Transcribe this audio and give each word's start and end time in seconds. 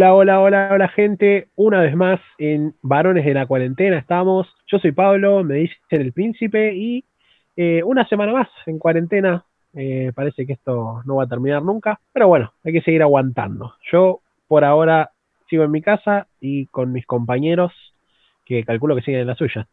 Hola, 0.00 0.14
hola, 0.14 0.40
hola, 0.40 0.70
hola 0.72 0.88
gente. 0.88 1.48
Una 1.56 1.82
vez 1.82 1.94
más 1.94 2.20
en 2.38 2.74
Varones 2.80 3.22
de 3.22 3.34
la 3.34 3.44
Cuarentena 3.44 3.98
estamos. 3.98 4.48
Yo 4.66 4.78
soy 4.78 4.92
Pablo, 4.92 5.44
me 5.44 5.56
dicen 5.56 5.76
el 5.90 6.14
príncipe 6.14 6.72
y 6.74 7.04
eh, 7.54 7.82
una 7.84 8.08
semana 8.08 8.32
más 8.32 8.48
en 8.64 8.78
cuarentena. 8.78 9.44
Eh, 9.74 10.10
parece 10.14 10.46
que 10.46 10.54
esto 10.54 11.02
no 11.04 11.16
va 11.16 11.24
a 11.24 11.28
terminar 11.28 11.62
nunca, 11.62 12.00
pero 12.14 12.28
bueno, 12.28 12.50
hay 12.64 12.72
que 12.72 12.80
seguir 12.80 13.02
aguantando. 13.02 13.74
Yo 13.92 14.20
por 14.48 14.64
ahora 14.64 15.10
sigo 15.50 15.64
en 15.64 15.70
mi 15.70 15.82
casa 15.82 16.28
y 16.40 16.64
con 16.68 16.92
mis 16.92 17.04
compañeros 17.04 17.74
que 18.46 18.64
calculo 18.64 18.96
que 18.96 19.02
siguen 19.02 19.20
en 19.20 19.26
la 19.26 19.34
suya. 19.34 19.68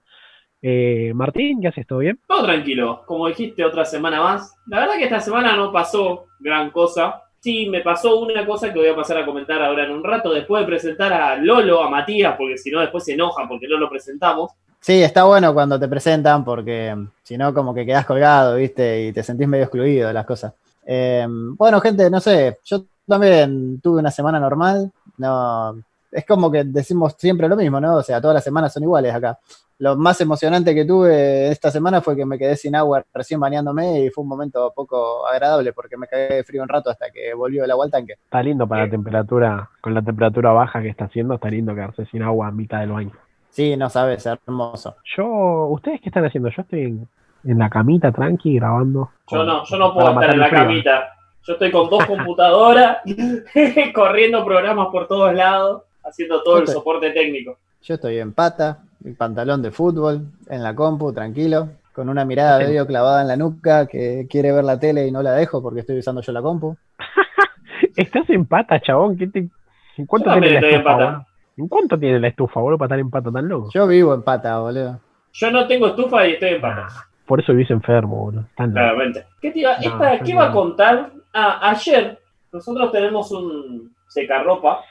Eh, 0.61 1.13
Martín, 1.15 1.61
¿qué 1.61 1.69
haces? 1.69 1.87
¿Todo 1.87 1.99
bien? 1.99 2.19
Todo 2.27 2.43
tranquilo, 2.43 3.03
como 3.05 3.29
dijiste, 3.29 3.63
otra 3.63 3.85
semana 3.85 4.21
más. 4.21 4.53
La 4.65 4.81
verdad 4.81 4.97
que 4.97 5.05
esta 5.05 5.21
semana 5.21 5.55
no 5.55 5.71
pasó 5.71 6.25
gran 6.41 6.71
cosa. 6.71 7.21
Sí, 7.39 7.69
me 7.69 7.81
pasó 7.81 8.19
una 8.19 8.45
cosa 8.45 8.73
que 8.73 8.79
voy 8.79 8.89
a 8.89 8.95
pasar 8.95 9.17
a 9.17 9.25
comentar 9.25 9.61
ahora 9.61 9.85
en 9.85 9.91
un 9.91 10.03
rato, 10.03 10.33
después 10.33 10.61
de 10.61 10.67
presentar 10.67 11.13
a 11.13 11.35
Lolo, 11.35 11.83
a 11.83 11.89
Matías, 11.89 12.35
porque 12.37 12.57
si 12.57 12.71
no 12.71 12.81
después 12.81 13.05
se 13.05 13.13
enojan 13.13 13.47
porque 13.47 13.67
no 13.67 13.77
lo 13.77 13.89
presentamos. 13.89 14.51
Sí, 14.79 15.01
está 15.01 15.23
bueno 15.23 15.53
cuando 15.53 15.79
te 15.79 15.87
presentan 15.87 16.43
porque 16.43 16.95
si 17.23 17.37
no 17.37 17.53
como 17.53 17.73
que 17.73 17.85
quedas 17.85 18.05
colgado, 18.05 18.55
¿viste? 18.55 19.07
Y 19.07 19.13
te 19.13 19.23
sentís 19.23 19.47
medio 19.47 19.65
excluido 19.65 20.07
de 20.07 20.13
las 20.13 20.25
cosas. 20.25 20.53
Eh, 20.85 21.25
bueno, 21.29 21.79
gente, 21.81 22.09
no 22.09 22.19
sé, 22.19 22.59
yo 22.63 22.85
también 23.07 23.81
tuve 23.81 23.99
una 23.99 24.11
semana 24.11 24.39
normal. 24.39 24.91
No, 25.17 25.77
es 26.17 26.25
como 26.25 26.51
que 26.51 26.63
decimos 26.63 27.15
siempre 27.17 27.47
lo 27.47 27.55
mismo, 27.55 27.79
¿no? 27.79 27.95
O 27.97 28.01
sea, 28.03 28.19
todas 28.19 28.33
las 28.35 28.43
semanas 28.43 28.73
son 28.73 28.83
iguales 28.83 29.13
acá. 29.13 29.37
Lo 29.79 29.95
más 29.95 30.19
emocionante 30.21 30.73
que 30.73 30.85
tuve 30.85 31.49
esta 31.49 31.69
semana 31.69 32.01
fue 32.01 32.15
que 32.15 32.25
me 32.25 32.39
quedé 32.39 32.55
sin 32.55 32.75
agua 32.75 33.03
recién 33.13 33.39
bañándome 33.39 34.01
y 34.01 34.09
fue 34.09 34.23
un 34.23 34.27
momento 34.29 34.73
poco 34.75 35.27
agradable 35.27 35.71
porque 35.73 35.95
me 35.97 36.07
cagué 36.07 36.37
de 36.37 36.43
frío 36.43 36.63
un 36.63 36.69
rato 36.69 36.89
hasta 36.89 37.11
que 37.11 37.33
volvió 37.35 37.63
el 37.63 37.69
agua 37.69 37.85
al 37.85 37.91
tanque. 37.91 38.13
Está 38.13 38.41
lindo 38.41 38.67
para 38.67 38.85
la 38.85 38.89
temperatura, 38.89 39.69
con 39.79 39.93
la 39.93 40.01
temperatura 40.01 40.51
baja 40.51 40.81
que 40.81 40.89
está 40.89 41.05
haciendo, 41.05 41.35
está 41.35 41.49
lindo 41.49 41.75
quedarse 41.75 42.05
sin 42.07 42.23
agua 42.23 42.47
a 42.47 42.51
mitad 42.51 42.79
del 42.79 42.91
baño. 42.91 43.11
Sí, 43.49 43.77
no 43.77 43.87
sabes, 43.89 44.25
hermoso. 44.25 44.95
Yo, 45.15 45.67
¿ustedes 45.67 46.01
qué 46.01 46.09
están 46.09 46.25
haciendo? 46.25 46.49
Yo 46.49 46.63
estoy 46.63 46.81
en, 46.81 47.07
en 47.43 47.59
la 47.59 47.69
camita 47.69 48.11
tranqui 48.11 48.55
grabando. 48.55 49.11
Yo 49.29 49.37
con- 49.37 49.45
no, 49.47 49.63
yo 49.63 49.77
no 49.77 49.93
puedo 49.93 50.09
estar 50.09 50.33
en 50.33 50.39
la 50.39 50.47
frío. 50.47 50.59
camita. 50.59 51.09
Yo 51.43 51.53
estoy 51.53 51.71
con 51.71 51.87
dos 51.89 52.03
computadoras, 52.05 52.97
corriendo 53.93 54.43
programas 54.43 54.87
por 54.91 55.07
todos 55.07 55.33
lados, 55.33 55.83
haciendo 56.07 56.41
todo 56.43 56.59
el 56.59 56.67
soporte 56.67 57.11
técnico. 57.11 57.57
Yo 57.81 57.95
estoy 57.95 58.17
en 58.19 58.33
pata, 58.33 58.79
mi 59.01 59.13
pantalón 59.13 59.61
de 59.61 59.71
fútbol, 59.71 60.27
en 60.49 60.63
la 60.63 60.75
compu, 60.75 61.13
tranquilo, 61.13 61.69
con 61.93 62.09
una 62.09 62.25
mirada 62.25 62.59
Sí. 62.59 62.65
medio 62.65 62.85
clavada 62.87 63.21
en 63.21 63.27
la 63.27 63.37
nuca 63.37 63.87
que 63.87 64.27
quiere 64.29 64.51
ver 64.51 64.63
la 64.63 64.79
tele 64.79 65.07
y 65.07 65.11
no 65.11 65.21
la 65.21 65.33
dejo 65.33 65.61
porque 65.61 65.81
estoy 65.81 65.99
usando 65.99 66.21
yo 66.21 66.31
la 66.31 66.41
compu. 66.41 66.75
Estás 67.95 68.29
en 68.29 68.45
pata, 68.45 68.79
chabón. 68.79 69.17
¿Qué 69.17 69.27
te... 69.27 69.49
¿En 69.97 70.05
cuánto 70.05 70.31
tiene 70.31 70.49
la 70.49 70.55
estoy 70.55 70.69
en 70.69 70.75
estufa, 70.75 70.97
pata. 70.97 71.27
¿En 71.57 71.67
cuánto 71.67 71.99
tiene 71.99 72.19
la 72.19 72.27
estufa, 72.27 72.59
boludo, 72.59 72.77
para 72.77 72.87
estar 72.87 72.99
en 72.99 73.09
pata 73.09 73.31
tan 73.31 73.47
loco? 73.47 73.69
Yo 73.73 73.87
vivo 73.87 74.13
en 74.13 74.21
pata, 74.21 74.59
boludo. 74.59 74.99
Yo 75.33 75.51
no 75.51 75.67
tengo 75.67 75.87
estufa 75.87 76.27
y 76.27 76.33
estoy 76.33 76.49
en 76.49 76.61
pata. 76.61 76.87
Ah, 76.89 77.03
por 77.25 77.39
eso 77.39 77.51
vivís 77.51 77.71
enfermo, 77.71 78.15
boludo. 78.15 78.45
Tan 78.55 78.67
loco. 78.67 78.79
Claramente. 78.79 79.25
¿Qué, 79.41 79.51
te 79.51 79.59
iba, 79.59 79.77
No, 79.77 79.81
esta, 79.81 80.23
¿qué 80.23 80.35
va 80.35 80.49
a 80.49 80.51
contar? 80.51 81.11
Ah, 81.33 81.69
ayer 81.71 82.19
nosotros 82.51 82.91
tenemos 82.91 83.31
un 83.31 83.91
secarropa. 84.07 84.81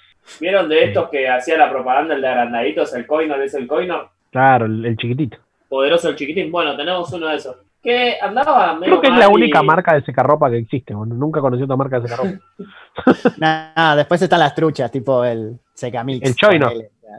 ¿Vieron 0.41 0.69
de 0.69 0.84
estos 0.84 1.09
que 1.09 1.28
hacía 1.28 1.56
la 1.56 1.70
propaganda, 1.70 2.14
el 2.14 2.20
de 2.22 2.28
agrandaditos, 2.28 2.94
el 2.94 3.06
Coinor, 3.06 3.41
es 3.42 3.54
el 3.54 3.66
Coinor? 3.66 4.09
Claro, 4.31 4.66
el, 4.66 4.84
el 4.84 4.97
chiquitito. 4.97 5.38
Poderoso 5.69 6.09
el 6.09 6.16
chiquitín. 6.16 6.50
Bueno, 6.53 6.76
tenemos 6.76 7.12
uno 7.12 7.28
de 7.28 7.37
esos. 7.37 7.56
Que 7.82 8.16
andaba 8.20 8.75
medio 8.75 8.98
Creo 8.98 9.00
que 9.00 9.09
es 9.09 9.15
la 9.19 9.26
y- 9.31 9.34
única 9.34 9.62
marca 9.62 9.94
de 9.94 10.03
secarropa 10.03 10.50
que 10.50 10.59
existe. 10.59 10.92
Nunca 10.94 11.41
conocí 11.41 11.62
otra 11.62 11.76
marca 11.76 12.00
de 12.00 12.09
secarropa. 12.09 12.38
Nada, 13.38 13.97
después 13.97 14.20
están 14.22 14.41
las 14.41 14.54
truchas, 14.54 14.91
tipo 14.91 15.25
el 15.25 15.59
secamix. 15.75 16.26
El 16.28 16.34
choino. 16.34 16.70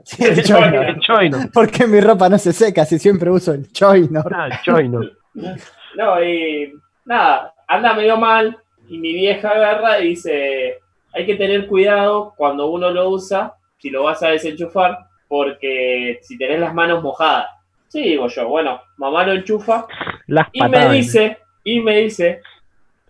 Sí, 0.03 0.23
el 0.25 0.43
choino. 0.43 0.81
el 0.81 0.99
choino. 0.99 1.37
Porque 1.53 1.87
mi 1.87 2.01
ropa 2.01 2.27
no 2.29 2.37
se 2.37 2.51
seca 2.51 2.83
si 2.85 2.99
siempre 2.99 3.29
uso 3.29 3.53
el 3.53 3.71
choino? 3.71 4.23
Ah, 4.33 4.47
el 4.47 4.59
choino. 4.61 5.01
No, 5.95 6.23
y 6.23 6.73
nada, 7.05 7.53
anda 7.67 7.93
medio 7.93 8.17
mal. 8.17 8.57
Y 8.89 8.97
mi 8.99 9.13
vieja 9.13 9.49
agarra 9.49 9.99
y 9.99 10.09
dice: 10.09 10.79
Hay 11.17 11.25
que 11.25 11.35
tener 11.35 11.67
cuidado 11.67 12.33
cuando 12.37 12.67
uno 12.67 12.91
lo 12.91 13.09
usa, 13.09 13.55
si 13.79 13.89
lo 13.89 14.03
vas 14.03 14.21
a 14.23 14.29
desenchufar, 14.29 14.97
porque 15.27 16.19
si 16.21 16.37
tenés 16.37 16.59
las 16.59 16.73
manos 16.73 17.01
mojadas. 17.03 17.47
Sí, 17.87 18.01
digo 18.03 18.27
yo, 18.27 18.47
bueno, 18.47 18.81
mamá 18.97 19.25
lo 19.25 19.33
enchufa 19.33 19.87
Las 20.27 20.47
y 20.51 20.61
me 20.63 20.89
dice, 20.89 21.37
y 21.63 21.79
me 21.79 21.97
dice, 21.97 22.41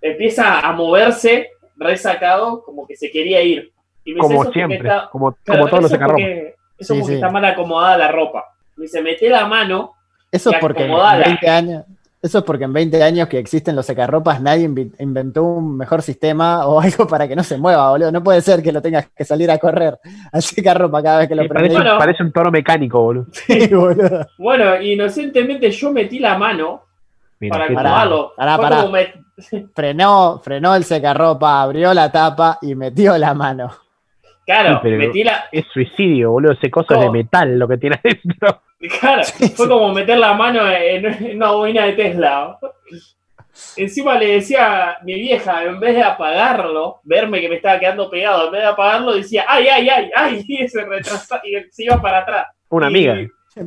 empieza 0.01 0.59
a 0.59 0.72
moverse 0.73 1.50
resacado 1.75 2.63
como 2.63 2.88
que 2.88 2.95
se 2.95 3.12
quería 3.12 3.41
ir. 3.41 3.72
Y 4.03 4.12
me 4.13 4.16
dice, 4.16 4.22
Como 4.22 4.34
"Eso 4.35 4.44
porque 4.44 4.59
siempre. 4.59 4.78
está- 4.78 5.09
Como, 5.09 5.31
claro, 5.44 5.59
como 5.62 5.69
todos 5.69 5.84
los 5.91 6.00
porque- 6.00 6.56
Eso 6.79 6.94
Sí, 6.94 7.00
porque 7.00 7.13
sí. 7.13 7.16
está 7.16 7.29
mal 7.31 7.44
acomodada 7.44 7.97
la 7.97 8.07
ropa. 8.12 8.45
Me 8.75 8.84
dice, 8.84 9.01
mete 9.01 9.29
la 9.29 9.47
mano 9.47 9.95
Eso 10.31 10.51
porque 10.62 10.84
en 10.84 10.91
acomodala. 10.91 11.25
20 11.25 11.50
años. 11.50 11.84
Eso 12.27 12.39
es 12.39 12.43
porque 12.43 12.65
en 12.65 12.73
20 12.73 13.01
años 13.03 13.29
que 13.29 13.39
existen 13.39 13.73
los 13.73 13.85
secarropas 13.85 14.41
nadie 14.41 14.65
inventó 14.99 15.43
un 15.43 15.77
mejor 15.77 16.01
sistema 16.01 16.67
o 16.67 16.81
algo 16.81 17.07
para 17.07 17.25
que 17.25 17.38
no 17.38 17.43
se 17.43 17.57
mueva, 17.57 17.89
boludo. 17.89 18.11
No 18.11 18.21
puede 18.21 18.41
ser 18.41 18.61
que 18.61 18.73
lo 18.73 18.81
tengas 18.81 19.07
que 19.15 19.23
salir 19.23 19.49
a 19.49 19.57
correr 19.57 19.97
al 20.33 20.41
secarropa 20.41 21.01
cada 21.01 21.19
vez 21.19 21.29
que 21.29 21.35
lo 21.35 21.43
Sí, 21.43 21.47
parece, 21.47 21.67
prendés. 21.69 21.83
Bueno. 21.85 21.97
parece 21.97 22.23
un 22.23 22.31
toro 22.33 22.51
mecánico, 22.51 23.01
boludo. 23.01 23.27
Sí, 23.31 23.67
boludo. 23.73 24.27
Bueno, 24.38 24.81
inocentemente 24.81 25.71
yo 25.71 25.93
metí 25.93 26.19
la 26.19 26.38
mano 26.38 26.81
Mira, 27.39 27.55
para 27.55 27.67
qué 27.69 27.73
Pará, 27.75 28.88
me- 28.91 29.13
Frenó, 29.73 30.41
frenó 30.44 30.75
el 30.75 30.83
secarropa, 30.83 31.61
abrió 31.61 31.94
la 31.94 32.11
tapa 32.11 32.59
y 32.61 32.75
metió 32.75 33.17
la 33.17 33.33
mano. 33.33 33.71
Claro, 34.45 34.81
Sí, 34.83 34.89
metí 34.89 35.23
la. 35.23 35.45
Es 35.49 35.65
suicidio, 35.71 36.31
boludo. 36.31 36.51
Ese 36.51 36.69
coso 36.69 36.94
es 36.94 36.99
de 36.99 37.09
metal 37.09 37.57
lo 37.57 37.69
que 37.69 37.77
tiene 37.77 38.01
adentro. 38.03 38.63
Claro, 38.88 39.24
Sí, 39.25 39.50
fue 39.50 39.66
sí. 39.66 39.72
como 39.72 39.94
meter 39.94 40.18
la 40.18 40.34
mano 40.34 40.70
en, 40.70 41.36
una 41.36 41.52
bobina 41.52 41.86
de 41.86 41.94
Tesla. 41.94 42.58
Encima 43.75 44.18
le 44.20 44.34
decía 44.34 44.92
a 44.92 44.98
mi 45.03 45.16
vieja, 45.16 45.64
en 45.64 45.80
vez 45.80 45.96
de 45.96 46.03
apagarlo, 46.03 47.00
verme 47.03 47.42
que 47.42 47.50
me 47.50 47.56
estaba 47.56 47.80
quedando 47.80 48.09
pegado, 48.09 48.46
en 48.46 48.52
vez 48.52 48.62
de 48.62 48.68
apagarlo, 48.68 49.14
decía, 49.16 49.46
ay, 49.48 49.68
ay, 49.68 49.90
ay, 49.90 50.12
ay, 50.16 50.46
y 50.48 50.68
se 50.68 50.84
retrasaba 50.86 51.42
y 51.44 51.63
se 51.72 51.86
iba 51.86 52.00
para 52.01 52.19
atrás. 52.19 52.48
Una 52.69 52.86
Y- 52.88 52.89
amiga. 53.07 53.16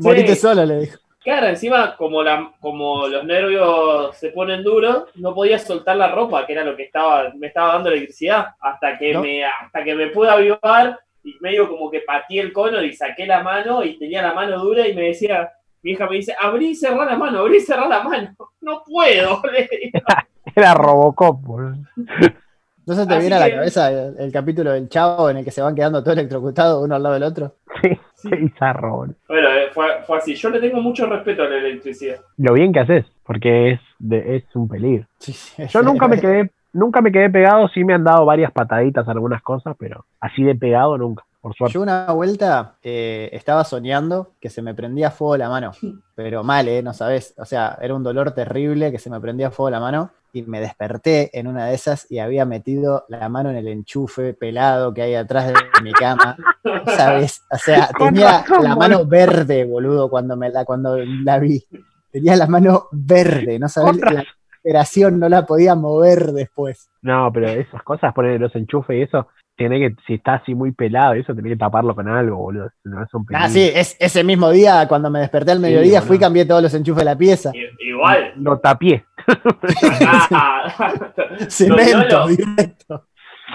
Morite 0.01 0.37
solo, 0.37 0.65
le 0.65 0.81
dijo. 0.81 0.99
Claro, 1.23 1.49
encima, 1.49 1.97
como, 1.97 2.23
la, 2.23 2.53
como 2.61 3.07
los 3.09 3.25
nervios 3.25 4.17
se 4.17 4.31
ponen 4.31 4.63
duros, 4.63 5.05
no 5.17 5.35
podía 5.35 5.59
soltar 5.59 5.97
la 5.97 6.09
ropa, 6.13 6.47
que 6.47 6.53
era 6.55 6.65
lo 6.65 6.75
que 6.77 6.85
estaba, 6.85 7.31
me 7.37 7.49
estaba 7.49 7.75
dando 7.75 7.91
electricidad, 7.91 8.47
hasta 8.61 8.97
que, 8.97 9.13
¿No? 9.13 9.21
me, 9.21 9.45
hasta 9.45 9.85
que 9.85 9.95
me 9.95 10.07
pude 10.07 10.31
avivar 10.31 10.99
y 11.25 11.37
medio 11.41 11.69
como 11.69 11.91
que 11.91 12.01
pateé 12.01 12.41
el 12.41 12.53
cono 12.53 12.83
y 12.83 12.93
saqué 12.93 13.27
la 13.27 13.43
mano 13.43 13.85
y 13.85 13.99
tenía 13.99 14.23
la 14.23 14.33
mano 14.35 14.59
dura 14.59 14.87
y 14.89 14.95
me 14.95 15.03
decía, 15.09 15.51
mi 15.83 15.93
hija 15.93 16.07
me 16.09 16.17
dice, 16.17 16.35
abrí 16.39 16.69
y 16.71 16.75
cerrá 16.75 17.05
la 17.05 17.17
mano, 17.17 17.41
abrí 17.41 17.57
y 17.57 17.61
cerrá 17.61 17.87
la 17.89 18.03
mano. 18.03 18.35
No 18.63 18.83
puedo. 18.85 19.41
digo. 19.83 20.05
Era 20.55 20.75
Robocop, 20.75 21.41
boludo. 21.41 21.77
¿No 22.87 22.95
se 22.95 23.07
te 23.07 23.15
Así 23.15 23.21
viene 23.21 23.37
a 23.37 23.41
la 23.41 23.47
que- 23.47 23.55
cabeza 23.55 23.91
el, 23.91 24.17
el 24.19 24.33
capítulo 24.33 24.73
del 24.73 24.89
chavo 24.89 25.31
en 25.31 25.39
el 25.39 25.45
que 25.45 25.51
se 25.51 25.63
van 25.63 25.75
quedando 25.75 26.03
todos 26.03 26.17
electrocutados 26.19 26.83
uno 26.85 26.95
al 26.97 27.03
lado 27.03 27.15
del 27.15 27.23
otro? 27.23 27.57
Sí, 27.83 28.29
qué 28.29 28.37
bizarro, 28.37 28.97
boludo. 28.97 29.17
Bueno, 29.29 29.49
eh, 29.51 29.69
fue, 29.73 29.87
fue 30.07 30.19
así. 30.19 30.35
Yo 30.35 30.51
le 30.51 30.61
tengo 30.61 30.81
mucho 30.83 31.07
respeto 31.07 31.43
a 31.45 31.49
la 31.49 31.57
electricidad. 31.59 32.17
Lo 32.37 32.53
bien 32.55 32.73
que 32.73 32.81
haces, 32.81 33.07
porque 33.25 33.73
es, 33.73 33.81
de, 33.99 34.37
es 34.37 34.45
un 34.55 34.69
peligro. 34.69 35.07
Sí, 35.19 35.33
sí, 35.33 35.63
Yo 35.69 35.83
nunca 35.83 36.09
me 36.09 36.21
quedé, 36.21 36.51
nunca 36.73 37.01
me 37.01 37.13
quedé 37.13 37.31
pegado, 37.31 37.69
sí 37.69 37.85
me 37.85 37.95
han 37.95 38.05
dado 38.05 38.25
varias 38.25 38.53
pataditas 38.53 39.07
a 39.09 39.13
algunas 39.13 39.43
cosas, 39.43 39.77
pero 39.79 40.07
así 40.21 40.43
de 40.43 40.55
pegado 40.55 40.97
nunca, 40.99 41.25
por 41.41 41.55
suerte. 41.55 41.75
Yo 41.75 41.83
una 41.83 42.11
vuelta 42.13 42.77
eh, 42.83 43.29
estaba 43.33 43.65
soñando 43.65 44.33
que 44.41 44.51
se 44.51 44.63
me 44.63 44.75
prendía 44.75 45.11
fuego 45.11 45.37
la 45.37 45.49
mano, 45.49 45.73
pero 46.15 46.45
mal, 46.45 46.69
¿eh? 46.69 46.83
No 46.83 46.93
sabes. 46.93 47.35
O 47.39 47.45
sea, 47.45 47.79
era 47.81 47.95
un 47.95 48.03
dolor 48.03 48.33
terrible 48.33 48.91
que 48.91 48.99
se 48.99 49.11
me 49.11 49.21
prendía 49.21 49.51
fuego 49.51 49.71
la 49.71 49.81
mano 49.81 50.11
y 50.33 50.43
me 50.43 50.61
desperté 50.61 51.37
en 51.39 51.49
una 51.49 51.67
de 51.67 51.75
esas 51.75 52.11
y 52.11 52.19
había 52.19 52.45
metido 52.45 53.05
la 53.09 53.29
mano 53.29 53.51
en 53.51 53.57
el 53.57 53.69
enchufe 53.69 54.33
pelado 54.35 54.95
que 54.95 55.03
hay 55.03 55.15
atrás 55.15 55.49
de 55.49 55.83
mi 55.83 55.93
cama. 55.93 56.37
¿Sabes? 56.97 57.43
O 57.51 57.59
sea, 57.59 57.91
tenía 57.99 58.43
razón, 58.43 58.65
la 58.65 58.77
mano 58.77 59.05
verde, 59.05 59.65
boludo, 59.65 60.09
cuando, 60.09 60.37
me 60.37 60.51
la, 60.51 60.65
cuando 60.65 60.97
la 60.99 61.39
vi. 61.39 61.65
Tenía 62.13 62.37
la 62.37 62.47
mano 62.47 62.89
verde, 62.93 63.59
no 63.59 63.69
sabes. 63.69 63.97
La 63.99 64.25
operación 64.63 65.19
no 65.19 65.29
la 65.29 65.47
podía 65.47 65.75
mover 65.75 66.27
después. 66.33 66.91
No, 67.03 67.31
pero 67.33 67.49
esas 67.49 67.83
cosas, 67.83 68.13
poner 68.15 68.41
los 68.41 68.55
enchufes 68.55 68.97
y 68.99 69.03
eso, 69.03 69.29
tiene 69.57 69.79
que, 69.79 69.95
si 70.07 70.15
está 70.15 70.35
así 70.35 70.55
muy 70.55 70.73
pelado, 70.73 71.15
eso 71.15 71.35
tiene 71.35 71.51
que 71.51 71.57
taparlo 71.57 71.95
con 71.95 72.09
algo, 72.09 72.37
boludo. 72.37 72.71
No 72.85 73.03
es 73.03 73.13
un 73.13 73.27
Ah, 73.35 73.49
sí, 73.49 73.71
es, 73.75 73.97
ese 74.01 74.25
mismo 74.25 74.51
día, 74.51 74.87
cuando 74.89 75.11
me 75.11 75.21
desperté 75.21 75.53
al 75.53 75.61
mediodía, 75.61 76.01
fui 76.03 76.17
y 76.17 76.21
cambié 76.21 76.45
todos 76.47 76.63
los 76.63 76.73
enchufes 76.75 77.01
de 77.01 77.05
la 77.05 77.17
pieza. 77.19 77.51
I- 77.55 77.89
Igual. 77.91 78.33
Lo 78.37 78.59
tapié. 78.59 79.05
Don 81.37 81.49
Cemento, 81.51 81.99
Lolo, 82.09 82.27
directo. 82.29 83.07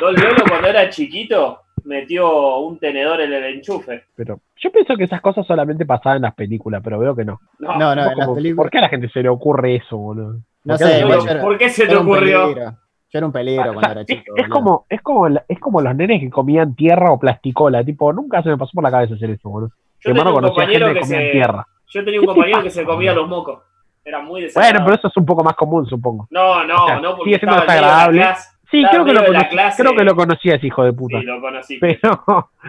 Don 0.02 0.14
Lolo 0.14 0.44
cuando 0.48 0.68
era 0.68 0.90
chiquito 0.90 1.62
metió 1.86 2.58
un 2.60 2.80
tenedor 2.80 3.22
en 3.22 3.34
el 3.34 3.44
enchufe. 3.56 4.06
Pero 4.16 4.40
yo 4.58 4.72
pienso 4.72 4.96
que 4.98 5.04
esas 5.06 5.22
cosas 5.22 5.46
solamente 5.46 5.86
pasaban 5.86 6.18
en 6.18 6.22
las 6.24 6.34
películas, 6.36 6.82
pero 6.84 6.98
veo 7.00 7.16
que 7.16 7.26
no. 7.26 7.40
No, 7.60 7.78
No, 7.78 7.96
no, 7.96 8.12
en 8.12 8.18
las 8.18 8.30
películas. 8.30 8.56
¿Por 8.64 8.70
qué 8.72 8.78
a 8.80 8.82
la 8.82 8.90
gente 8.90 9.10
se 9.10 9.22
le 9.22 9.30
ocurre 9.30 9.76
eso, 9.76 9.98
boludo? 9.98 10.40
No 10.66 10.74
¿Por 10.76 10.78
qué 10.80 10.86
sé, 10.86 11.00
yo 11.00 11.42
¿Por 11.42 11.58
qué 11.58 11.70
se 11.70 11.88
te 11.88 11.96
ocurrió? 11.96 12.42
peligro. 12.54 12.72
Yo 13.12 13.20
era 13.20 13.26
un 13.28 13.32
peligro 13.32 13.74
cuando 13.74 13.92
era 13.92 14.06
chico. 14.06 14.34
es 14.36 14.50
como, 14.50 14.86
es, 14.90 15.02
como, 15.02 15.30
la- 15.30 15.46
es 15.48 15.60
como 15.60 15.80
los 15.82 15.96
nenes 15.96 16.20
que 16.20 16.30
comían 16.30 16.76
tierra 16.76 17.12
o 17.12 17.20
plasticola. 17.20 17.84
Tipo, 17.84 18.12
nunca 18.12 18.44
se 18.44 18.50
me 18.50 18.58
pasó 18.58 18.72
por 18.74 18.84
la 18.84 18.92
cabeza 18.92 19.14
hacer 19.16 19.30
eso, 19.30 19.50
boludo. 19.50 19.72
Yo 20.02 20.12
Mi 20.14 20.20
hermano 20.20 20.34
tenía 20.36 20.50
un 20.50 20.54
compañero 20.56 20.94
que 20.94 21.04
se. 21.06 21.32
tierra. 21.32 21.66
Yo 21.88 22.04
tenía 22.04 22.20
un 22.20 22.26
¿Qué 22.26 22.32
te 22.32 22.34
compañero 22.34 22.64
que 22.64 22.70
se 22.72 22.84
comía 22.84 23.14
los 23.14 23.28
mocos. 23.30 23.60
Era 24.04 24.20
muy 24.20 24.30
Bueno, 24.42 24.46
desagradable. 24.48 24.84
pero 24.86 24.96
eso 24.98 25.08
es 25.08 25.18
un 25.18 25.26
poco 25.26 25.44
más 25.44 25.56
común, 25.56 25.86
supongo. 25.88 26.28
No, 26.30 26.64
no, 26.66 26.84
o 26.84 26.88
sea, 26.88 27.00
no, 27.00 27.16
porque 27.16 27.24
sigue 27.32 27.40
siendo 27.40 27.60
desagradable. 27.62 28.18
clase. 28.22 28.50
Sí, 28.72 28.84
creo 28.92 29.06
que, 29.06 29.14
lo 29.14 29.26
conocí, 29.26 29.56
creo 29.78 29.96
que 29.96 30.04
lo 30.04 30.16
conocías, 30.16 30.64
hijo 30.64 30.84
de 30.84 30.92
puta. 30.94 31.20
Sí, 31.20 31.26
lo 31.26 31.40
conocí. 31.40 31.78
Pero, 31.80 32.24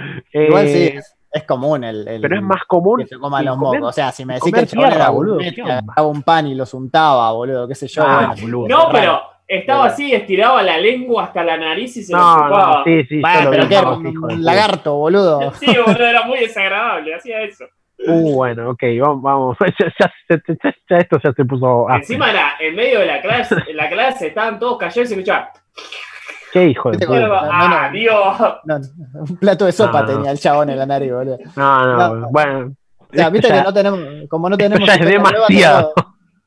Igual 0.32 0.69
sí, 0.69 0.84
eh, 0.84 1.00
es, 1.36 1.44
común 1.44 1.84
el, 1.84 2.06
el- 2.08 2.20
pero 2.20 2.36
es 2.36 2.42
más 2.42 2.64
común 2.66 2.98
que 3.00 3.06
se 3.06 3.18
coman 3.18 3.44
los 3.44 3.56
comer- 3.56 3.80
mocos. 3.80 3.90
O 3.90 3.92
sea, 3.92 4.12
si 4.12 4.24
me 4.24 4.34
decís 4.34 4.52
que 4.52 4.60
el 4.60 4.66
tierra, 4.68 4.94
era 4.94 5.08
boludo, 5.10 5.34
gourmet, 5.34 5.50
¿qué 5.50 5.54
que 5.56 5.62
onda? 5.62 5.78
agarraba 5.78 6.08
un 6.08 6.22
pan 6.22 6.46
y 6.46 6.54
los 6.54 6.72
untaba, 6.74 7.32
boludo, 7.32 7.68
qué 7.68 7.74
sé 7.74 7.86
yo. 7.88 8.02
Ah, 8.06 8.34
bueno, 8.36 8.42
boludo. 8.42 8.68
No, 8.68 8.88
pero 8.92 9.20
estaba 9.48 9.86
así, 9.86 10.12
estiraba 10.12 10.62
la 10.62 10.76
lengua 10.78 11.24
hasta 11.24 11.44
la 11.44 11.56
nariz 11.56 11.96
y 11.96 12.02
se 12.02 12.12
lo 12.12 12.18
No, 12.18 12.34
chupaba. 12.34 12.78
no, 12.78 12.84
sí, 12.84 13.04
sí, 13.08 13.20
Bueno, 13.20 13.44
lo 13.44 13.50
pero 13.50 13.68
qué, 13.68 13.82
no, 14.12 14.26
un, 14.26 14.44
lagarto, 14.44 14.94
boludo. 14.96 15.52
Sí, 15.60 15.66
boludo, 15.66 16.04
era 16.04 16.22
muy 16.24 16.38
desagradable, 16.40 17.14
hacía 17.14 17.42
eso. 17.42 17.64
Uh, 18.06 18.34
bueno, 18.34 18.70
ok, 18.70 18.82
vamos, 19.00 19.22
vamos. 19.22 19.56
Ya, 19.78 19.92
ya- 19.98 20.12
ya- 20.28 20.54
ya- 20.62 20.74
ya 20.90 20.96
esto 20.98 21.18
ya 21.24 21.32
se 21.32 21.44
puso. 21.46 21.86
Encima 21.90 22.30
era 22.30 22.52
en 22.60 22.74
medio 22.76 23.00
de 23.00 23.06
la 23.06 23.20
clase, 23.22 23.56
en 23.68 23.76
la 23.76 23.88
clase 23.88 24.26
estaban 24.28 24.58
todos 24.58 24.76
callados 24.78 25.04
y 25.04 25.06
se 25.06 25.14
escuchaba. 25.14 25.50
Qué 26.52 26.66
hijo 26.69 26.90
de 26.90 26.96
Viste 26.98 27.06
puta. 27.06 27.40
Ah, 27.50 27.69
no, 27.69 27.82
no. 27.87 27.93
Dios. 27.93 28.38
No, 28.64 28.78
no, 28.78 29.20
un 29.28 29.37
plato 29.37 29.64
de 29.66 29.72
sopa 29.72 30.04
tenía 30.06 30.31
el 30.31 30.38
chabón 30.38 30.70
en 30.70 30.78
la 30.78 30.87
nariz, 30.87 31.12
boludo. 31.12 31.38
No, 31.56 31.87
no, 31.87 32.14
No. 32.16 32.28
bueno. 32.31 32.72
O 33.00 33.14
sea, 33.16 33.31
viste 33.31 33.48
que 33.48 33.62
no 33.62 33.72
tenemos, 33.72 34.00
como 34.28 34.48
no 34.48 34.56
esto 34.56 34.64
tenemos 34.69 34.87
ya 34.88 34.94
es 34.94 35.00
historias 35.00 35.22
nuevas, 35.22 35.48
demasiado. 35.48 35.93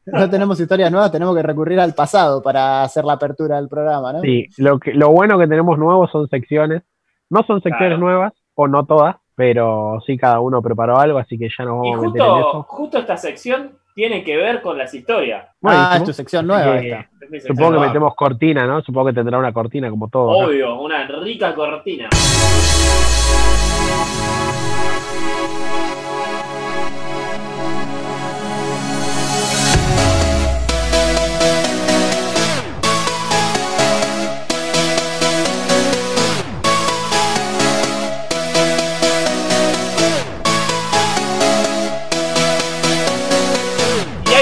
no, 0.05 0.19
no 0.19 0.29
tenemos 0.29 0.59
historias 0.59 0.91
nuevas, 0.91 1.11
tenemos 1.11 1.35
que 1.35 1.41
recurrir 1.43 1.79
al 1.79 1.93
pasado 1.93 2.41
para 2.43 2.83
hacer 2.83 3.05
la 3.05 3.13
apertura 3.13 3.55
del 3.55 3.69
programa, 3.69 4.11
¿no? 4.13 4.21
Sí, 4.21 4.47
lo, 4.57 4.77
que, 4.79 4.93
lo 4.93 5.09
bueno 5.09 5.39
que 5.39 5.47
tenemos 5.47 5.77
nuevo 5.79 6.07
son 6.09 6.27
secciones. 6.29 6.83
No 7.29 7.43
son 7.43 7.61
secciones 7.61 7.97
Claro. 7.97 7.97
nuevas, 7.99 8.33
o 8.55 8.67
no 8.67 8.85
todas, 8.85 9.15
pero 9.35 9.99
sí 10.05 10.17
cada 10.17 10.39
uno 10.41 10.61
preparó 10.61 10.97
algo, 10.99 11.17
así 11.17 11.37
que 11.37 11.47
ya 11.55 11.63
nos 11.63 11.85
Y 11.85 11.91
vamos 11.91 11.97
a 12.05 12.07
meter 12.09 12.21
en 12.27 12.37
eso. 12.39 12.63
justo 12.67 12.97
esta 12.97 13.15
sección 13.17 13.78
tiene 13.93 14.23
que 14.23 14.37
ver 14.37 14.61
con 14.61 14.77
las 14.77 14.93
historias. 14.93 15.47
ah, 15.63 15.95
es 15.97 16.03
tu 16.03 16.13
sección 16.13 16.47
nueva 16.47 16.77
esta. 16.77 16.99
Es 16.99 17.29
sección 17.29 17.55
Supongo 17.55 17.81
que 17.81 17.87
metemos 17.87 18.15
cortina, 18.15 18.65
¿no? 18.65 18.81
Supongo 18.81 19.07
que 19.07 19.13
tendrá 19.13 19.37
una 19.37 19.51
cortina 19.51 19.89
como 19.89 20.07
todo. 20.07 20.31
¿no? 20.31 20.47
Obvio, 20.47 20.79
una 20.79 21.05
rica 21.05 21.53
cortina. 21.53 22.09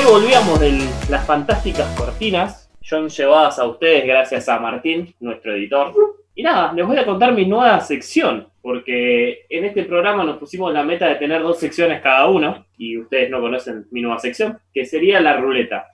Volvíamos 0.10 0.60
de 0.60 0.72
las 1.10 1.26
fantásticas 1.26 1.86
cortinas, 1.98 2.70
son 2.82 3.10
llevadas 3.10 3.60
a 3.60 3.66
ustedes 3.66 4.06
gracias 4.06 4.48
a 4.48 4.58
Martín, 4.58 5.14
nuestro 5.20 5.54
editor. 5.54 5.94
Y 6.34 6.44
nada, 6.44 6.72
les 6.72 6.88
voy 6.88 6.98
a 6.98 7.06
contar 7.06 7.34
mi 7.34 7.46
nueva 7.46 7.82
sección, 7.82 8.48
porque 8.62 9.46
en 9.50 9.66
este 9.66 9.84
programa 9.84 10.24
nos 10.24 10.38
pusimos 10.38 10.72
la 10.72 10.84
meta 10.84 11.08
de 11.08 11.16
tener 11.16 11.42
dos 11.42 11.60
secciones 11.60 12.02
cada 12.02 12.28
uno, 12.28 12.66
y 12.78 12.98
ustedes 12.98 13.30
no 13.30 13.42
conocen 13.42 13.86
mi 13.92 14.02
nueva 14.02 14.20
sección, 14.20 14.58
que 14.74 14.86
sería 14.86 15.20
la 15.20 15.36
ruleta. 15.36 15.88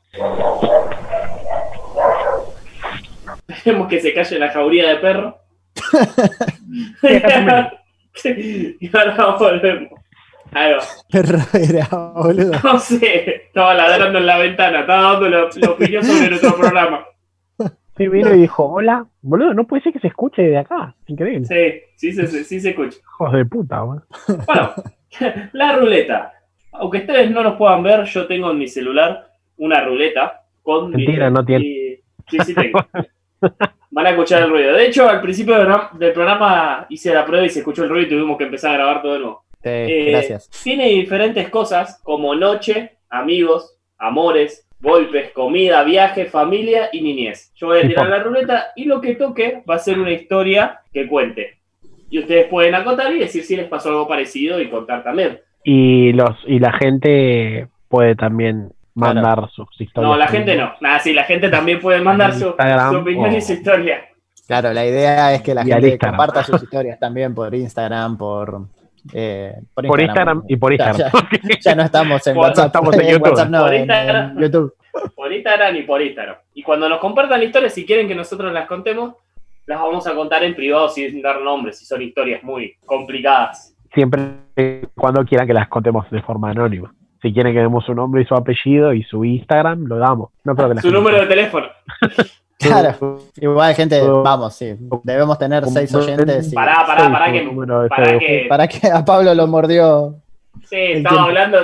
Esperemos 3.48 3.88
que 3.88 4.00
se 4.00 4.14
calle 4.14 4.38
la 4.38 4.52
jauría 4.52 4.90
de 4.90 4.96
perro. 4.98 5.40
y 8.80 8.96
ahora 8.96 9.36
volvemos. 9.40 10.03
Perro 11.12 11.40
era, 11.54 11.88
boludo. 12.14 12.52
No 12.64 12.80
sé, 12.80 13.36
estaba 13.48 13.74
ladrando 13.74 14.20
en 14.20 14.26
la 14.26 14.38
ventana, 14.38 14.82
estaba 14.82 15.02
dando 15.14 15.30
la, 15.30 15.50
la 15.56 15.70
opinión 15.72 16.04
sobre 16.04 16.30
nuestro 16.30 16.56
programa. 16.56 17.06
Sí, 17.96 18.08
vino 18.08 18.34
y 18.34 18.40
dijo, 18.40 18.66
hola, 18.66 19.06
boludo, 19.22 19.54
no 19.54 19.66
puede 19.68 19.84
ser 19.84 19.94
que 19.94 20.00
se 20.00 20.08
escuche 20.08 20.42
de 20.42 20.58
acá. 20.58 20.96
Increíble. 21.06 21.46
Sí, 21.46 22.12
sí, 22.12 22.12
se- 22.28 22.44
sí, 22.44 22.60
se 22.60 22.70
escucha. 22.72 22.98
Hijos 22.98 23.34
de 23.34 23.46
puta, 23.46 23.82
boludo. 23.82 24.06
Bueno, 24.48 24.74
la 25.54 25.76
ruleta. 25.78 26.34
Aunque 26.72 26.98
ustedes 27.00 27.30
no 27.30 27.44
nos 27.44 27.56
puedan 27.56 27.84
ver, 27.84 28.04
yo 28.06 28.26
tengo 28.26 28.50
en 28.50 28.58
mi 28.58 28.68
celular 28.68 29.28
una 29.58 29.84
ruleta 29.86 30.42
con... 30.64 30.90
mi- 30.90 30.98
Mentira, 31.06 31.30
no 31.30 31.46
tiene. 31.46 32.00
Sí, 32.28 32.38
sí 32.46 32.54
tengo. 32.56 32.80
Van 33.92 34.08
a 34.08 34.10
escuchar 34.10 34.42
el 34.42 34.50
ruido. 34.50 34.74
De 34.74 34.88
hecho, 34.88 35.08
al 35.08 35.22
principio 35.22 35.54
del 35.56 35.66
programa- 35.68 35.92
del 36.00 36.14
programa 36.14 36.86
hice 36.90 37.14
la 37.14 37.24
prueba 37.24 37.46
y 37.46 37.50
se 37.50 37.60
escuchó 37.60 37.84
el 37.84 37.90
ruido 37.90 38.08
y 38.08 38.10
tuvimos 38.10 38.38
que 38.40 38.46
empezar 38.46 38.72
a 38.72 38.78
grabar 38.78 39.02
todo 39.04 39.14
de 39.14 39.20
nuevo. 39.20 39.43
Sí, 39.64 39.70
Eh, 39.70 40.12
gracias. 40.12 40.50
Tiene 40.64 40.88
diferentes 40.90 41.50
cosas 41.50 42.00
como 42.04 42.36
noche, 42.36 42.98
amigos, 43.10 43.78
amores, 43.98 44.68
golpes, 44.82 45.32
comida, 45.32 45.84
viaje, 45.84 46.26
familia 46.26 46.90
y 46.92 47.02
niñez. 47.02 47.52
Yo 47.56 47.68
voy 47.68 47.80
a 47.80 47.88
tirar 47.88 48.10
la 48.10 48.20
ruleta 48.22 48.68
y 48.76 48.84
lo 48.86 49.00
que 49.00 49.16
toque 49.16 49.64
va 49.70 49.76
a 49.76 49.80
ser 49.80 49.98
una 50.00 50.12
historia 50.12 50.82
que 50.92 51.08
cuente. 51.08 51.58
Y 52.10 52.20
ustedes 52.20 52.48
pueden 52.48 52.76
acotar 52.76 53.12
y 53.14 53.20
decir 53.20 53.44
si 53.44 53.56
les 53.56 53.68
pasó 53.68 53.90
algo 53.90 54.08
parecido 54.08 54.60
y 54.60 54.70
contar 54.70 55.04
también. 55.04 55.40
Y, 55.64 56.12
los, 56.12 56.36
y 56.46 56.60
la 56.60 56.74
gente 56.74 57.68
puede 57.88 58.16
también 58.16 58.74
mandar 58.94 59.50
sus 59.50 59.70
historias. 59.80 60.12
No, 60.12 60.18
la 60.18 60.28
gente 60.28 60.56
no. 60.58 60.74
Nada, 60.82 61.00
sí, 61.00 61.14
la 61.14 61.24
gente 61.24 61.48
también 61.50 61.80
puede 61.80 62.02
mandar 62.02 62.34
su, 62.34 62.48
Instagram 62.48 62.92
su 62.92 63.00
opinión 63.00 63.32
o- 63.34 63.38
y 63.38 63.42
su 63.42 63.54
historia. 63.54 64.06
Claro, 64.46 64.74
la 64.74 64.86
idea 64.86 65.34
es 65.34 65.42
que 65.42 65.56
la 65.56 65.64
Y 65.64 65.72
gente 65.72 65.98
comparta 65.98 66.44
sus 66.44 66.62
historias 66.62 67.00
también 67.00 67.34
por 67.34 67.56
Instagram, 67.56 68.18
por, 68.18 68.68
eh, 69.14 69.56
Por 69.74 70.00
Instagram 70.02 70.44
y 70.48 70.56
por 70.58 70.72
Instagram. 70.72 71.12
Ya, 71.12 71.58
ya 71.62 71.76
no 71.76 71.84
estamos 71.84 72.26
en 72.28 72.38
WhatsApp. 72.38 72.68
estamos 72.68 72.96
en 72.98 73.08
YouTube. 73.10 73.30
WhatsApp 73.30 73.50
no, 73.50 73.62
Por 73.64 73.74
en- 73.74 73.82
Instagram. 73.82 74.38
en 74.38 74.44
YouTube. 74.44 74.74
Por 75.16 75.34
Instagram 75.34 75.76
y 75.76 75.82
por 75.84 76.02
Instagram. 76.04 76.36
Y 76.54 76.62
cuando 76.62 76.88
nos 76.88 77.00
compartan 77.00 77.42
historias, 77.42 77.74
si 77.74 77.84
quieren 77.84 78.08
que 78.08 78.14
nosotros 78.14 78.54
las 78.54 78.68
contemos, 78.68 79.16
las 79.66 79.80
vamos 79.82 80.06
a 80.06 80.14
contar 80.14 80.44
en 80.44 80.54
privado 80.56 80.88
sin 80.90 81.20
dar 81.22 81.42
nombres, 81.42 81.80
si 81.80 81.86
son 81.86 82.00
historias 82.04 82.44
muy 82.44 82.76
complicadas. 82.86 83.76
Siempre 83.92 84.22
cuando 84.96 85.26
quieran 85.26 85.48
que 85.48 85.54
las 85.56 85.68
contemos 85.68 86.08
de 86.12 86.22
forma 86.22 86.52
anónima. 86.52 86.94
Si 87.24 87.34
quieren 87.34 87.54
que 87.54 87.60
demos 87.62 87.84
su 87.86 87.96
nombre 87.96 88.22
y 88.22 88.26
su 88.26 88.36
apellido 88.36 88.94
y 88.94 89.02
su 89.04 89.26
Instagram, 89.26 89.86
lo 89.86 89.98
damos. 89.98 90.30
No 90.44 90.56
creo 90.56 90.70
que 90.70 90.76
la 90.76 90.82
Su 90.82 90.92
número 90.92 91.22
de 91.22 91.26
teléfono. 91.28 91.68
Claro. 92.64 93.20
Igual, 93.38 93.76
gente, 93.76 94.02
vamos, 94.02 94.56
sí. 94.56 94.76
Debemos 95.04 95.38
tener 95.38 95.66
seis 95.66 95.94
oyentes. 95.96 96.52
y- 96.52 96.56
Pará, 96.56 96.84
pará, 96.86 97.12
pará 97.12 97.32
que, 97.32 97.40
Facebook. 97.40 98.20
que 98.20 98.46
Para 98.50 98.68
que 98.68 98.88
a 98.88 99.04
Pablo 99.06 99.34
lo 99.34 99.48
mordió. 99.48 100.16
sí, 100.70 100.76
estaba 100.76 101.16
tiempo. 101.16 101.30
hablando, 101.30 101.58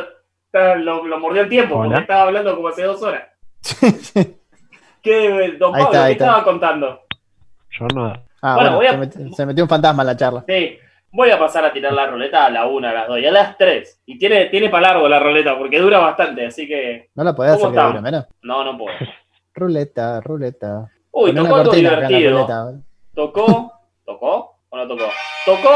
estaba- 0.46 0.76
lo, 0.76 1.06
lo 1.06 1.20
mordió 1.20 1.42
el 1.44 1.50
tiempo, 1.50 1.76
Hola. 1.76 1.86
porque 1.90 2.02
estaba 2.02 2.22
hablando 2.24 2.56
como 2.56 2.68
hace 2.70 2.84
dos 2.84 3.02
horas. 3.02 3.24
¿Qué, 5.02 5.56
don 5.58 5.76
Ahí 5.76 5.84
Pablo, 5.84 5.86
está, 5.86 6.04
ahí 6.06 6.08
qué 6.08 6.12
está. 6.14 6.26
estaba 6.26 6.44
contando? 6.44 7.02
Yo 7.72 7.86
nada. 7.96 8.24
Ah, 8.42 8.56
Bueno, 8.56 8.76
bueno, 8.76 8.78
voy 8.78 8.86
a- 8.88 8.92
se, 8.92 8.98
metió, 8.98 9.36
se 9.36 9.46
metió 9.46 9.64
un 9.64 9.70
fantasma 9.70 10.04
en 10.04 10.08
la 10.08 10.18
charla. 10.18 10.44
Sí, 10.48 10.78
voy 11.12 11.30
a 11.30 11.40
pasar 11.40 11.66
a 11.66 11.74
tirar 11.74 11.94
la 11.94 12.08
roleta 12.08 12.46
a 12.46 12.50
la 12.50 12.66
una, 12.68 12.90
a 12.90 12.94
las 12.94 13.08
dos 13.08 13.20
y 13.20 13.26
a 13.26 13.32
las 13.32 13.58
tres. 13.58 14.02
Y 14.06 14.18
tiene, 14.18 14.46
tiene 14.48 14.70
para 14.70 14.88
largo 14.94 15.08
la 15.08 15.20
roleta, 15.20 15.58
porque 15.58 15.80
dura 15.80 16.00
bastante, 16.00 16.46
así 16.48 16.68
que 16.68 17.10
No 17.16 17.24
lo 17.24 17.36
podés 17.36 17.54
¿Cómo 17.58 17.68
hacer 17.68 17.80
que 17.80 17.88
dure 17.88 18.02
menos. 18.02 18.26
no, 18.44 18.64
no 18.64 18.78
puedo. 18.78 18.96
Ruleta, 19.60 20.22
ruleta. 20.22 20.90
Uy, 21.12 21.32
Poné 21.32 21.42
tocó 21.42 21.56
algo 21.56 21.72
divertido. 21.74 22.32
ruleta. 22.32 22.72
Tocó, 23.14 23.72
¿tocó 24.06 24.56
o 24.70 24.78
no 24.78 24.88
tocó? 24.88 25.04
Tocó 25.46 25.70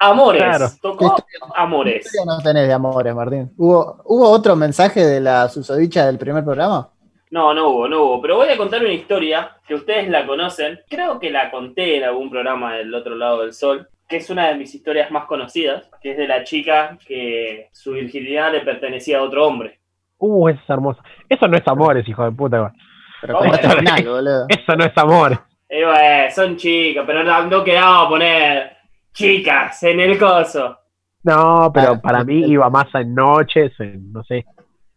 Amores, 0.00 0.42
Claro. 0.42 0.66
tocó 0.80 1.16
¿Qué 1.16 1.22
Amores. 1.56 2.06
historia 2.06 2.24
no 2.36 2.40
tenés 2.42 2.68
de 2.68 2.72
amores, 2.72 3.12
Martín? 3.14 3.50
¿Hubo, 3.56 4.00
¿Hubo 4.04 4.30
otro 4.30 4.54
mensaje 4.54 5.04
de 5.04 5.20
la 5.20 5.48
susodicha 5.48 6.06
del 6.06 6.18
primer 6.18 6.44
programa? 6.44 6.90
No, 7.32 7.52
no 7.52 7.68
hubo, 7.70 7.88
no 7.88 8.02
hubo. 8.04 8.22
Pero 8.22 8.36
voy 8.36 8.48
a 8.48 8.56
contar 8.56 8.80
una 8.80 8.92
historia 8.92 9.56
que 9.66 9.74
ustedes 9.74 10.08
la 10.08 10.24
conocen. 10.24 10.78
Creo 10.88 11.18
que 11.18 11.30
la 11.30 11.50
conté 11.50 11.96
en 11.96 12.04
algún 12.04 12.30
programa 12.30 12.74
del 12.74 12.94
otro 12.94 13.16
lado 13.16 13.40
del 13.40 13.52
sol. 13.52 13.88
Que 14.08 14.18
es 14.18 14.30
una 14.30 14.48
de 14.48 14.54
mis 14.54 14.72
historias 14.74 15.10
más 15.10 15.26
conocidas. 15.26 15.90
Que 16.00 16.12
es 16.12 16.16
de 16.16 16.28
la 16.28 16.44
chica 16.44 16.96
que 17.06 17.68
su 17.72 17.92
virginidad 17.92 18.52
le 18.52 18.60
pertenecía 18.60 19.18
a 19.18 19.22
otro 19.22 19.46
hombre. 19.46 19.80
Uh, 20.18 20.48
eso 20.48 20.60
es 20.62 20.70
hermoso. 20.70 21.00
Eso 21.28 21.48
no 21.48 21.56
es 21.58 21.66
amores, 21.66 22.08
hijo 22.08 22.24
de 22.24 22.30
puta. 22.32 22.72
Pero 23.20 23.40
final, 23.40 24.04
boludo. 24.08 24.46
Eso 24.48 24.76
no 24.76 24.84
es 24.84 24.92
amores. 24.96 25.38
Eh, 25.68 25.84
bueno, 25.84 26.30
son 26.34 26.56
chicas, 26.56 27.04
pero 27.06 27.22
no, 27.24 27.44
no 27.46 27.62
quedaba 27.64 28.08
poner 28.08 28.76
chicas 29.12 29.82
en 29.82 30.00
el 30.00 30.18
coso. 30.18 30.78
No, 31.24 31.70
pero 31.74 31.92
Ah, 31.94 32.00
para 32.02 32.24
mí 32.24 32.44
iba 32.46 32.70
más 32.70 32.86
en 32.94 33.14
noches, 33.14 33.72
en, 33.80 34.12
no 34.12 34.22
sé, 34.24 34.44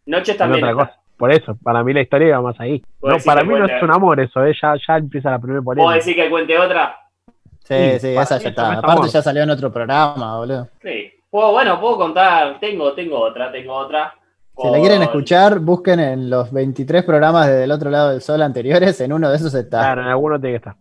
Noches 0.06 0.36
también. 0.36 0.64
otra 0.64 0.74
cosa. 0.74 0.98
Por 1.16 1.30
eso, 1.32 1.56
para 1.62 1.84
mí 1.84 1.92
la 1.92 2.00
historia 2.00 2.28
iba 2.28 2.40
más 2.40 2.58
ahí. 2.58 2.82
No, 3.02 3.16
para 3.24 3.44
mí 3.44 3.54
no 3.54 3.66
es 3.66 3.82
un 3.82 3.90
amor 3.92 4.18
eso, 4.18 4.44
¿eh? 4.44 4.54
ya, 4.60 4.74
ya 4.86 4.96
empieza 4.96 5.30
la 5.30 5.38
primera 5.38 5.60
¿Puedo 5.62 5.76
polémica. 5.76 5.94
decir 5.96 6.16
que 6.16 6.30
cuente 6.30 6.58
otra? 6.58 6.96
Sí, 7.64 7.98
Sí, 8.00 8.08
esa 8.16 8.38
ya 8.38 8.48
está. 8.48 8.72
es 8.72 8.78
Aparte 8.78 8.92
amor. 8.92 9.08
ya 9.08 9.22
salió 9.22 9.42
en 9.44 9.50
otro 9.50 9.72
programa, 9.72 10.38
boludo. 10.38 10.68
Sí. 10.82 11.12
Puedo, 11.30 11.52
bueno, 11.52 11.80
puedo 11.80 11.96
contar. 11.96 12.58
Tengo, 12.58 12.92
tengo 12.92 13.20
otra, 13.20 13.52
tengo 13.52 13.72
otra. 13.74 14.14
Si 14.56 14.70
la 14.70 14.78
quieren 14.78 15.02
escuchar, 15.02 15.58
busquen 15.60 15.98
en 16.00 16.30
los 16.30 16.52
23 16.52 17.04
programas 17.04 17.46
de 17.48 17.54
Del 17.54 17.70
Otro 17.70 17.90
Lado 17.90 18.10
del 18.10 18.20
Sol 18.20 18.42
anteriores, 18.42 19.00
en 19.00 19.12
uno 19.12 19.30
de 19.30 19.36
esos 19.36 19.54
está. 19.54 19.78
Claro, 19.80 20.02
en 20.02 20.08
alguno 20.08 20.38
tiene 20.40 20.52
que 20.52 20.56
estar. 20.58 20.74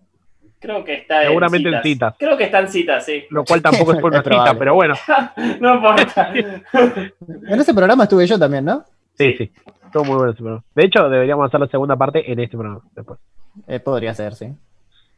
Creo 0.59 0.83
que 0.83 0.93
está 0.93 1.23
Seguramente 1.23 1.69
en 1.69 1.75
en 1.75 1.81
citas. 1.81 2.15
Creo 2.19 2.37
que 2.37 2.43
está 2.43 2.59
en 2.59 2.67
citas, 2.67 3.03
sí. 3.03 3.23
Lo 3.31 3.43
cual 3.43 3.61
tampoco 3.63 3.93
es 3.93 3.99
por 3.99 4.11
una 4.11 4.21
cita, 4.21 4.55
pero 4.57 4.75
bueno. 4.75 4.93
No 5.59 5.75
importa. 5.75 6.31
En 6.33 7.59
ese 7.59 7.73
programa 7.73 8.03
estuve 8.03 8.27
yo 8.27 8.37
también, 8.37 8.65
¿no? 8.65 8.83
Sí, 9.17 9.33
sí. 9.37 9.51
Todo 9.91 10.03
muy 10.03 10.15
bueno 10.15 10.31
ese 10.31 10.39
programa. 10.39 10.63
De 10.75 10.85
hecho, 10.85 11.09
deberíamos 11.09 11.47
hacer 11.47 11.59
la 11.59 11.67
segunda 11.67 11.95
parte 11.95 12.31
en 12.31 12.39
este 12.39 12.57
programa 12.57 12.81
después. 12.93 13.19
Eh, 13.67 13.79
podría 13.79 14.13
ser, 14.13 14.35
sí. 14.35 14.53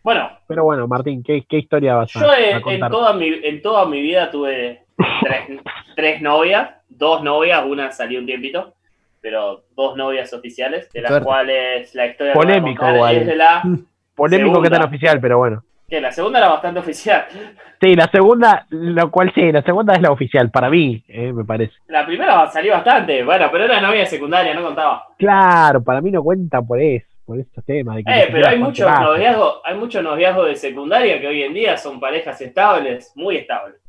Bueno, 0.02 0.30
Pero 0.48 0.64
bueno, 0.64 0.88
Martín, 0.88 1.24
¿qué, 1.24 1.46
qué 1.48 1.58
historia 1.58 1.96
vas 1.96 2.16
a, 2.16 2.20
yo 2.20 2.30
a 2.30 2.40
en, 2.40 2.56
en 2.58 2.62
contar? 2.62 2.92
toda 2.92 3.14
mi, 3.14 3.28
en 3.28 3.62
toda 3.62 3.86
mi 3.86 4.02
vida 4.02 4.30
tuve 4.32 4.83
tres, 4.98 5.62
tres 5.96 6.22
novias, 6.22 6.70
dos 6.90 7.24
novias, 7.24 7.64
una 7.66 7.92
salió 7.92 8.20
un 8.20 8.26
tiempito, 8.26 8.74
pero 9.22 9.64
dos 9.76 9.96
novias 9.96 10.34
oficiales, 10.34 10.92
de 10.92 11.02
las 11.02 11.24
cuales 11.24 11.94
la 11.96 12.08
historia 12.08 12.34
Polémico, 12.34 12.86
es 13.08 13.26
de 13.26 13.36
la... 13.36 13.64
Polémico 14.16 14.62
que 14.62 14.70
tan 14.70 14.84
oficial, 14.84 15.20
pero 15.20 15.40
bueno. 15.40 15.64
Que 15.90 16.00
la 16.00 16.12
segunda 16.12 16.40
era 16.40 16.50
bastante 16.50 16.80
oficial. 16.80 17.26
Sí, 17.84 17.96
la 17.96 18.08
segunda, 18.08 18.66
lo 18.70 19.12
cual 19.12 19.34
sí, 19.36 19.52
la 19.52 19.62
segunda 19.62 19.94
es 19.94 20.02
la 20.02 20.10
oficial, 20.10 20.50
para 20.50 20.70
mí, 20.70 21.04
eh, 21.06 21.34
me 21.34 21.44
parece. 21.44 21.74
La 21.88 22.06
primera 22.06 22.50
salió 22.50 22.72
bastante, 22.72 23.26
bueno, 23.26 23.50
pero 23.52 23.66
era 23.66 23.82
novia 23.82 24.00
de 24.00 24.06
secundaria, 24.06 24.54
no 24.54 24.64
contaba. 24.64 25.08
Claro, 25.18 25.84
para 25.84 26.00
mí 26.00 26.10
no 26.10 26.24
cuenta 26.24 26.62
por 26.62 26.80
eso, 26.80 27.06
por 27.26 27.38
estos 27.38 27.62
temas. 27.66 27.98
De 27.98 28.06
que 28.06 28.10
Eh, 28.10 28.30
pero 28.32 28.48
hay 28.48 28.58
muchos 28.58 28.90
noviazgos, 28.90 29.60
hay 29.66 29.76
muchos 29.76 30.02
noviazgos 30.02 30.48
de 30.48 30.56
secundaria 30.56 31.20
que 31.20 31.28
hoy 31.28 31.44
en 31.44 31.54
día 31.54 31.76
son 31.76 32.00
parejas 32.00 32.40
estables, 32.40 33.12
muy 33.16 33.36
estables. 33.36 33.83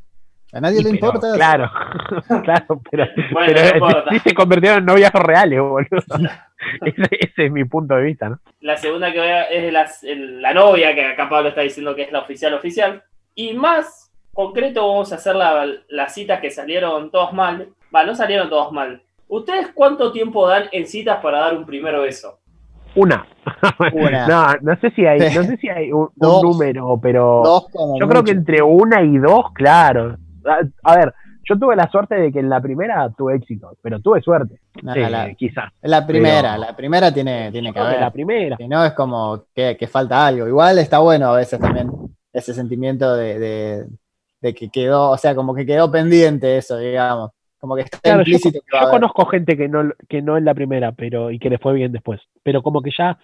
A 0.55 0.61
nadie 0.61 0.79
Sí, 0.79 0.85
le 0.85 0.91
pero, 0.91 1.07
importa. 1.07 1.35
Claro, 1.35 1.71
claro, 2.45 2.81
pero, 2.91 3.05
Bueno, 3.33 3.53
pero 3.55 3.79
no 4.05 4.11
sí 4.11 4.19
se 4.21 4.35
convirtieron 4.35 4.79
en 4.79 4.85
noviazgos 4.87 5.23
reales, 5.23 5.61
boludo. 5.61 5.87
ese, 6.85 7.03
ese 7.21 7.47
es 7.47 7.53
mi 7.53 7.65
punto 7.65 7.95
de 7.97 8.03
vista, 8.05 8.29
¿no? 8.29 8.39
La 8.61 8.77
segunda 8.77 9.13
que 9.13 9.19
voy 9.19 9.29
a- 9.29 9.45
es 9.45 10.03
el- 10.05 10.41
la 10.41 10.55
novia, 10.55 10.95
que 10.95 11.05
acá 11.05 11.29
Pablo 11.29 11.49
está 11.49 11.63
diciendo 11.63 11.95
que 11.95 12.03
es 12.03 12.13
la 12.13 12.21
oficial 12.21 12.55
oficial. 12.55 13.03
Y 13.35 13.53
más 13.55 14.13
concreto 14.33 14.87
vamos 14.87 15.13
a 15.13 15.17
hacer 15.17 15.35
la- 15.35 15.67
las 15.89 16.15
citas 16.15 16.41
que 16.41 16.51
salieron 16.51 17.11
todas 17.11 17.33
mal. 17.33 17.69
Va, 17.95 18.05
no 18.05 18.15
salieron 18.15 18.49
todas 18.49 18.71
mal. 18.73 19.03
¿Ustedes 19.29 19.69
cuánto 19.75 20.13
tiempo 20.13 20.47
dan 20.47 20.65
en 20.73 20.87
citas 20.87 21.19
para 21.23 21.39
dar 21.41 21.57
un 21.57 21.67
primer 21.67 21.97
beso? 21.99 22.39
Una. 22.95 23.27
Una. 23.93 24.29
No, 24.29 24.55
no 24.61 24.77
sé 24.81 24.91
si 24.93 25.05
hay, 25.05 25.19
no 25.35 25.43
sé 25.43 25.57
si 25.57 25.69
hay 25.69 25.91
un, 25.91 26.09
un 26.17 26.43
número, 26.43 26.97
pero 27.03 27.43
Dos 27.45 27.69
como 27.73 27.99
yo 27.99 28.07
creo 28.09 28.23
que 28.23 28.31
entre 28.31 28.63
una 28.63 29.03
y 29.03 29.19
dos, 29.19 29.47
claro. 29.53 30.17
A, 30.47 30.61
a 30.93 30.97
ver, 30.97 31.15
yo 31.49 31.59
tuve 31.59 31.77
la 31.77 31.91
suerte 31.91 32.15
de 32.15 32.33
que 32.33 32.41
en 32.41 32.49
la 32.49 32.61
primera 32.61 33.11
tuve 33.17 33.37
éxito, 33.37 33.77
pero 33.83 34.01
tuve 34.01 34.21
suerte. 34.23 34.61
No, 34.83 34.93
Sí, 34.95 35.01
la, 35.01 35.35
quizás. 35.35 35.73
la 35.83 36.07
primera, 36.07 36.53
pero- 36.55 36.65
la 36.67 36.77
primera 36.77 37.13
tiene, 37.13 37.51
tiene 37.53 37.73
que 37.73 37.79
haber. 37.79 38.01
la 38.01 38.11
primera. 38.11 38.57
Si 38.57 38.67
no, 38.69 38.85
es 38.85 38.93
como 38.93 39.45
que, 39.55 39.77
que 39.77 39.87
falta 39.87 40.27
algo. 40.27 40.47
Igual 40.49 40.79
está 40.79 40.99
bueno 41.01 41.29
a 41.33 41.37
veces 41.37 41.59
también 41.61 41.91
ese 42.33 42.55
sentimiento 42.55 43.15
de, 43.17 43.39
de- 43.39 43.87
de 44.41 44.55
que 44.55 44.69
quedó, 44.69 45.11
o 45.11 45.17
sea, 45.17 45.35
como 45.35 45.55
que 45.55 45.65
quedó 45.65 45.91
pendiente 45.91 46.57
eso, 46.59 46.77
digamos. 46.79 47.31
Como 47.59 47.77
que 47.77 47.83
está 47.83 47.99
Claro, 48.03 48.19
yo, 48.25 48.33
implícito 48.33 48.61
que 48.61 48.67
yo 48.73 48.79
haber. 48.79 48.91
conozco 48.91 49.25
gente 49.27 49.57
que 49.57 49.69
no, 49.69 49.91
que 50.09 50.21
no 50.21 50.37
en 50.37 50.45
la 50.45 50.53
primera, 50.53 50.93
pero 50.93 51.31
y 51.31 51.39
que 51.39 51.49
le 51.49 51.57
fue 51.59 51.73
bien 51.73 51.93
después. 51.93 52.21
Pero 52.43 52.63
como 52.63 52.83
que 52.83 52.91
ya 52.97 53.19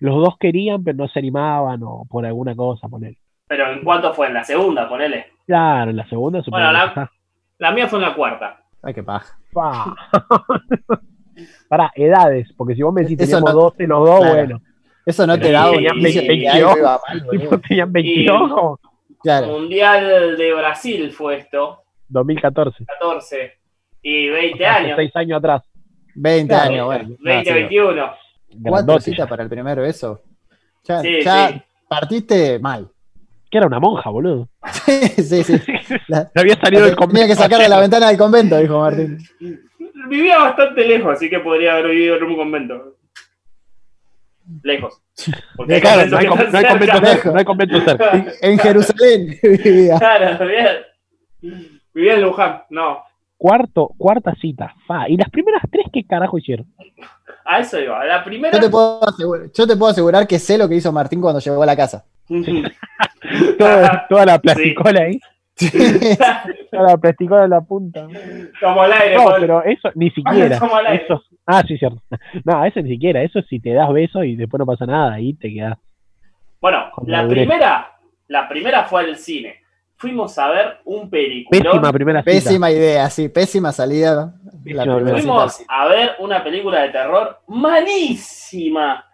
los 0.00 0.16
dos 0.16 0.34
querían, 0.40 0.82
pero 0.82 0.96
no 0.96 1.06
se 1.08 1.20
animaban 1.20 1.80
o 1.84 2.04
por 2.10 2.26
alguna 2.26 2.56
cosa, 2.56 2.88
poner. 2.88 3.14
Pero 3.56 3.70
¿en 3.72 3.84
cuánto 3.84 4.12
fue? 4.12 4.26
En 4.26 4.34
la 4.34 4.42
segunda, 4.42 4.88
ponele. 4.88 5.26
Claro, 5.46 5.90
en 5.90 5.96
la 5.96 6.08
segunda 6.08 6.42
supongo 6.42 6.64
Bueno, 6.64 6.92
que 6.92 7.00
la-. 7.00 7.10
La 7.58 7.70
mía 7.70 7.86
fue 7.86 8.00
en 8.00 8.04
la 8.06 8.14
cuarta. 8.16 8.60
Ay, 8.82 8.94
qué 8.94 9.02
paja. 9.04 9.38
Pa. 9.52 9.94
Para 11.68 11.92
edades, 11.94 12.52
porque 12.56 12.74
si 12.74 12.82
vos 12.82 12.92
me 12.92 13.02
decís 13.02 13.18
Eso 13.20 13.36
teníamos 13.38 13.54
no- 13.54 13.60
12 13.62 13.86
los 13.86 14.06
dos, 14.08 14.18
Claro. 14.20 14.34
bueno. 14.34 14.60
Eso 15.06 15.26
no 15.26 15.38
te 15.38 15.52
da 15.52 15.70
un 15.70 15.76
sí, 15.78 15.86
indicio 15.86 16.22
de 16.22 16.26
sí, 16.28 16.40
que 16.40 16.48
algo 16.48 16.68
22. 16.68 16.78
iba 16.78 17.00
mal, 17.08 17.20
boludo. 17.26 17.40
Tipo, 17.40 17.58
tenían 17.60 17.92
22, 17.92 18.50
como 18.52 18.80
Claro. 19.22 19.46
Mundial 19.46 20.36
de 20.36 20.54
Brasil 20.54 21.12
fue 21.12 21.36
esto. 21.38 21.82
2014. 22.08 22.84
14. 22.86 23.52
Y 24.02 24.28
20 24.30 24.66
Hace 24.66 24.84
años. 24.84 24.96
seis 24.96 25.16
años 25.16 25.38
atrás. 25.38 25.62
20 26.16 26.48
Claro, 26.54 26.70
años, 26.70 26.86
bueno. 26.86 27.08
20, 27.20 27.50
No, 27.50 27.56
sí, 27.56 27.62
21. 27.62 28.12
Cuatro 28.64 29.00
citas 29.00 29.28
para 29.28 29.42
el 29.44 29.48
primer 29.48 29.78
beso. 29.80 30.20
Ya, 30.84 31.00
Sí, 31.00 31.22
ya 31.22 31.48
sí. 31.48 31.62
partiste 31.88 32.58
mal. 32.58 32.88
Que 33.54 33.58
era 33.58 33.68
una 33.68 33.78
monja, 33.78 34.10
boludo. 34.10 34.48
sí, 35.16 35.44
sí. 35.44 35.54
La- 36.08 36.28
Se 36.28 36.40
había 36.40 36.56
salido 36.56 36.86
del 36.86 36.96
tenía 36.96 37.28
que 37.28 37.36
sacar 37.36 37.60
de 37.60 37.68
la 37.68 37.78
ventana 37.78 38.08
del 38.08 38.18
convento, 38.18 38.58
dijo 38.58 38.80
Martín. 38.80 39.16
Vivía 40.08 40.38
bastante 40.38 40.84
lejos, 40.84 41.12
así 41.12 41.30
que 41.30 41.38
podría 41.38 41.74
haber 41.74 41.92
vivido 41.92 42.16
en 42.16 42.24
un 42.24 42.36
convento. 42.36 42.96
Lejos. 44.64 45.00
Porque 45.54 45.74
hay 45.74 45.80
Claro, 45.80 46.06
no 46.06 46.16
hay, 46.16 46.24
no 46.26 46.30
convento 46.32 46.58
cerca. 47.06 47.30
no 47.30 47.38
hay 47.38 47.44
convento 47.44 47.80
cerca. 47.82 48.24
En 48.42 48.58
Jerusalén 48.58 49.38
vivía. 49.44 49.98
Claro, 50.00 50.48
bien. 50.48 51.70
Vivía 51.94 52.14
en 52.14 52.22
Luján. 52.22 52.62
No, 52.70 53.04
Cuarto, 53.36 53.92
cuarta 53.96 54.34
cita. 54.40 54.74
Fa. 54.84 55.08
¿Y 55.08 55.16
las 55.16 55.30
primeras 55.30 55.62
tres 55.70 55.86
qué 55.92 56.04
carajo 56.04 56.38
hicieron? 56.38 56.66
a 57.44 57.60
eso 57.60 57.78
iba. 57.78 58.04
La 58.04 58.24
primera. 58.24 58.52
Yo 58.58 58.64
te, 58.64 58.68
puedo 58.70 59.08
asegurar, 59.08 59.46
yo 59.52 59.66
te 59.68 59.76
puedo 59.76 59.92
asegurar 59.92 60.26
que 60.26 60.40
sé 60.40 60.58
lo 60.58 60.68
que 60.68 60.74
hizo 60.74 60.90
Martín 60.90 61.20
cuando 61.20 61.38
llegó 61.38 61.62
a 61.62 61.66
la 61.66 61.76
casa. 61.76 62.04
Toda, 63.58 64.06
toda 64.08 64.26
la 64.26 64.38
plasticola 64.38 65.02
ahí. 65.02 65.20
Toda 66.70 66.90
la 66.90 66.96
plasticola 66.96 67.44
en 67.44 67.50
la 67.50 67.60
punta. 67.60 68.06
Como 68.60 68.82
al 68.82 68.92
aire. 68.92 69.14
No, 69.16 69.24
Paul. 69.24 69.40
pero 69.40 69.64
eso 69.64 69.90
ni 69.94 70.10
siquiera. 70.10 70.58
Como 70.58 70.76
al 70.76 70.86
aire. 70.86 71.04
Eso, 71.04 71.22
ah, 71.46 71.62
sí, 71.66 71.78
cierto. 71.78 72.02
No, 72.44 72.64
eso 72.64 72.80
ni 72.82 72.90
siquiera. 72.90 73.22
Eso 73.22 73.40
si 73.42 73.60
te 73.60 73.72
das 73.72 73.92
besos 73.92 74.24
y 74.24 74.36
después 74.36 74.58
no 74.58 74.66
pasa 74.66 74.86
nada, 74.86 75.14
ahí 75.14 75.34
te 75.34 75.52
quedas. 75.52 75.78
Bueno, 76.60 76.90
la 77.06 77.28
primera. 77.28 77.90
La 78.28 78.48
primera 78.48 78.84
fue 78.84 79.02
al 79.02 79.16
cine. 79.16 79.60
Fuimos 79.96 80.36
a 80.38 80.48
ver 80.48 80.78
un 80.84 81.08
película. 81.08 81.62
Pésima 81.62 81.92
primera 81.92 82.20
cita. 82.20 82.32
Pésima 82.32 82.70
idea, 82.70 83.08
sí, 83.10 83.28
pésima 83.28 83.70
salida. 83.70 84.34
La 84.64 84.82
primera 84.82 85.04
cita 85.04 85.12
Fuimos 85.20 85.64
a 85.68 85.88
ver 85.88 86.12
una 86.18 86.42
película 86.42 86.82
de 86.82 86.88
terror 86.88 87.40
malísima. 87.46 89.04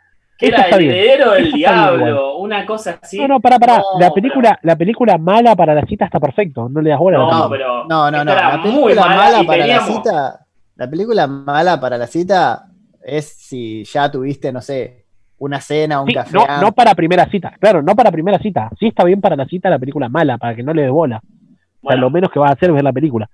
Era 0.41 0.59
está 0.63 0.77
El 0.77 0.83
bien. 0.83 0.95
heredero 0.95 1.31
del 1.33 1.53
diablo. 1.53 2.37
Una 2.39 2.65
cosa 2.67 2.99
así. 3.03 3.19
No, 3.19 3.29
no, 3.29 3.41
para, 3.41 3.59
para. 3.59 3.79
No, 3.79 3.85
la 3.99 4.11
película, 4.11 4.59
la 4.63 4.77
película 4.77 5.19
mala 5.19 5.55
para 5.57 5.75
la 5.75 5.83
cita 5.83 6.07
está 6.07 6.19
perfecto. 6.21 6.69
No 6.69 6.81
le 6.81 6.91
das 6.91 6.99
bola. 6.99 7.19
a 7.19 7.21
la 7.21 7.27
No, 7.27 7.31
película. 7.51 7.59
pero. 7.59 7.85
No, 7.89 8.11
no, 8.11 8.25
no. 8.25 8.35
La 8.35 8.63
película 8.63 9.07
mala 9.07 9.43
para 9.47 9.67
la 9.67 9.81
cita. 9.81 10.47
La 10.77 10.89
película 10.91 11.27
mala 11.27 11.79
para 11.81 11.99
la 11.99 12.07
cita 12.07 12.65
es 13.05 13.27
si 13.29 13.85
ya 13.85 14.11
tuviste, 14.11 14.51
no 14.53 14.61
sé, 14.63 15.05
una 15.39 15.61
cena, 15.61 16.01
un 16.01 16.07
Sí, 16.09 16.15
café. 16.15 16.33
no, 16.33 16.47
no 16.61 16.73
para 16.73 16.95
primera 16.95 17.27
cita. 17.31 17.53
Claro, 17.61 17.83
no 17.83 17.95
para 17.95 18.11
primera 18.11 18.39
cita. 18.39 18.71
Sí 18.79 18.87
está 18.87 19.05
bien 19.05 19.21
para 19.21 19.37
la 19.37 19.45
cita 19.47 19.69
la 19.69 19.79
película 19.79 20.09
mala, 20.09 20.39
para 20.39 20.55
que 20.55 20.63
no 20.63 20.73
le 20.73 20.83
des 20.83 20.91
bola. 20.91 21.17
O 21.19 21.21
sea, 21.21 21.37
Bueno, 21.83 22.01
lo 22.03 22.11
menos 22.11 22.31
que 22.31 22.39
vas 22.39 22.51
a 22.51 22.55
hacer 22.55 22.71
es 22.71 22.75
ver 22.75 22.85
la 22.85 22.93
película. 22.93 23.29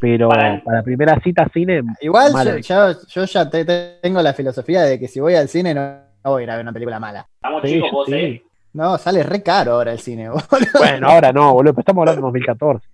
Pero 0.00 0.28
Para- 0.28 0.60
para, 0.64 0.82
primera 0.82 1.20
cita 1.22 1.48
cine, 1.54 1.82
Igual 2.00 2.32
yo, 2.44 2.56
ya, 2.58 2.92
yo 3.08 3.24
ya 3.24 3.48
te- 3.48 3.64
te- 3.64 3.98
tengo 4.02 4.20
la 4.20 4.32
filosofía 4.32 4.82
de 4.82 4.98
que 4.98 5.06
si 5.06 5.20
voy 5.20 5.36
al 5.36 5.46
cine 5.48 5.72
no, 5.74 5.82
no 6.24 6.30
voy 6.30 6.42
a 6.42 6.44
ir 6.44 6.50
a 6.50 6.56
ver 6.56 6.62
una 6.62 6.72
película 6.72 7.00
mala. 7.00 7.26
estamos 7.34 7.62
Sí, 7.62 7.74
chicos, 7.74 7.90
vos, 7.92 8.06
sí. 8.06 8.14
eh. 8.14 8.42
No, 8.74 8.96
sale 8.98 9.22
re 9.22 9.42
caro 9.42 9.72
ahora 9.72 9.92
el 9.92 9.98
cine. 9.98 10.28
boludo. 10.50 10.78
Bueno, 10.78 11.08
ahora 11.08 11.32
no, 11.32 11.52
boludo, 11.52 11.74
pero 11.74 11.80
estamos 11.80 12.02
hablando 12.02 12.20
de 12.20 12.26
2014. 12.26 12.88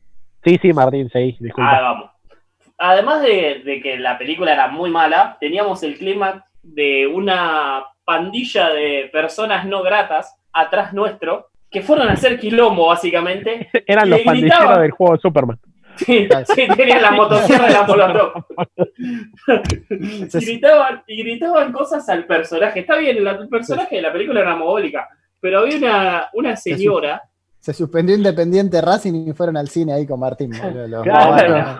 Sí, 0.44 0.58
sí, 0.60 0.72
Martín, 0.72 1.08
sí, 1.12 1.36
disculpa. 1.40 1.76
Ah, 1.76 1.80
vamos. 1.80 2.10
Además 2.78 3.22
de, 3.22 3.62
de 3.64 3.80
que 3.82 3.98
la 3.98 4.18
película 4.18 4.52
era 4.52 4.68
muy 4.68 4.90
mala, 4.90 5.36
teníamos 5.40 5.82
el 5.82 5.98
clima 5.98 6.44
de 6.62 7.06
una 7.06 7.84
pandilla 8.04 8.70
de 8.70 9.10
personas 9.12 9.66
no 9.66 9.82
gratas 9.82 10.36
atrás 10.52 10.92
nuestro 10.92 11.48
que 11.70 11.82
fueron 11.82 12.08
a 12.08 12.12
hacer 12.12 12.38
quilombo, 12.38 12.86
básicamente. 12.86 13.68
Eran 13.86 14.08
los 14.08 14.20
le 14.20 14.24
pandilleros 14.24 14.78
del 14.80 14.90
juego 14.92 15.14
de 15.14 15.20
Superman. 15.20 15.58
Sí, 15.98 16.28
sí, 16.54 16.68
tenían 16.76 17.02
la 17.02 17.10
motosierra 17.10 17.68
y 17.68 17.72
la 17.72 17.82
molotov. 17.82 18.44
y, 19.90 20.26
gritaban, 20.26 21.02
y 21.06 21.22
gritaban 21.22 21.72
cosas 21.72 22.08
al 22.08 22.26
personaje. 22.26 22.80
Está 22.80 22.96
bien, 22.96 23.16
el 23.16 23.48
personaje 23.48 23.96
de 23.96 24.02
la 24.02 24.12
película 24.12 24.40
era 24.40 24.56
mogólica, 24.56 25.08
pero 25.40 25.60
había 25.60 25.76
una, 25.76 26.28
una 26.32 26.56
señora. 26.56 27.22
Se 27.60 27.74
suspendió 27.74 28.16
Independiente 28.16 28.80
Racing 28.80 29.28
y 29.28 29.32
fueron 29.32 29.56
al 29.56 29.68
cine 29.68 29.92
ahí 29.92 30.06
con 30.06 30.20
Martín. 30.20 30.52
los 30.88 31.02
Claro. 31.02 31.78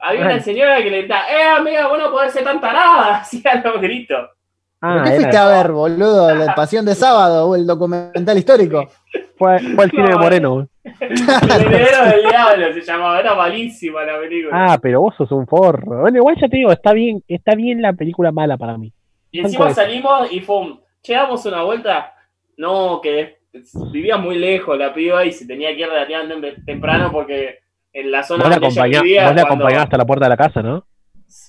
Había 0.00 0.20
una 0.22 0.40
señora 0.40 0.82
que 0.82 0.90
le 0.90 0.98
gritaba, 0.98 1.24
¡eh, 1.30 1.44
amiga, 1.56 1.86
vos 1.88 1.98
no 1.98 2.10
podés 2.10 2.32
ser 2.32 2.44
tan 2.44 2.60
tarada! 2.60 3.16
Hacían 3.20 3.62
los 3.64 3.80
gritos. 3.80 4.28
¿Pero 4.80 5.00
Ah, 5.00 5.04
¿Qué 5.04 5.10
fuiste 5.16 5.36
a 5.36 5.46
ver, 5.46 5.72
boludo? 5.72 6.34
¿La 6.34 6.54
Pasión 6.54 6.86
de 6.86 6.94
Sábado 6.94 7.48
o 7.48 7.54
el 7.54 7.66
documental 7.66 8.38
histórico? 8.38 8.88
Fue, 9.40 9.58
fue 9.74 9.84
el 9.84 9.90
cine 9.90 10.02
de 10.04 10.10
No, 10.10 10.18
Moreno. 10.18 10.68
El 11.00 11.62
heredero 11.66 12.04
del 12.04 12.22
diablo 12.28 12.72
se 12.74 12.82
llamaba, 12.82 13.18
era 13.20 13.34
malísima 13.34 14.04
la 14.04 14.18
película. 14.20 14.72
Ah, 14.72 14.78
pero 14.80 15.00
vos 15.00 15.14
sos 15.16 15.32
un 15.32 15.46
forro. 15.46 16.02
Bueno, 16.02 16.18
igual 16.18 16.36
ya 16.38 16.46
te 16.48 16.58
digo, 16.58 16.70
está 16.70 16.92
bien, 16.92 17.22
está 17.26 17.54
bien 17.54 17.80
la 17.80 17.94
película 17.94 18.30
mala 18.32 18.56
para 18.58 18.76
mí. 18.76 18.92
y 19.30 19.40
encima 19.40 19.70
salimos 19.70 20.30
y 20.30 20.40
fue 20.40 20.58
un, 20.58 20.80
che, 21.02 21.14
damos 21.14 21.44
una 21.46 21.62
vuelta. 21.62 22.12
No, 22.58 23.00
que 23.00 23.38
vivía 23.92 24.18
muy 24.18 24.36
lejos 24.38 24.76
la 24.78 24.92
piba 24.92 25.24
y 25.24 25.32
se 25.32 25.46
tenía 25.46 25.74
que 25.74 25.80
ir 25.80 25.88
relativamente 25.88 26.56
temprano 26.66 27.10
porque 27.10 27.60
en 27.92 28.10
la 28.10 28.22
zona 28.22 28.44
Vos 28.44 28.50
la 28.50 28.58
donde 28.60 28.80
ella 28.88 29.00
vivía, 29.02 29.26
vos 29.26 29.34
la 29.36 29.46
cuando- 29.46 29.66
hasta 29.66 29.96
la 29.96 30.04
puerta 30.04 30.26
de 30.26 30.28
la 30.30 30.36
casa, 30.36 30.62
¿no? 30.62 30.84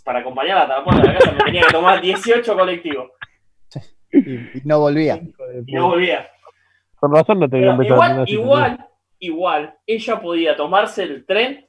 para 0.06 0.20
acompañarla 0.20 0.62
hasta 0.64 0.78
la 0.78 0.84
puerta 0.84 1.02
de 1.02 1.08
la 1.08 1.20
casa 1.20 1.32
me 1.32 1.44
tenía 1.44 1.62
que 1.64 1.74
tomar 1.74 2.00
18 2.02 2.56
colectivos 2.56 3.10
Y, 4.14 4.20
y 4.20 4.62
no 4.66 4.80
volvía. 4.80 5.20
Y 5.66 5.74
no 5.74 5.88
volvía. 5.90 6.28
Con 7.02 7.16
razón 7.16 7.40
no 7.40 7.50
te 7.50 7.58
Pero 7.58 7.82
igual, 7.82 8.24
igual, 8.28 8.88
igual, 9.18 9.74
ella 9.88 10.22
podía 10.22 10.56
tomarse 10.56 11.02
el 11.02 11.26
tren 11.26 11.68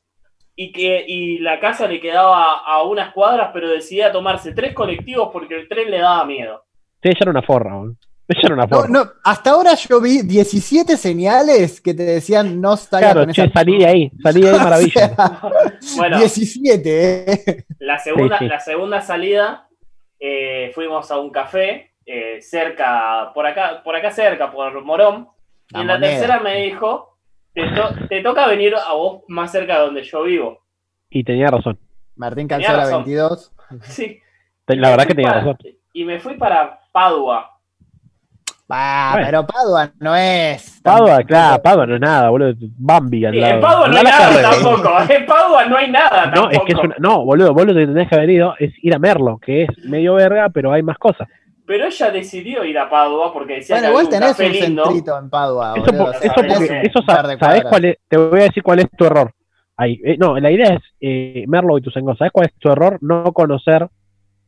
y 0.54 0.72
que 0.72 1.02
y 1.08 1.38
la 1.38 1.58
casa 1.58 1.88
le 1.88 2.02
quedaba 2.02 2.58
a 2.58 2.82
unas 2.82 3.14
cuadras, 3.14 3.48
pero 3.54 3.70
decidía 3.70 4.12
tomarse 4.12 4.52
tres 4.52 4.74
colectivos 4.74 5.30
porque 5.32 5.58
el 5.58 5.68
tren 5.68 5.90
le 5.90 6.00
daba 6.00 6.26
miedo. 6.26 6.66
Sí, 7.02 7.08
ella 7.08 7.18
era 7.22 7.30
una 7.30 7.40
forra. 7.40 7.80
Ella 8.28 8.40
era 8.42 8.54
una 8.54 8.68
forra. 8.68 8.88
no, 8.90 9.04
hasta 9.24 9.52
ahora 9.52 9.72
yo 9.74 10.02
vi 10.02 10.20
17 10.20 10.98
señales 10.98 11.80
que 11.80 11.94
te 11.94 12.02
decían 12.02 12.60
no 12.60 12.76
salgas 12.76 13.12
claro, 13.12 13.24
con 13.24 13.32
che, 13.32 13.44
esa 13.44 13.52
salí 13.54 13.78
de 13.78 13.86
ahí, 13.86 14.12
salí 14.22 14.42
de 14.42 14.50
ahí, 14.50 14.58
maravilla. 14.62 15.16
Bueno, 15.96 16.18
17, 16.18 17.32
¿eh? 17.32 17.64
la 17.78 17.98
segunda, 17.98 18.38
Sí, 18.38 18.44
sí. 18.44 18.48
la 18.50 18.60
segunda 18.60 19.00
salida 19.00 19.66
eh, 20.20 20.72
fuimos 20.74 21.10
a 21.10 21.18
un 21.18 21.30
café 21.30 21.91
eh, 22.06 22.38
cerca, 22.40 23.30
por 23.34 23.46
acá, 23.46 23.82
por 23.84 23.94
acá 23.96 24.10
cerca, 24.10 24.50
por 24.50 24.82
Morón. 24.84 25.28
Y 25.70 25.80
en 25.80 25.86
la 25.86 25.98
tercera 26.00 26.40
me 26.40 26.62
dijo, 26.64 27.18
te, 27.54 27.62
to- 27.70 27.94
te 28.08 28.20
toca 28.22 28.46
venir 28.46 28.74
a 28.76 28.92
vos 28.92 29.22
más 29.28 29.50
cerca 29.52 29.74
de 29.78 29.80
donde 29.86 30.02
yo 30.02 30.22
vivo. 30.24 30.60
Y 31.10 31.24
tenía 31.24 31.48
razón. 31.48 31.78
Martín 32.16 32.48
razón. 32.48 33.04
22. 33.04 33.52
Sí. 33.82 34.18
La 34.68 34.90
verdad 34.90 35.06
que 35.06 35.14
tenía 35.14 35.30
para- 35.30 35.40
razón. 35.40 35.58
Y 35.94 36.04
me 36.04 36.18
fui 36.20 36.34
para 36.34 36.80
Padua. 36.92 37.48
Ah, 38.74 39.10
Bueno. 39.12 39.26
pero 39.26 39.46
Padua 39.46 39.90
no 40.00 40.16
es. 40.16 40.80
Padua, 40.82 41.22
claro, 41.24 41.62
Padua 41.62 41.86
no 41.86 41.94
es 41.96 42.00
nada, 42.00 42.30
boludo. 42.30 42.54
Bambi 42.78 43.22
al 43.26 43.34
Sí, 43.34 43.40
lado. 43.40 43.54
en 43.54 43.60
Padua 43.60 43.88
no 43.88 43.96
hay 43.98 44.04
nada 44.04 44.18
carrera. 44.28 44.50
tampoco. 44.50 44.90
En 45.12 45.26
Padua 45.26 45.64
no 45.66 45.76
hay 45.76 45.90
nada 45.90 46.26
No, 46.26 46.32
tampoco. 46.32 46.50
es 46.52 46.60
que 46.64 46.72
es 46.72 46.78
una, 46.78 46.94
no, 46.98 47.24
boludo, 47.24 47.52
vos 47.52 47.66
lo 47.66 47.74
que 47.74 47.86
tenés 47.86 48.08
que 48.08 48.14
haber 48.14 48.30
ido 48.30 48.54
es 48.58 48.72
ir 48.82 48.94
a 48.94 48.98
Merlo, 48.98 49.38
que 49.38 49.64
es 49.64 49.68
medio 49.84 50.14
verga, 50.14 50.48
pero 50.48 50.72
hay 50.72 50.82
más 50.82 50.96
cosas. 50.96 51.28
Pero 51.72 51.86
ella 51.86 52.10
decidió 52.10 52.64
ir 52.66 52.78
a 52.78 52.90
Padua 52.90 53.32
porque 53.32 53.54
decía 53.54 53.76
Bueno, 53.76 53.96
que 53.98 54.04
un 54.04 54.10
tenés 54.10 54.38
un 54.38 54.52
lindo. 54.52 54.84
centrito 54.84 55.18
en 55.18 55.30
Padua. 55.30 55.72
Eso, 55.78 55.86
boludo, 55.92 56.12
eso 56.12 56.32
porque, 56.34 56.80
eso 56.82 57.02
par 57.06 57.16
sa- 57.22 57.28
de 57.28 57.38
sabés 57.38 57.38
cuadras. 57.62 57.70
cuál 57.70 57.84
es, 57.86 57.96
te 58.08 58.16
voy 58.18 58.40
a 58.40 58.42
decir 58.42 58.62
cuál 58.62 58.78
es 58.80 58.90
tu 58.94 59.04
error. 59.06 59.32
Ahí, 59.78 59.98
eh, 60.04 60.16
no, 60.18 60.38
la 60.38 60.50
idea 60.50 60.74
es 60.74 60.80
eh, 61.00 61.44
Merlo 61.48 61.78
y 61.78 61.80
Tusengo, 61.80 62.14
¿sabés 62.14 62.30
cuál 62.30 62.48
es 62.48 62.54
tu 62.58 62.70
error? 62.70 62.98
No 63.00 63.32
conocer 63.32 63.88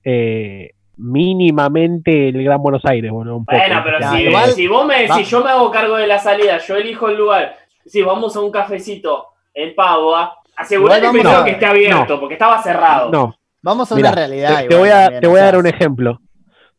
eh, 0.05 0.72
mínimamente 0.99 2.29
el 2.29 2.44
Gran 2.44 2.62
Buenos 2.62 2.85
Aires, 2.85 3.11
boludo, 3.11 3.37
un 3.38 3.44
poco. 3.46 3.57
Bueno, 3.57 3.81
pero 3.83 4.01
Ya, 4.01 4.11
si, 4.11 4.16
igual- 4.25 4.51
si 4.53 4.66
vos 4.68 4.87
me 4.87 4.94
decís, 4.96 5.11
Va. 5.16 5.22
yo 5.22 5.44
me 5.44 5.51
hago 5.51 5.70
cargo 5.70 5.96
de 5.96 6.07
la 6.07 6.18
salida, 6.18 6.59
yo 6.59 6.77
elijo 6.77 7.09
el 7.09 7.16
lugar, 7.16 7.57
si 7.87 8.03
vamos 8.03 8.37
a 8.37 8.40
un 8.40 8.51
cafecito 8.51 9.29
en 9.55 9.75
Padua, 9.75 10.37
asegurate 10.57 11.09
primero 11.09 11.31
a- 11.31 11.44
que 11.44 11.53
esté 11.53 11.64
abierto, 11.66 12.20
porque 12.20 12.35
estaba 12.35 12.62
cerrado. 12.62 13.11
No, 13.11 13.35
Vamos 13.62 13.90
a 13.90 13.94
Mirá, 13.94 14.11
una 14.11 14.14
realidad. 14.16 14.66
te, 14.68 14.77
voy 14.77 14.90
a, 14.90 15.20
te 15.20 15.27
voy 15.27 15.40
a 15.40 15.44
dar 15.44 15.57
un 15.57 15.66
ejemplo. 15.66 16.20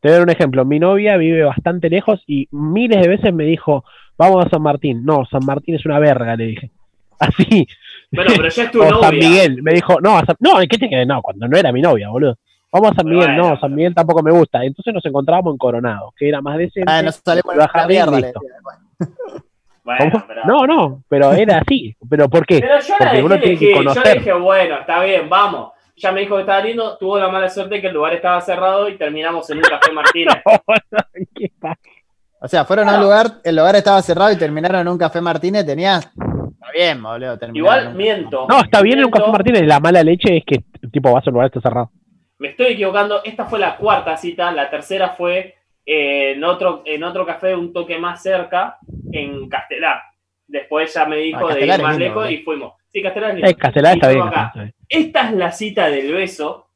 Te 0.06 0.10
voy 0.10 0.18
a 0.18 0.20
dar 0.20 0.28
un 0.28 0.30
ejemplo. 0.30 0.66
Mi 0.66 0.78
novia 0.78 1.18
vive 1.18 1.42
bastante 1.44 1.90
lejos 1.90 2.22
y 2.28 2.48
miles 2.52 3.02
de 3.02 3.08
veces 3.08 3.34
me 3.34 3.44
dijo, 3.44 3.84
vamos 4.20 4.46
a 4.46 4.50
San 4.50 4.62
Martín. 4.62 5.04
No, 5.04 5.26
San 5.26 5.44
Martín 5.44 5.74
es 5.74 5.84
una 5.88 5.98
verga, 5.98 6.36
le 6.36 6.46
dije. 6.46 6.70
Así. 7.20 7.66
Bueno, 8.12 8.32
pero 8.38 8.50
ya 8.50 8.64
es 8.66 8.70
tu 8.72 8.82
o 8.84 8.86
novia. 8.92 9.02
San 9.10 9.18
Miguel. 9.18 9.64
Me 9.64 9.74
dijo, 9.74 10.00
no, 10.02 10.16
a 10.16 10.24
San- 10.24 10.36
no, 10.42 10.60
¿qué 10.60 10.78
tiene 10.78 10.90
que 10.92 10.96
ver? 10.98 11.08
No, 11.08 11.24
cuando 11.24 11.48
no 11.48 11.58
era 11.58 11.72
mi 11.72 11.82
novia, 11.82 12.10
boludo. 12.10 12.38
Vamos 12.72 12.92
a 12.92 12.96
San 12.98 13.06
Bueno, 13.08 13.20
Miguel, 13.22 13.36
no. 13.36 13.60
San 13.60 13.74
Miguel 13.74 13.96
tampoco 13.96 14.22
me 14.22 14.30
gusta. 14.32 14.64
Entonces 14.64 14.94
nos 14.94 15.04
encontrábamos 15.08 15.54
en 15.54 15.58
Coronado, 15.58 16.14
que 16.16 16.30
era 16.30 16.40
más 16.40 16.60
decente. 16.60 16.84
Ah, 16.92 17.02
nos 17.02 17.16
salimos 17.16 17.56
la 17.56 17.88
mierda. 17.88 18.20
listo. 18.20 18.42
Bueno, 19.84 20.26
No, 20.46 20.68
no, 20.68 21.04
pero 21.10 21.34
era 21.34 21.58
así. 21.58 21.96
¿Pero 22.08 22.30
por 22.30 22.46
qué? 22.46 22.60
Pero 22.60 22.80
yo 22.80 22.94
la 22.94 22.98
Porque 23.00 23.16
dejé 23.16 23.24
uno 23.26 23.40
tiene 23.40 23.58
que 23.58 23.66
yo 23.66 23.72
le 23.72 23.78
conocer. 23.78 24.18
dije, 24.20 24.34
bueno, 24.34 24.76
está 24.82 25.04
bien, 25.04 25.28
vamos. 25.30 25.72
Ya 25.98 26.12
me 26.12 26.22
dijo 26.22 26.36
que 26.36 26.42
estaba 26.42 26.62
lindo, 26.62 26.98
tuvo 26.98 27.18
la 27.18 27.30
mala 27.30 27.50
suerte 27.50 27.80
que 27.80 27.88
el 27.88 27.94
lugar 27.94 28.14
estaba 28.14 28.42
cerrado 28.42 28.90
y 28.90 28.98
terminamos 28.98 29.50
en 29.50 29.58
un 29.58 29.64
café 29.64 29.92
Martínez. 29.92 30.36
O 32.42 32.48
sea, 32.48 32.64
fueron 32.64 32.88
a 32.90 32.96
un 32.98 33.02
lugar, 33.04 33.26
el 33.44 33.56
lugar 33.56 33.76
estaba 33.76 34.00
cerrado 34.04 34.32
y 34.32 34.38
terminaron 34.38 34.82
en 34.82 34.88
un 34.90 34.98
café 35.00 35.20
Martínez. 35.20 35.66
Tenías. 35.66 36.06
Está 36.06 36.72
bien, 36.76 37.02
boludo. 37.02 37.40
Igual 37.54 37.88
un- 37.88 37.98
miento. 37.98 38.46
No, 38.48 38.60
está 38.62 38.82
bien 38.84 39.00
en 39.00 39.06
un. 39.06 39.12
Café 39.12 39.32
Martínez. 39.32 39.62
La 39.66 39.80
mala 39.80 40.04
leche 40.04 40.38
es 40.38 40.44
que, 40.46 40.64
tipo, 40.92 41.12
vas 41.12 41.26
a 41.26 41.30
un 41.32 41.36
lugar 41.36 41.48
está 41.48 41.62
cerrado. 41.62 41.90
Me 42.38 42.50
estoy 42.50 42.74
equivocando, 42.74 43.24
esta 43.24 43.46
fue 43.46 43.58
la 43.58 43.78
cuarta 43.78 44.16
cita, 44.18 44.52
la 44.52 44.70
tercera 44.70 45.10
fue 45.12 45.56
eh, 45.86 46.34
en, 46.36 46.44
otro, 46.44 46.84
en 46.86 47.04
otro 47.04 47.26
café 47.26 47.56
un 47.56 47.72
toque 47.74 47.98
más 47.98 48.22
cerca, 48.22 48.78
en 49.12 49.48
Castelar. 49.50 50.02
Después 50.46 50.94
ya 50.94 51.06
me 51.06 51.16
dijo 51.16 51.48
Ah, 51.50 51.54
de 51.56 51.62
ir 51.66 51.68
más 51.82 51.98
lindo, 51.98 51.98
lejos 51.98 52.30
y 52.30 52.38
fuimos. 52.40 52.74
Sí, 52.92 53.02
Castelar 53.02 53.30
es 53.32 53.36
lindo. 53.38 53.50
Eh, 53.50 53.56
Castelar 53.56 53.94
está 53.96 54.10
bien. 54.10 54.22
acá. 54.28 54.54
Esta 54.90 55.30
es 55.30 55.36
la 55.36 55.52
cita 55.52 55.90
del 55.90 56.14
beso. 56.14 56.68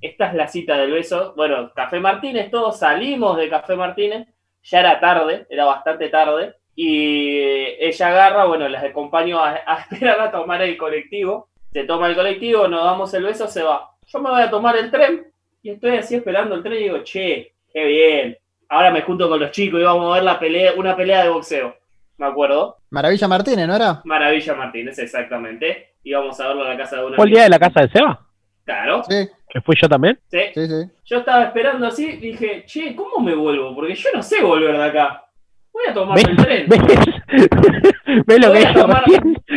Esta 0.00 0.28
es 0.28 0.34
la 0.34 0.48
cita 0.48 0.76
del 0.76 0.92
beso. 0.92 1.32
Bueno, 1.36 1.72
Café 1.74 1.98
Martínez, 1.98 2.50
todos 2.50 2.78
salimos 2.78 3.36
de 3.36 3.48
Café 3.48 3.76
Martínez. 3.76 4.28
Ya 4.62 4.80
era 4.80 5.00
tarde, 5.00 5.46
era 5.50 5.64
bastante 5.64 6.08
tarde. 6.08 6.54
Y 6.76 7.38
eh, 7.38 7.88
ella 7.88 8.08
agarra, 8.08 8.44
bueno, 8.46 8.68
les 8.68 8.82
acompaño 8.82 9.38
a, 9.38 9.60
a 9.66 9.80
esperar 9.90 10.20
a 10.20 10.30
tomar 10.30 10.62
el 10.62 10.76
colectivo. 10.76 11.48
Se 11.72 11.84
toma 11.84 12.08
el 12.08 12.14
colectivo, 12.14 12.68
nos 12.68 12.84
damos 12.84 13.12
el 13.14 13.24
beso, 13.24 13.48
se 13.48 13.62
va. 13.62 13.90
Yo 14.06 14.20
me 14.20 14.30
voy 14.30 14.42
a 14.42 14.50
tomar 14.50 14.76
el 14.76 14.90
tren 14.90 15.26
y 15.62 15.70
estoy 15.70 15.96
así 15.96 16.14
esperando 16.14 16.54
el 16.54 16.62
tren 16.62 16.74
y 16.74 16.84
digo, 16.84 17.02
che, 17.02 17.54
qué 17.72 17.84
bien. 17.84 18.38
Ahora 18.68 18.90
me 18.90 19.02
junto 19.02 19.28
con 19.28 19.40
los 19.40 19.50
chicos 19.50 19.80
y 19.80 19.84
vamos 19.84 20.12
a 20.12 20.16
ver 20.16 20.24
la 20.24 20.38
pelea, 20.38 20.74
una 20.76 20.94
pelea 20.94 21.24
de 21.24 21.30
boxeo. 21.30 21.74
Me 22.18 22.26
acuerdo. 22.26 22.76
Maravilla 22.90 23.26
Martínez, 23.26 23.66
¿no 23.66 23.74
era? 23.74 24.00
Maravilla 24.04 24.54
Martínez, 24.54 24.98
exactamente. 24.98 25.93
Íbamos 26.04 26.38
a 26.40 26.48
verlo 26.48 26.64
a 26.64 26.68
la 26.68 26.76
casa 26.76 26.96
de 26.96 27.04
una 27.06 27.16
¿Fue 27.16 27.24
el 27.26 27.30
día 27.32 27.42
de 27.44 27.48
la 27.48 27.58
casa 27.58 27.80
de 27.80 27.88
Seba? 27.88 28.20
Claro, 28.64 29.02
Sí, 29.08 29.28
Que 29.48 29.60
fui 29.60 29.76
yo 29.80 29.88
también. 29.88 30.18
sí. 30.30 30.38
sí, 30.54 30.66
sí. 30.66 30.90
Yo 31.04 31.18
estaba 31.18 31.44
esperando 31.44 31.86
así 31.86 32.06
y 32.06 32.16
dije, 32.16 32.64
che, 32.66 32.94
¿cómo 32.96 33.20
me 33.24 33.34
vuelvo? 33.34 33.74
Porque 33.74 33.94
yo 33.94 34.08
no 34.14 34.22
sé 34.22 34.42
volver 34.42 34.76
de 34.76 34.84
acá. 34.84 35.24
Voy 35.72 35.84
a 35.88 35.92
tomarme 35.94 36.22
¿Ves? 36.22 36.30
el 36.30 36.36
tren. 36.36 36.68
¿Ves? 36.68 38.24
¿Ves 38.26 38.40
lo 38.40 38.48
Voy 38.48 38.58
que 38.60 38.66
a 38.66 38.72
tomar-? 38.74 39.04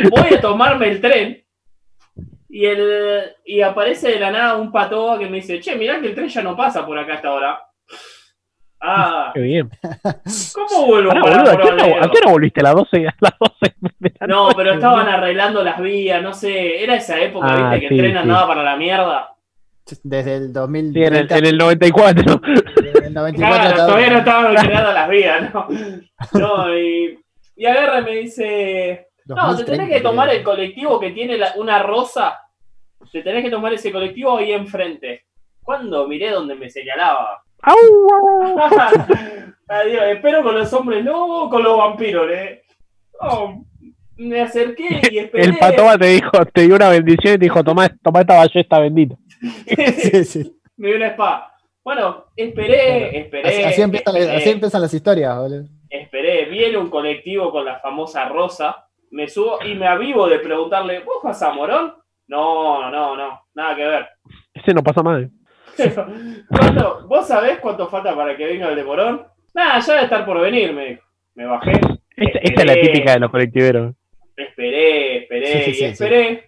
Voy 0.09 0.33
a 0.35 0.41
tomarme 0.41 0.87
el 0.89 1.01
tren. 1.01 1.43
Y, 2.49 2.65
el, 2.65 3.35
y 3.45 3.61
aparece 3.61 4.09
de 4.09 4.19
la 4.19 4.31
nada 4.31 4.55
un 4.57 4.71
patoa 4.71 5.19
que 5.19 5.27
me 5.27 5.37
dice, 5.37 5.59
che, 5.59 5.75
mirá 5.75 5.99
que 6.01 6.07
el 6.07 6.15
tren 6.15 6.27
ya 6.27 6.41
no 6.41 6.55
pasa 6.55 6.85
por 6.85 6.97
acá 6.97 7.15
hasta 7.15 7.27
ahora. 7.27 7.61
Ah, 8.89 9.31
Qué 9.33 9.41
bien. 9.41 9.69
¿cómo 10.53 10.85
vuelvo 10.87 11.09
Pará, 11.11 11.21
para 11.21 11.37
boludo, 11.37 11.51
¿a 11.51 11.57
qué, 11.57 11.67
hora? 11.67 12.05
¿a 12.05 12.09
qué 12.09 12.17
hora 12.19 12.31
volviste? 12.31 12.59
¿A 12.61 12.63
las 12.63 12.75
12? 12.75 13.07
A 13.07 13.13
las 13.19 13.33
12 13.39 13.75
de 13.99 14.13
la 14.19 14.27
No, 14.27 14.43
noche? 14.45 14.55
pero 14.57 14.73
estaban 14.73 15.07
arreglando 15.09 15.63
las 15.63 15.79
vías, 15.81 16.23
no 16.23 16.33
sé, 16.33 16.81
era 16.83 16.95
esa 16.95 17.19
época, 17.19 17.47
Ah, 17.49 17.71
viste, 17.71 17.81
que 17.81 17.87
sí, 17.89 17.93
el 17.95 17.99
tren 17.99 18.11
sí. 18.13 18.17
andaba 18.19 18.47
para 18.47 18.63
la 18.63 18.77
mierda. 18.77 19.33
Desde 20.03 20.35
el 20.35 20.39
Sí, 20.39 20.45
en 20.45 20.45
el, 20.47 20.53
2030. 20.53 21.37
en 21.37 21.45
el 21.45 21.57
94. 21.57 22.41
desde 22.81 23.07
el 23.07 23.13
94 23.13 23.63
Claro, 23.63 23.85
todavía 23.87 24.09
no 24.09 24.17
estaban 24.19 24.55
creadas 24.55 24.93
las 24.93 25.09
vías, 25.09 25.53
¿no? 25.53 25.67
No, 26.33 26.77
y, 26.77 27.19
y 27.57 27.65
agarra 27.65 27.99
y 27.99 28.03
me 28.03 28.11
dice, 28.15 29.07
no, 29.25 29.35
te 29.35 29.41
2030, 29.41 29.71
tenés 29.71 29.89
que 29.89 30.01
tomar 30.01 30.29
el 30.29 30.43
colectivo 30.43 30.99
que 30.99 31.11
tiene 31.11 31.37
la- 31.37 31.53
una 31.57 31.83
rosa, 31.83 32.39
te 33.11 33.21
tenés 33.21 33.43
que 33.43 33.49
tomar 33.51 33.73
ese 33.73 33.91
colectivo 33.91 34.37
ahí 34.37 34.51
enfrente. 34.53 35.25
Cuando 35.61 36.07
miré 36.07 36.31
donde 36.31 36.55
me 36.55 36.69
señalaba. 36.69 37.43
¡Au! 37.61 37.75
Adiós, 39.69 40.03
espero 40.07 40.43
con 40.43 40.55
los 40.55 40.71
hombres, 40.73 41.03
no 41.03 41.49
con 41.49 41.61
los 41.61 41.77
vampiros, 41.77 42.29
¿eh? 42.31 42.63
No, 43.21 43.65
me 44.15 44.41
acerqué 44.41 45.01
y 45.11 45.17
esperé. 45.19 45.43
El 45.43 45.57
patoba 45.57 45.97
te 45.97 46.07
dijo, 46.07 46.45
te 46.53 46.61
dio 46.61 46.75
una 46.75 46.89
bendición 46.89 47.35
y 47.35 47.37
te 47.37 47.45
dijo, 47.45 47.63
toma, 47.63 47.89
toma 48.01 48.21
esta 48.21 48.37
ballesta 48.37 48.79
bendita. 48.79 49.15
Sí, 49.97 50.23
sí. 50.25 50.59
me 50.77 50.87
dio 50.87 50.97
una 50.97 51.07
espada. 51.07 51.53
Bueno, 51.83 52.25
esperé, 52.35 53.19
esperé. 53.19 53.47
Así, 53.47 53.63
así 53.63 53.81
empiezan, 53.81 54.15
esperé. 54.15 54.37
así 54.37 54.49
empiezan 54.49 54.81
las 54.81 54.93
historias, 54.93 55.37
boludo. 55.37 55.65
esperé, 55.89 56.45
viene 56.45 56.77
un 56.77 56.89
colectivo 56.89 57.51
con 57.51 57.63
la 57.63 57.79
famosa 57.79 58.27
rosa, 58.27 58.87
me 59.11 59.27
subo 59.29 59.59
y 59.63 59.75
me 59.75 59.87
avivo 59.87 60.27
de 60.27 60.39
preguntarle, 60.39 60.99
¿vos 60.99 61.17
vas 61.23 61.41
a 61.41 61.53
Morón? 61.53 61.93
No, 62.27 62.89
no, 62.91 63.15
no, 63.15 63.41
nada 63.53 63.75
que 63.75 63.87
ver. 63.87 64.07
Ese 64.53 64.73
no 64.73 64.83
pasa 64.83 65.01
más. 65.01 65.23
¿Cuánto- 66.49 67.07
¿Vos 67.07 67.27
sabés 67.27 67.59
cuánto 67.59 67.87
falta 67.87 68.15
para 68.15 68.35
que 68.35 68.45
venga 68.45 68.69
el 68.69 68.75
de 68.75 68.83
Morón? 68.83 69.23
Nada, 69.53 69.79
ya 69.79 69.93
debe 69.93 70.03
estar 70.05 70.25
por 70.25 70.39
venir, 70.41 70.73
me 70.73 70.85
dijo. 70.89 71.03
Me 71.35 71.45
bajé, 71.45 71.71
Esta, 72.15 72.39
esta 72.39 72.61
es 72.61 72.67
la 72.67 72.73
típica 72.81 73.13
de 73.13 73.19
los 73.19 73.29
colectiveros. 73.31 73.95
esperé, 74.35 75.17
esperé 75.23 75.45
Sí, 75.47 75.61
sí, 75.63 75.69
y 75.69 75.73
sí, 75.73 75.83
esperé. 75.85 76.43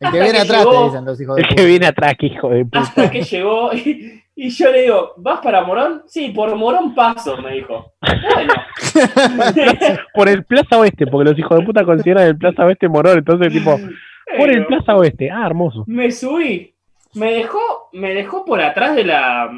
El 0.00 0.10
que 0.12 0.18
viene 0.20 0.32
que 0.32 0.38
atrás 0.38 0.58
llegó- 0.64 0.78
te 0.80 0.84
dicen 0.90 1.04
los 1.04 1.20
hijos 1.20 1.36
de 1.36 1.42
El 1.42 1.48
que 1.56 1.64
viene 1.66 1.86
atrás, 1.86 2.14
que 2.18 2.26
hijo 2.26 2.48
de 2.50 2.64
puta. 2.64 2.78
Hasta 2.80 3.10
que 3.10 3.22
llegó 3.22 3.72
y, 3.74 4.22
y 4.36 4.50
yo 4.50 4.70
le 4.70 4.82
digo, 4.82 5.12
¿vas 5.16 5.40
para 5.40 5.62
Morón? 5.64 6.02
Sí, 6.06 6.28
por 6.28 6.54
Morón 6.54 6.94
paso, 6.94 7.36
me 7.42 7.54
dijo. 7.54 7.92
Bueno. 8.00 8.54
Por 10.14 10.28
el 10.28 10.44
Plaza 10.44 10.78
Oeste, 10.78 11.06
porque 11.06 11.30
los 11.30 11.38
hijos 11.38 11.58
de 11.58 11.64
puta 11.64 11.84
consideran 11.84 12.26
el 12.26 12.38
Plaza 12.38 12.64
Oeste 12.64 12.88
Morón, 12.88 13.18
entonces 13.18 13.52
tipo, 13.52 13.76
por 14.38 14.50
el 14.50 14.66
Plaza 14.66 14.94
Oeste. 14.96 15.30
Ah, 15.30 15.46
hermoso. 15.46 15.84
Me 15.86 16.10
subí. 16.10 16.74
Me 17.18 17.32
dejó, 17.34 17.88
me 17.92 18.14
dejó 18.14 18.44
por 18.44 18.60
atrás 18.60 18.94
de 18.94 19.04
la. 19.04 19.50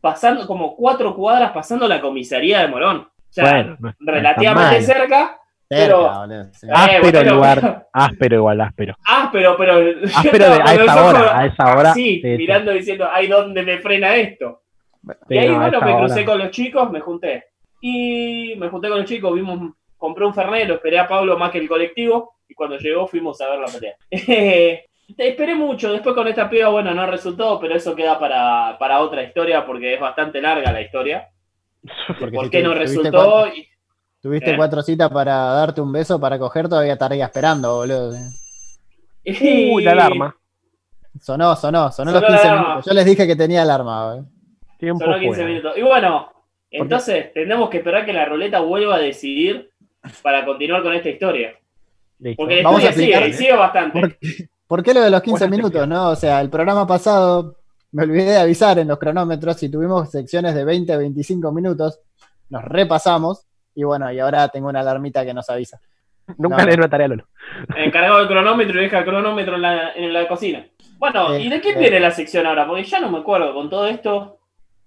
pasando 0.00 0.46
como 0.46 0.74
cuatro 0.76 1.14
cuadras 1.14 1.52
pasando 1.52 1.86
la 1.88 2.00
comisaría 2.00 2.60
de 2.60 2.68
Morón. 2.68 2.98
O 2.98 3.10
sea, 3.30 3.44
Bueno, 3.50 3.76
relativamente 4.00 4.80
cerca, 4.82 5.38
Pero- 5.68 6.02
Cerca, 6.02 6.18
boludo, 6.20 6.44
sí. 6.52 6.66
Ah, 6.72 6.84
áspero 6.84 7.34
lugar. 7.34 7.86
Áspero 7.92 8.36
igual, 8.36 8.60
áspero. 8.60 8.94
Áspero, 9.04 9.56
pero. 9.56 9.72
Áspero 10.16 10.44
de- 10.50 10.62
a 10.62 10.74
esa 10.74 10.94
ojos 11.04 11.14
hora, 11.14 11.38
a 11.40 11.46
esa 11.46 11.76
hora, 11.76 11.90
Así, 11.90 12.02
sí, 12.16 12.20
sí. 12.22 12.28
mirando 12.36 12.70
diciendo, 12.72 13.08
ay, 13.12 13.26
¿dónde 13.26 13.62
me 13.62 13.78
frena 13.78 14.14
esto? 14.16 14.62
Y 15.28 15.38
ahí, 15.38 15.50
bueno, 15.50 15.80
me 15.80 15.92
hora. 15.92 15.98
crucé 15.98 16.24
con 16.24 16.38
los 16.38 16.50
chicos, 16.50 16.90
me 16.90 17.00
junté. 17.00 17.44
Y 17.80 18.54
me 18.58 18.68
junté 18.68 18.88
con 18.88 18.98
los 18.98 19.06
chicos, 19.06 19.34
vimos, 19.34 19.72
compré 19.96 20.24
un 20.24 20.34
Fernet, 20.34 20.66
lo 20.68 20.74
esperé 20.74 20.98
a 20.98 21.06
Pablo 21.08 21.36
más 21.38 21.50
que 21.50 21.58
el 21.58 21.68
colectivo. 21.68 22.36
Y 22.48 22.54
cuando 22.54 22.78
llegó, 22.78 23.06
fuimos 23.08 23.40
a 23.40 23.50
ver 23.50 23.58
la 23.60 23.66
pelea. 23.66 23.94
Te 25.14 25.28
esperé 25.28 25.54
mucho, 25.54 25.92
después 25.92 26.14
con 26.14 26.26
esta 26.26 26.48
piba, 26.50 26.68
bueno, 26.68 26.92
no 26.94 27.06
resultó, 27.06 27.60
pero 27.60 27.74
eso 27.76 27.94
queda 27.94 28.18
para, 28.18 28.76
para 28.78 29.00
otra 29.00 29.22
historia 29.22 29.64
porque 29.64 29.94
es 29.94 30.00
bastante 30.00 30.40
larga 30.40 30.72
la 30.72 30.80
historia. 30.82 31.28
Porque 32.18 32.34
¿Por 32.36 32.44
si 32.46 32.50
qué 32.50 32.62
no 32.62 32.72
tuviste 32.74 32.96
resultó? 32.98 33.10
cuatro- 33.24 33.54
Y- 33.54 33.68
Tuviste 34.20 34.50
¿Eh? 34.50 34.56
cuatro 34.56 34.82
citas 34.82 35.08
para 35.10 35.34
darte 35.36 35.80
un 35.80 35.92
beso 35.92 36.18
para 36.18 36.36
coger, 36.38 36.68
todavía 36.68 36.94
estaría 36.94 37.24
esperando, 37.26 37.76
boludo. 37.76 38.16
Uy, 39.24 39.82
la 39.84 39.92
alarma. 39.92 40.36
Sonó, 41.20 41.54
sonó, 41.54 41.92
sonó, 41.92 42.10
Sonó 42.10 42.12
los 42.12 42.22
la 42.22 42.28
15 42.28 42.42
alarma. 42.48 42.62
minutos. 42.68 42.86
Yo 42.86 42.92
les 42.94 43.04
dije 43.04 43.26
que 43.26 43.36
tenía 43.36 43.62
alarma, 43.62 44.06
boludo. 44.14 44.26
Tiempo 44.78 45.04
Solo 45.04 45.18
15 45.20 45.28
fuera. 45.36 45.48
minutos. 45.48 45.78
Y 45.78 45.82
bueno, 45.82 46.32
entonces 46.70 47.32
tendremos 47.32 47.70
que 47.70 47.78
esperar 47.78 48.04
que 48.04 48.12
la 48.12 48.24
ruleta 48.24 48.60
vuelva 48.60 48.96
a 48.96 48.98
decidir 48.98 49.70
para 50.22 50.44
continuar 50.44 50.82
con 50.82 50.92
esta 50.92 51.08
historia. 51.08 51.54
Listo. 52.18 52.42
Porque 52.42 52.56
la 52.56 52.62
Vamos 52.64 52.84
a 52.84 52.88
historia 52.90 53.16
sigue, 53.18 53.28
y 53.28 53.32
sigue 53.32 53.52
bastante. 53.56 54.00
¿Por 54.00 54.16
¿Por 54.66 54.82
qué 54.82 54.92
lo 54.94 55.00
de 55.00 55.10
los 55.10 55.22
15 55.22 55.44
Buena 55.46 55.56
minutos, 55.56 55.88
no? 55.88 56.10
O 56.10 56.16
sea, 56.16 56.40
el 56.40 56.50
programa 56.50 56.86
pasado 56.86 57.56
me 57.92 58.02
olvidé 58.02 58.32
de 58.32 58.38
avisar 58.38 58.78
en 58.78 58.88
los 58.88 58.98
cronómetros 58.98 59.62
y 59.62 59.68
tuvimos 59.70 60.10
secciones 60.10 60.54
de 60.54 60.64
20 60.64 60.92
a 60.92 60.96
25 60.98 61.52
minutos. 61.52 62.00
Nos 62.50 62.64
repasamos 62.64 63.46
y 63.74 63.84
bueno, 63.84 64.10
y 64.12 64.18
ahora 64.18 64.48
tengo 64.48 64.68
una 64.68 64.80
alarmita 64.80 65.24
que 65.24 65.34
nos 65.34 65.48
avisa. 65.50 65.78
Nunca 66.38 66.64
no. 66.64 66.70
le 66.70 66.74
una 66.74 66.88
tarea 66.88 67.06
a 67.06 67.08
Lolo. 67.08 67.26
Encargado 67.76 68.18
del 68.18 68.26
cronómetro 68.28 68.80
y 68.80 68.82
deja 68.84 68.98
el 68.98 69.04
cronómetro 69.04 69.54
en 69.56 69.62
la, 69.62 69.92
en 69.92 70.12
la 70.12 70.26
cocina. 70.26 70.66
Bueno, 70.98 71.36
¿y 71.38 71.48
de 71.48 71.60
qué 71.60 71.74
viene 71.74 72.00
la 72.00 72.10
sección 72.10 72.46
ahora? 72.46 72.66
Porque 72.66 72.82
ya 72.84 72.98
no 73.00 73.10
me 73.10 73.18
acuerdo 73.18 73.54
con 73.54 73.70
todo 73.70 73.86
esto. 73.86 74.38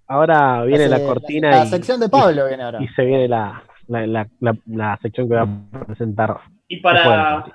Ahora 0.07 0.63
viene 0.63 0.89
la, 0.89 0.99
cortina 0.99 1.51
La, 1.51 1.65
y, 1.65 1.69
sección 1.69 1.99
de 1.99 2.09
Pablo 2.09 2.47
viene 2.47 2.63
ahora. 2.63 2.81
y 2.81 2.87
se 2.89 3.03
viene 3.05 3.27
la, 3.27 3.63
la, 3.87 4.07
la, 4.07 4.27
la- 4.39 4.57
la 4.65 4.99
sección 5.01 5.29
que 5.29 5.35
va 5.35 5.43
a 5.43 5.85
presentar. 5.85 6.35
Y 6.67 6.77
para. 6.81 7.45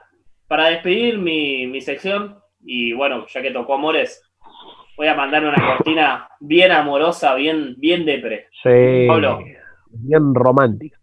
Para 0.46 0.68
despedir 0.68 1.18
mi, 1.18 1.66
mi 1.66 1.80
sección, 1.80 2.38
y 2.64 2.92
bueno, 2.92 3.26
ya 3.33 3.42
que 3.42 3.50
tocó 3.50 3.74
Amores, 3.74 4.22
voy 4.96 5.09
a 5.09 5.14
mandar 5.14 5.44
una 5.44 5.76
cortina 5.76 6.28
bien 6.40 6.72
amorosa, 6.72 7.35
bien, 7.35 7.74
bien 7.78 8.04
depre. 8.04 8.48
Sí, 8.62 9.07
Pablo. 9.09 9.40
bien 9.90 10.35
romántica. 10.35 10.98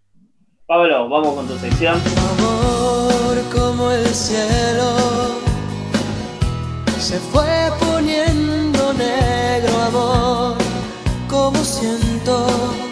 Pablo, 0.65 1.10
vamos 1.10 1.36
con 1.36 1.47
tu 1.47 1.56
sección. 1.56 1.95
Amor 1.95 3.36
como 3.54 3.91
el 3.91 4.06
cielo 4.06 5.41
se 6.97 7.17
fue 7.17 7.69
poniendo 7.80 8.93
negro, 8.93 9.77
amor, 9.88 10.58
como 11.27 11.58
siento 11.58 12.90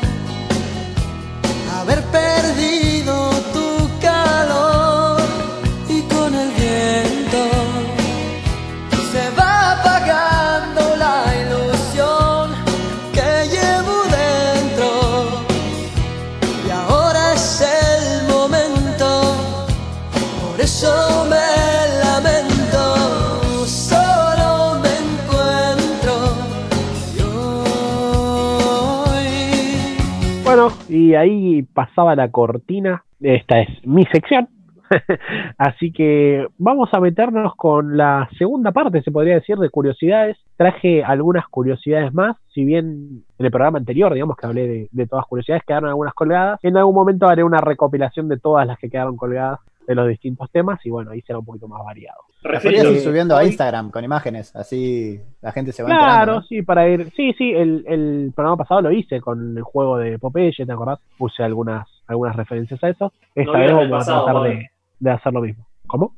ahí 31.19 31.63
pasaba 31.63 32.15
la 32.15 32.29
cortina. 32.31 33.03
Esta 33.21 33.61
es 33.61 33.85
mi 33.85 34.05
sección. 34.05 34.47
Así 35.57 35.91
que 35.91 36.47
vamos 36.57 36.89
a 36.93 36.99
meternos 36.99 37.55
con 37.55 37.95
la 37.97 38.27
segunda 38.37 38.71
parte, 38.71 39.01
se 39.03 39.11
podría 39.11 39.35
decir, 39.35 39.57
de 39.57 39.69
curiosidades. 39.69 40.37
Traje 40.57 41.03
algunas 41.03 41.47
curiosidades 41.47 42.13
más, 42.13 42.37
si 42.53 42.65
bien 42.65 43.23
en 43.37 43.45
el 43.45 43.51
programa 43.51 43.77
anterior, 43.77 44.13
digamos 44.13 44.35
que 44.35 44.47
hablé 44.47 44.67
de, 44.67 44.89
de 44.91 45.07
todas 45.07 45.25
curiosidades, 45.25 45.63
quedaron 45.65 45.89
algunas 45.89 46.13
colgadas. 46.13 46.59
En 46.63 46.75
algún 46.75 46.95
momento 46.95 47.27
haré 47.27 47.43
una 47.43 47.61
recopilación 47.61 48.27
de 48.27 48.37
todas 48.37 48.65
las 48.65 48.79
que 48.79 48.89
quedaron 48.89 49.15
colgadas 49.15 49.59
de 49.89 49.95
los 49.95 50.07
distintos 50.07 50.49
temas 50.51 50.79
y 50.85 50.91
bueno, 50.91 51.09
ahí 51.11 51.21
será 51.21 51.39
un 51.39 51.45
poquito 51.45 51.67
más 51.67 51.83
variado. 51.83 52.19
Podrías 52.43 52.85
ir 52.85 52.99
subiendo 52.99 53.35
a 53.35 53.43
Instagram 53.43 53.89
con 53.89 54.03
imágenes, 54.03 54.55
así 54.55 55.19
la 55.41 55.51
gente 55.51 55.71
se 55.71 55.81
va 55.81 55.87
Claro, 55.89 56.03
enterando. 56.05 56.33
¿no? 56.35 56.41
sí, 56.43 56.61
para 56.61 56.87
ir. 56.87 57.11
Sí, 57.15 57.33
sí, 57.37 57.51
el, 57.51 57.83
el 57.87 58.31
programa 58.35 58.57
pasado 58.57 58.81
lo 58.83 58.91
hice 58.91 59.19
con 59.19 59.57
el 59.57 59.63
juego 59.63 59.97
de 59.97 60.19
Popeye, 60.19 60.65
¿te 60.65 60.71
acordás? 60.71 60.99
Puse 61.17 61.41
algunas, 61.43 61.87
algunas 62.05 62.35
referencias 62.35 62.83
a 62.83 62.89
eso. 62.89 63.11
Esta 63.33 63.51
No 63.51 63.59
vez 63.59 63.71
vamos 63.73 63.89
pasado, 63.89 64.21
a 64.21 64.31
tratar 64.31 64.43
de, 64.51 64.69
de 64.99 65.11
hacer 65.11 65.33
lo 65.33 65.41
mismo. 65.41 65.65
¿Cómo? 65.87 66.13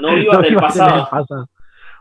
No 0.00 0.14
vivas 0.14 0.36
No 0.38 0.42
del 0.42 0.54
pasado. 0.56 1.08
pasado. 1.10 1.48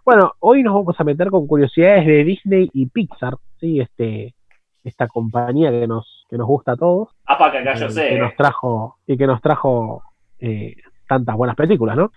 Bueno, 0.05 0.33
hoy 0.39 0.61
nos 0.61 0.75
vamos 0.75 0.95
a 0.99 1.03
meter 1.03 1.29
con 1.31 1.47
curiosidades 1.47 2.05
de 2.05 2.23
Disney 2.23 2.69
y 2.73 2.85
Pixar, 2.85 3.33
sí, 3.59 3.79
este, 3.81 4.35
esta 4.83 5.07
compañía 5.07 5.71
que 5.71 5.87
nos, 5.87 6.25
que 6.29 6.37
nos 6.37 6.47
gusta 6.47 6.73
a 6.73 6.75
todos. 6.77 7.09
Ah, 7.25 7.37
para 7.39 7.51
que 7.51 7.57
acá 7.57 7.73
yo 7.75 7.87
eh, 7.87 7.91
sé. 7.91 8.09
que 8.09 8.19
nos 8.19 8.35
trajo 8.35 8.97
y 9.07 9.17
que 9.17 9.27
nos 9.27 9.41
trajo 9.41 10.03
eh, 10.39 10.75
tantas 11.07 11.35
buenas 11.35 11.55
películas, 11.55 11.97
¿no? 11.97 12.11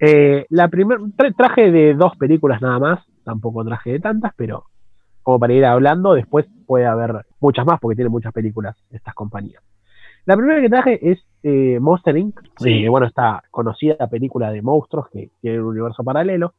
Eh, 0.00 0.46
la 0.50 0.68
primer 0.68 0.98
tra- 0.98 1.34
traje 1.36 1.70
de 1.70 1.94
dos 1.94 2.16
películas 2.16 2.60
nada 2.60 2.78
más, 2.78 3.00
tampoco 3.24 3.64
traje 3.64 3.92
de 3.92 4.00
tantas, 4.00 4.32
pero 4.36 4.64
como 5.22 5.38
para 5.38 5.52
ir 5.52 5.64
hablando, 5.64 6.14
después 6.14 6.46
puede 6.66 6.86
haber 6.86 7.24
muchas 7.40 7.64
más 7.64 7.78
porque 7.78 7.94
tiene 7.96 8.08
muchas 8.08 8.32
películas 8.32 8.76
estas 8.90 9.14
compañías. 9.14 9.62
La 10.24 10.36
primera 10.36 10.60
que 10.60 10.68
traje 10.68 11.10
es 11.12 11.24
eh, 11.42 11.78
Monster 11.80 12.16
Inc. 12.16 12.40
Sí. 12.58 12.84
Eh, 12.84 12.88
bueno, 12.88 13.06
esta 13.06 13.42
conocida 13.50 14.06
película 14.08 14.50
de 14.50 14.62
monstruos 14.62 15.08
que 15.10 15.30
tiene 15.40 15.60
un 15.60 15.66
universo 15.66 16.02
paralelo. 16.04 16.54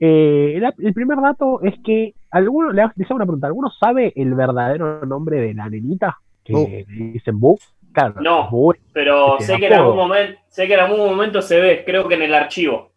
Eh, 0.00 0.60
el 0.78 0.94
primer 0.94 1.20
dato 1.20 1.60
es 1.62 1.74
que 1.84 2.14
alguno 2.30 2.72
le 2.72 2.82
hago 2.82 2.92
una 3.10 3.24
pregunta, 3.24 3.46
¿alguno 3.46 3.70
sabe 3.70 4.12
el 4.16 4.34
verdadero 4.34 5.04
nombre 5.06 5.40
de 5.40 5.54
la 5.54 5.68
nenita? 5.68 6.18
Que 6.44 6.86
le 6.88 7.12
dicen 7.12 7.38
Boo. 7.38 7.58
Claro, 7.92 8.20
No. 8.20 8.48
Pero 8.92 9.36
sé 9.40 9.56
que, 9.58 9.66
en 9.66 9.74
algún 9.74 9.96
momento, 9.96 10.38
sé 10.48 10.66
que 10.66 10.74
en 10.74 10.80
algún 10.80 10.98
momento 10.98 11.42
se 11.42 11.60
ve, 11.60 11.82
creo 11.84 12.08
que 12.08 12.14
en 12.14 12.22
el 12.22 12.34
archivo. 12.34 12.90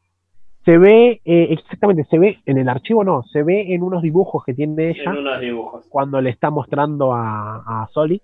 se 0.63 0.77
ve, 0.77 1.21
eh, 1.25 1.47
exactamente, 1.51 2.05
se 2.09 2.17
ve 2.17 2.39
en 2.45 2.57
el 2.57 2.67
archivo, 2.69 3.03
no, 3.03 3.23
se 3.23 3.43
ve 3.43 3.73
en 3.73 3.83
unos 3.83 4.01
dibujos 4.01 4.43
que 4.43 4.53
tiene 4.53 4.89
ella 4.91 5.11
En 5.11 5.17
unos 5.17 5.39
dibujos. 5.39 5.85
cuando 5.89 6.19
le 6.21 6.29
está 6.31 6.49
mostrando 6.49 7.13
a, 7.13 7.83
a 7.83 7.87
Soli. 7.93 8.21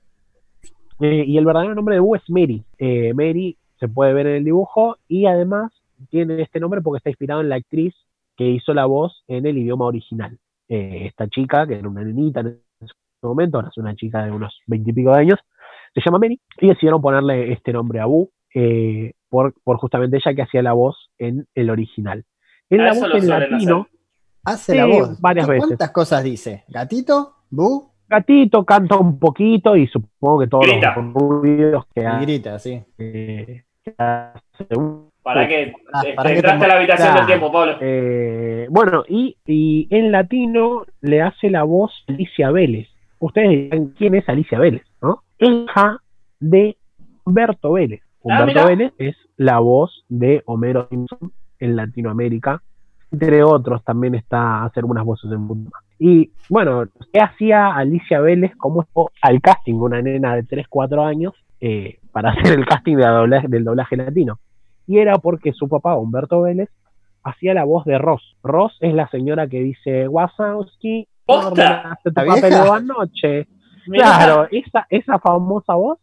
Eh, 1.00 1.24
y 1.28 1.38
el 1.38 1.46
verdadero 1.46 1.74
nombre 1.76 1.96
de 1.96 2.02
Boo 2.02 2.16
es 2.16 2.24
Mary. 2.30 2.64
Eh, 2.78 3.14
Mary 3.14 3.58
se 3.80 3.88
puede 3.88 4.14
ver 4.14 4.28
en 4.28 4.36
el 4.38 4.44
dibujo 4.46 4.98
y 5.08 5.26
además 5.26 5.72
tiene 6.10 6.42
este 6.42 6.60
nombre 6.60 6.82
porque 6.82 6.98
está 6.98 7.10
inspirado 7.10 7.42
en 7.42 7.50
la 7.50 7.56
actriz 7.56 7.94
que 8.38 8.46
hizo 8.46 8.74
la 8.74 8.86
voz 8.86 9.24
en 9.28 9.46
el 9.46 9.58
idioma 9.58 9.86
original. 9.86 10.38
Eh, 10.70 11.06
esta 11.08 11.28
chica, 11.28 11.66
que 11.68 11.76
era 11.76 11.88
una 11.90 12.04
nenita 12.04 12.40
en 12.42 12.60
ese 12.80 12.94
momento, 13.24 13.58
ahora 13.58 13.70
es 13.70 13.78
una 13.78 13.96
chica 13.96 14.24
de 14.26 14.32
unos 14.32 14.60
veintipico 14.68 15.12
de 15.12 15.20
años, 15.20 15.40
se 15.93 16.01
llama 16.06 16.19
Mary 16.19 16.39
y 16.60 16.67
decidieron 16.67 17.01
ponerle 17.01 17.51
este 17.54 17.73
nombre 17.73 17.99
a 17.99 18.06
Boo 18.06 18.30
eh, 18.54 19.13
por, 19.30 19.54
por 19.63 19.77
justamente 19.77 20.17
ella 20.17 20.34
que 20.36 20.41
hacía 20.41 20.62
la 20.62 20.73
voz 20.73 21.10
en 21.17 21.45
el 21.56 21.69
original. 21.69 22.23
En 22.69 22.84
la 22.84 22.93
voz 22.93 23.10
en 23.15 23.27
latino, 23.30 23.88
Hace 24.43 24.71
Sí, 24.71 24.77
la 24.77 24.86
voz. 24.88 25.21
varias 25.21 25.45
¿Qué- 25.45 25.51
veces. 25.51 25.67
¿Cuántas 25.67 25.91
cosas 25.91 26.23
dice? 26.23 26.63
¿Gatito? 26.67 27.34
¿Bu? 27.49 27.91
gatito 28.10 28.65
canta 28.65 28.97
un 28.97 29.19
poquito 29.19 29.77
y 29.77 29.88
supongo 29.88 30.39
que 30.41 30.47
todos 30.47 30.65
Grita. 30.67 30.95
los 30.97 31.13
ruidos 31.13 31.86
que 31.95 32.06
hace, 32.06 32.25
grita, 32.25 32.60
sí. 32.60 32.84
que 32.97 33.63
hace 33.97 34.77
un- 34.77 35.10
Para 35.23 35.47
que 35.47 35.71
Ah, 35.93 36.01
te- 36.01 36.13
para 36.13 36.30
te 36.30 36.36
que 36.36 36.41
te 36.41 36.47
entraste 36.47 36.65
a 36.65 36.67
la 36.67 36.73
habitación 36.77 37.15
del 37.15 37.25
tiempo, 37.27 37.51
Pablo. 37.51 37.77
eh, 37.80 38.67
bueno, 38.69 39.04
y, 39.08 39.38
y 39.45 39.88
en 39.91 40.12
latino 40.12 40.84
le 41.01 41.21
hace 41.21 41.49
la 41.49 41.63
voz 41.63 41.91
Alicia 42.08 42.51
Vélez. 42.51 42.88
Ustedes 43.19 43.49
dirán 43.49 43.93
quién 43.97 44.15
es 44.15 44.27
Alicia 44.27 44.60
Vélez, 44.60 44.82
¿no? 45.01 45.21
Hija 45.41 45.97
de 46.39 46.77
Humberto 47.25 47.73
Vélez. 47.73 48.01
Ah, 48.30 48.39
Humberto. 48.43 48.67
Vélez 48.67 48.93
es 48.97 49.15
la 49.38 49.60
voz 49.60 50.06
de 50.10 50.43
Homero 50.45 50.88
Simpson 50.89 51.32
en 51.60 51.75
Latinoamérica. 51.75 52.62
Entre 53.12 53.43
otros, 53.43 53.84
también 53.84 54.15
está 54.15 54.60
a 54.60 54.65
hacer 54.65 54.86
unas 54.86 55.04
voces 55.04 55.30
en 55.32 55.41
mundo. 55.41 55.71
Y 55.99 56.32
bueno, 56.49 56.86
¿qué 57.12 57.19
hacía 57.19 57.75
Alicia 57.75 58.21
Vélez? 58.21 58.56
¿Cómo 58.58 58.88
fue 58.93 59.06
al 59.21 59.41
casting? 59.41 59.73
Una 59.75 60.01
nena 60.01 60.36
de 60.36 60.43
3, 60.43 60.67
4 60.69 61.04
años 61.04 61.34
eh, 61.60 61.99
para 62.12 62.32
hacer 62.32 62.58
el 62.58 62.65
casting 62.65 62.95
de 62.95 63.04
doblaje- 63.04 63.47
del 63.49 63.65
doblaje 63.65 63.97
latino. 63.97 64.39
Y 64.88 64.99
era 64.99 65.17
porque 65.17 65.51
su 65.54 65.67
papá, 65.67 65.95
Humberto 65.97 66.41
Vélez, 66.41 66.69
hacía 67.23 67.54
la 67.54 67.65
voz 67.65 67.84
de 67.86 67.97
Ross. 67.97 68.36
Ross 68.43 68.77
es 68.80 68.93
la 68.93 69.08
señora 69.10 69.47
que 69.47 69.60
dice, 69.62 70.08
Wazowski, 70.08 71.08
¿no 71.27 71.36
¿Posta? 71.41 71.99
¿La 72.04 72.25
papel 72.25 72.54
anoche. 72.54 73.47
Claro, 73.86 74.48
esa, 74.52 74.86
esa 74.89 75.20
famosa 75.20 75.74
voz 75.76 76.00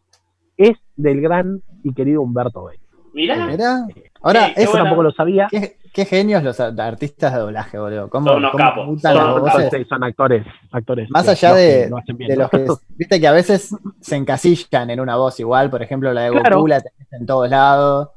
es 0.56 0.76
del 0.96 1.20
gran 1.20 1.60
y 1.84 1.92
querido 1.94 2.22
Humberto 2.22 2.64
Vélez. 2.64 2.80
Mirá, 3.14 3.46
Mirá. 3.46 3.86
Ahora, 4.22 4.46
Sí, 4.48 4.52
eso 4.56 4.72
tampoco 4.72 5.02
lo 5.02 5.10
sabía. 5.12 5.48
Qué, 5.50 5.76
qué 5.92 6.04
genios 6.04 6.42
los 6.42 6.60
a- 6.60 6.68
artistas 6.78 7.32
de 7.32 7.40
doblaje, 7.40 7.78
boludo. 7.78 8.08
¿Cómo, 8.10 8.28
Son 8.28 8.36
unos 8.38 8.52
cómo 8.52 8.64
capos, 8.64 9.00
son 9.00 9.14
las 9.14 9.24
unos 9.24 9.40
voces 9.40 9.70
Sí, 9.72 9.84
son 9.88 10.04
actores, 10.04 10.44
actores. 10.72 11.10
Más 11.10 11.26
allá 11.28 11.54
de, 11.54 11.88
lo 11.88 11.96
hacen 11.98 12.16
bien, 12.16 12.28
de 12.30 12.36
¿no? 12.36 12.42
los 12.42 12.50
que. 12.50 12.66
Viste 12.96 13.18
que 13.20 13.26
a 13.26 13.32
veces 13.32 13.74
se 14.00 14.16
encasillan 14.16 14.90
en 14.90 15.00
una 15.00 15.16
voz 15.16 15.38
igual. 15.40 15.70
Por 15.70 15.82
ejemplo, 15.82 16.12
la 16.12 16.22
de 16.22 16.30
Goku 16.30 16.40
Claro. 16.42 16.66
la 16.66 16.80
tenés 16.80 17.12
en 17.12 17.26
todos 17.26 17.48
lados. 17.48 18.10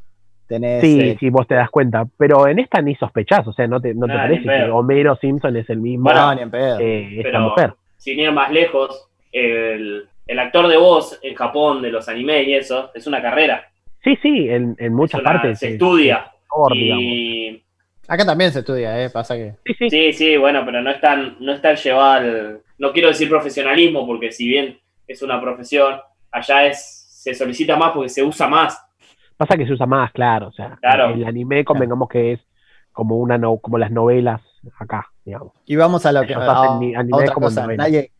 Tenés. 0.47 0.81
Sí, 0.81 0.99
eh, 0.99 1.17
sí, 1.19 1.29
vos 1.29 1.47
te 1.47 1.55
das 1.55 1.69
cuenta. 1.69 2.05
Pero 2.17 2.47
en 2.47 2.59
esta 2.59 2.81
ni 2.81 2.93
sospechás, 2.95 3.47
o 3.47 3.53
sea, 3.53 3.67
no 3.67 3.79
te, 3.79 3.93
no 3.95 4.05
te 4.07 4.13
parece 4.13 4.43
que. 4.43 4.63
Homero 4.71 5.15
Simpson 5.15 5.55
es 5.55 5.69
el 5.69 5.79
mismo 5.79 6.03
Bueno, 6.05 6.21
no, 6.27 6.35
ni 6.35 6.41
en 6.41 6.51
pedo. 6.51 6.79
eh, 6.79 7.17
esta 7.19 7.29
pero- 7.29 7.39
mujer. 7.41 7.73
sin 7.97 8.19
ir 8.19 8.31
más 8.33 8.51
lejos, 8.51 9.09
el, 9.31 10.07
el 10.27 10.39
actor 10.39 10.67
de 10.67 10.77
voz 10.77 11.19
en 11.21 11.35
Japón 11.35 11.81
de 11.81 11.91
los 11.91 12.07
animes 12.09 12.47
y 12.47 12.53
eso, 12.53 12.91
es 12.93 13.07
una 13.07 13.21
carrera. 13.21 13.67
Sí, 14.03 14.15
sí, 14.21 14.49
en, 14.49 14.75
en 14.79 14.93
muchas 14.93 15.19
Es 15.21 15.25
una- 15.25 15.31
partes. 15.33 15.59
se 15.59 15.67
es- 15.67 15.73
estudia. 15.73 16.31
es. 16.71 16.75
Y 16.75 17.63
Acá 18.07 18.25
también 18.25 18.51
se 18.51 18.59
estudia, 18.59 19.01
¿eh? 19.03 19.09
Pasa 19.09 19.35
que. 19.35 19.53
Sí, 19.65 19.73
sí, 19.79 19.89
sí, 19.89 20.13
sí, 20.13 20.37
bueno, 20.37 20.63
pero 20.65 20.81
no 20.81 20.89
es 20.91 20.99
tan, 20.99 21.37
no 21.39 21.53
es 21.53 21.61
tan 21.61 21.75
llevado 21.77 22.11
al, 22.11 22.61
no 22.77 22.91
quiero 22.91 23.07
decir 23.09 23.29
profesionalismo, 23.29 24.05
porque 24.05 24.31
si 24.31 24.47
bien 24.47 24.77
es 25.07 25.21
una 25.21 25.39
profesión, 25.39 25.95
allá 26.31 26.65
es, 26.65 27.05
se 27.23 27.33
solicita 27.33 27.77
más 27.77 27.91
porque 27.91 28.09
se 28.09 28.23
usa 28.23 28.47
más. 28.47 28.83
Pasa 29.37 29.55
que 29.55 29.65
se 29.65 29.73
usa 29.73 29.85
más, 29.85 30.11
claro. 30.11 30.47
O 30.47 30.51
sea, 30.51 30.77
Claro. 30.81 31.13
el 31.13 31.23
anime 31.25 31.63
convengamos 31.63 32.09
que 32.09 32.33
es 32.33 32.39
como 32.91 33.17
una 33.17 33.37
no, 33.37 33.57
como 33.57 33.77
las 33.77 33.91
novelas 33.91 34.41
acá, 34.77 35.07
digamos. 35.23 35.53
Y 35.65 35.75
vamos 35.77 36.05
a 36.05 36.11
lo 36.11 36.21
que. 36.23 36.33
Ellos 36.33 36.43
a- 36.43 36.63
hacen 36.63 36.79
ni- 36.79 36.95
a 36.95 36.99
anime 36.99 37.17
otra 37.17 37.33
como 37.33 37.47
cosa. 37.47 37.61
novela. 37.63 37.83
Nadie, 37.83 38.11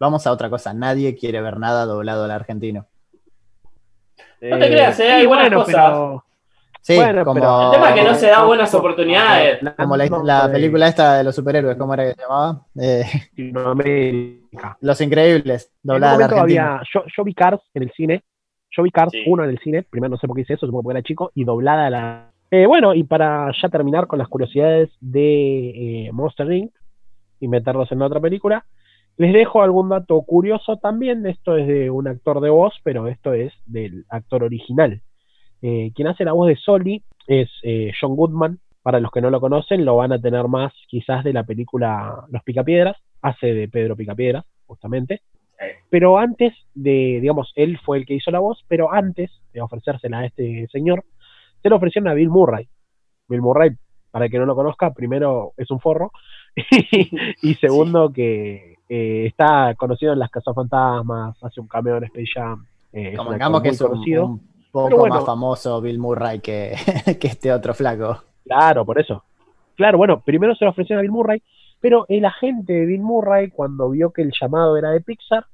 vamos 0.00 0.26
a 0.26 0.32
otra 0.32 0.50
cosa. 0.50 0.74
Nadie 0.74 1.14
quiere 1.14 1.40
ver 1.40 1.58
nada 1.58 1.84
doblado 1.84 2.24
al 2.24 2.30
argentino. 2.32 2.86
No 4.40 4.58
te 4.58 4.66
creas, 4.68 4.98
eh, 5.00 5.12
hay 5.12 5.26
buenas 5.26 5.50
bueno, 5.50 5.64
cosas. 5.64 5.74
pero- 5.74 6.24
Sí, 6.82 6.96
Bueno, 6.96 7.24
como, 7.26 7.34
pero- 7.34 7.64
El 7.66 7.70
tema 7.72 7.88
es 7.90 7.94
que 7.94 8.04
no 8.08 8.14
se 8.14 8.26
da 8.28 8.42
buenas 8.44 8.74
oportunidades. 8.74 9.58
como 9.76 9.96
la, 9.98 10.50
película 10.50 10.88
esta 10.88 11.18
de 11.18 11.24
los 11.24 11.34
superhéroes, 11.36 11.76
¿cómo 11.76 11.92
era 11.92 12.04
que 12.04 12.14
se 12.14 12.22
llamaba? 12.22 12.62
Eh, 12.80 13.04
los 14.80 15.00
Increíbles, 15.02 15.66
En 15.84 15.88
doblada 15.88 16.14
argentino. 16.14 16.40
había, 16.42 16.80
yo, 16.92 17.02
yo 17.14 17.22
vi 17.22 17.34
Cars 17.34 17.60
en 17.74 17.82
el 17.82 17.92
cine, 17.92 18.24
yo 18.70 18.82
vi 18.82 18.90
Cars 18.90 19.10
Sí. 19.12 19.22
1 19.26 19.44
en 19.44 19.50
el 19.50 19.58
cine, 19.58 19.82
primero 19.82 20.12
no 20.12 20.16
sé 20.16 20.26
por 20.26 20.36
qué 20.36 20.42
hice 20.42 20.54
eso, 20.54 20.64
supongo 20.64 20.84
porque 20.84 20.98
era 20.98 21.06
chico, 21.06 21.30
y 21.34 21.44
doblada 21.44 21.86
a 21.86 21.90
la... 21.90 22.30
Eh, 22.50 22.64
bueno, 22.66 22.94
y 22.94 23.04
para 23.04 23.52
ya 23.60 23.68
terminar 23.68 24.06
con 24.06 24.18
las 24.18 24.28
curiosidades 24.28 24.88
de 25.00 26.06
eh, 26.06 26.12
Monster 26.12 26.50
Inc. 26.50 26.72
y 27.40 27.46
meterlos 27.48 27.92
en 27.92 27.98
la 27.98 28.06
otra 28.06 28.20
película, 28.20 28.64
les 29.20 29.34
dejo 29.34 29.60
algún 29.62 29.90
dato 29.90 30.18
curioso 30.22 30.78
también, 30.78 31.26
esto 31.26 31.54
es 31.54 31.66
de 31.66 31.90
un 31.90 32.08
actor 32.08 32.40
de 32.40 32.48
voz, 32.48 32.72
pero 32.82 33.06
esto 33.06 33.34
es 33.34 33.52
del 33.66 34.06
actor 34.08 34.42
original. 34.42 35.02
Eh, 35.60 35.92
quien 35.94 36.08
hace 36.08 36.24
la 36.24 36.32
voz 36.32 36.48
de 36.48 36.56
Soli 36.56 37.02
es 37.26 37.50
eh, 37.62 37.92
John 38.00 38.16
Goodman, 38.16 38.60
para 38.80 38.98
los 38.98 39.10
que 39.10 39.20
no 39.20 39.28
lo 39.28 39.38
conocen, 39.38 39.84
lo 39.84 39.96
van 39.96 40.12
a 40.12 40.18
tener 40.18 40.48
más 40.48 40.72
quizás 40.88 41.22
de 41.22 41.34
la 41.34 41.44
película 41.44 42.24
Los 42.30 42.42
Picapiedras, 42.44 42.96
hace 43.20 43.52
de 43.52 43.68
Pedro 43.68 43.94
Picapiedras, 43.94 44.46
justamente. 44.66 45.20
Pero 45.90 46.16
antes 46.16 46.54
de, 46.72 47.18
digamos, 47.20 47.52
él 47.56 47.78
fue 47.84 47.98
el 47.98 48.06
que 48.06 48.14
hizo 48.14 48.30
la 48.30 48.38
voz, 48.38 48.64
pero 48.68 48.90
antes 48.90 49.30
de 49.52 49.60
ofrecérsela 49.60 50.20
a 50.20 50.24
este 50.24 50.66
señor, 50.72 51.04
se 51.62 51.68
lo 51.68 51.76
ofrecieron 51.76 52.08
a 52.08 52.14
Bill 52.14 52.30
Murray. 52.30 52.68
Bill 53.28 53.42
Murray, 53.42 53.72
para 54.10 54.24
el 54.24 54.30
que 54.30 54.38
no 54.38 54.46
lo 54.46 54.54
conozca, 54.54 54.94
primero 54.94 55.52
es 55.58 55.70
un 55.70 55.78
forro, 55.78 56.10
y 57.42 57.54
segundo 57.56 58.14
que 58.14 58.79
eh, 58.92 59.26
está 59.26 59.74
conocido 59.76 60.12
en 60.12 60.18
las 60.18 60.30
Cazafantasmas, 60.30 61.36
hace 61.42 61.60
un 61.60 61.68
cameo 61.68 61.96
en 61.98 62.04
Space 62.04 62.26
Jam. 62.34 62.66
eh, 62.92 63.10
es 63.12 63.16
Convengamos 63.16 63.58
actor 63.58 63.62
que 63.62 63.68
es 63.74 63.80
un, 63.80 63.88
conocido. 63.88 64.26
un 64.26 64.40
poco 64.72 64.96
bueno. 64.96 65.14
más 65.14 65.24
famoso 65.24 65.80
Bill 65.80 65.98
Murray 66.00 66.40
que, 66.40 66.74
que 67.20 67.28
este 67.28 67.52
otro 67.52 67.72
flaco. 67.72 68.22
Claro, 68.44 68.84
por 68.84 68.98
eso. 69.00 69.22
Claro, 69.76 69.96
bueno, 69.96 70.20
primero 70.20 70.54
se 70.56 70.64
lo 70.64 70.72
ofrecieron 70.72 70.98
a 70.98 71.02
Bill 71.02 71.12
Murray, 71.12 71.42
pero 71.80 72.04
el 72.08 72.24
agente 72.24 72.72
de 72.72 72.84
Bill 72.86 73.00
Murray, 73.00 73.50
cuando 73.50 73.88
vio 73.90 74.10
que 74.12 74.22
el 74.22 74.32
llamado 74.38 74.76
era 74.76 74.90
de 74.90 75.00
Pixar, 75.00 75.46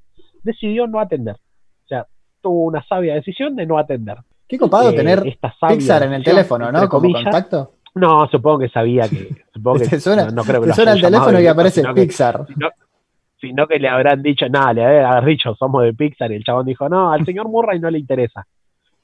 decidió 0.43 0.87
no 0.87 0.99
atender. 0.99 1.35
O 1.37 1.89
sea, 1.89 2.07
tuvo 2.41 2.65
una 2.65 2.83
sabia 2.87 3.15
decisión 3.15 3.55
de 3.55 3.67
no 3.67 3.79
atender. 3.79 4.17
Qué 4.49 4.59
copado 4.59 4.91
Eh, 4.91 4.95
tener 4.95 5.27
esta 5.27 5.55
Pixar 5.69 6.05
en 6.05 6.15
el 6.15 6.25
teléfono, 6.25 6.73
¿no? 6.73 6.89
Como 6.89 7.03
comillas. 7.03 7.25
contacto. 7.25 7.73
No, 7.95 8.27
supongo 8.29 8.61
que 8.61 8.69
sabía 8.69 9.09
que. 9.09 9.37
Supongo 9.55 9.79
que 9.81 9.89
Te 9.89 10.01
suena, 10.01 10.27
no, 10.27 10.31
no 10.33 10.45
creo 10.45 10.61
que 10.61 10.69
te 10.69 10.75
suena 10.75 10.93
el 10.93 11.01
teléfono 11.01 11.41
y 11.41 11.47
aparece 11.47 11.83
que- 11.83 11.93
Pixar. 11.95 12.47
sino, 12.47 12.69
sino 13.41 13.67
que 13.67 13.79
le 13.79 13.89
habrán 13.89 14.23
dicho, 14.23 14.49
nada, 14.49 14.73
le 14.73 14.85
habrán 15.05 15.27
dicho, 15.27 15.55
somos 15.55 15.83
de 15.85 15.93
Pixar, 15.95 16.31
y 16.33 16.37
el 16.37 16.45
chabón 16.45 16.67
dijo, 16.67 16.89
no, 16.89 17.13
al 17.13 17.25
señor 17.25 17.49
Murray 17.49 17.79
no 17.79 17.91
le 17.91 17.99
interesa. 17.99 18.47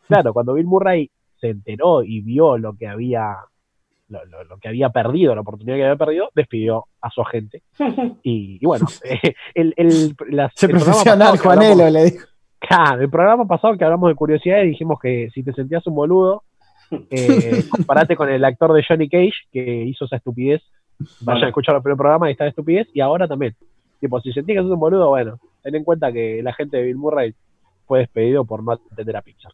Claro, 0.08 0.32
cuando 0.34 0.54
Bill 0.54 0.66
Murray 0.66 1.10
se 1.40 1.48
enteró 1.50 2.02
y 2.02 2.20
vio 2.20 2.58
lo 2.58 2.74
que 2.76 2.86
había, 2.88 3.36
lo, 4.08 4.24
lo- 4.26 4.44
lo 4.44 4.58
que 4.58 4.68
había 4.68 4.90
perdido, 4.90 5.34
la 5.34 5.40
oportunidad 5.40 5.76
que 5.76 5.84
había 5.84 5.96
perdido, 5.96 6.28
despidió 6.34 6.84
a 7.00 7.08
su 7.10 7.22
agente. 7.22 7.62
Y, 8.22 8.58
y 8.60 8.66
bueno, 8.66 8.86
el, 9.54 9.72
el, 9.76 10.14
las- 10.28 10.52
Se 10.54 10.66
el 10.66 10.72
profesional, 10.72 11.38
Juanelo, 11.38 11.88
le 11.88 12.04
dijo. 12.04 12.26
Claro, 12.58 13.00
el 13.02 13.10
programa 13.10 13.46
pasado 13.46 13.76
que 13.78 13.84
hablamos 13.84 14.08
de 14.10 14.14
curiosidades 14.14 14.66
dijimos 14.66 14.98
que 15.00 15.28
si 15.32 15.42
te 15.42 15.52
sentías 15.52 15.86
un 15.86 15.94
boludo, 15.94 16.42
eh, 17.10 17.64
comparate 17.70 18.14
con 18.16 18.28
el 18.28 18.44
actor 18.44 18.72
de 18.74 18.84
Johnny 18.86 19.08
Cage 19.08 19.32
que 19.50 19.84
hizo 19.84 20.04
esa 20.04 20.16
estupidez. 20.16 20.62
Vayan 21.20 21.44
a 21.44 21.48
escuchar 21.48 21.74
el 21.76 21.82
primer 21.82 21.96
programa 21.96 22.28
y 22.28 22.32
esta 22.32 22.46
estupidez, 22.46 22.86
y 22.92 23.00
ahora 23.00 23.26
también. 23.26 23.56
Tipo, 24.02 24.20
si 24.20 24.32
sentís 24.32 24.56
que 24.56 24.62
sos 24.62 24.70
un 24.72 24.80
boludo, 24.80 25.10
bueno, 25.10 25.38
ten 25.62 25.76
en 25.76 25.84
cuenta 25.84 26.12
que 26.12 26.42
la 26.42 26.52
gente 26.54 26.76
de 26.78 26.82
Bill 26.82 26.96
Murray 26.96 27.32
fue 27.86 28.00
despedido 28.00 28.44
por 28.44 28.60
no 28.64 28.72
atender 28.72 29.16
a 29.16 29.22
Pixar. 29.22 29.52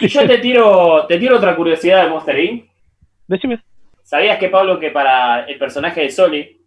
Y 0.00 0.08
yo 0.08 0.26
te 0.26 0.38
tiro, 0.38 1.06
te 1.06 1.16
tiro 1.16 1.36
otra 1.36 1.54
curiosidad 1.54 2.02
de 2.02 2.10
Monster 2.10 2.40
Inc. 2.40 2.64
Decime. 3.28 3.60
¿Sabías 4.02 4.38
que, 4.38 4.48
Pablo, 4.48 4.80
que 4.80 4.90
para 4.90 5.44
el 5.44 5.56
personaje 5.60 6.00
de 6.00 6.10
Soli, 6.10 6.60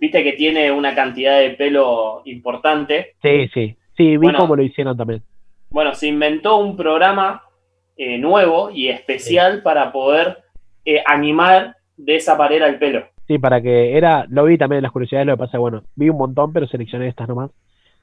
viste 0.00 0.24
que 0.24 0.32
tiene 0.32 0.72
una 0.72 0.96
cantidad 0.96 1.38
de 1.38 1.50
pelo 1.50 2.22
importante? 2.24 3.14
Sí, 3.22 3.46
sí. 3.54 3.76
Sí, 3.96 4.08
vi 4.08 4.16
Bueno. 4.16 4.40
cómo 4.40 4.56
lo 4.56 4.64
hicieron 4.64 4.96
también. 4.96 5.22
Bueno, 5.70 5.94
se 5.94 6.08
inventó 6.08 6.56
un 6.56 6.76
programa 6.76 7.44
eh, 7.96 8.18
nuevo 8.18 8.68
y 8.70 8.88
especial 8.88 9.62
para 9.62 9.92
poder 9.92 10.38
eh, 10.84 11.04
animar 11.06 11.76
de 11.96 12.16
esa 12.16 12.34
manera 12.34 12.66
el 12.66 12.80
pelo. 12.80 13.06
Sí, 13.26 13.38
para 13.38 13.60
que 13.60 13.96
era, 13.96 14.26
lo 14.28 14.44
vi 14.44 14.56
también 14.56 14.78
en 14.78 14.82
las 14.84 14.92
curiosidades, 14.92 15.26
lo 15.26 15.34
que 15.34 15.40
pasa, 15.44 15.58
bueno, 15.58 15.82
vi 15.96 16.08
un 16.10 16.16
montón, 16.18 16.52
pero 16.52 16.66
seleccioné 16.68 17.08
estas 17.08 17.28
nomás. 17.28 17.50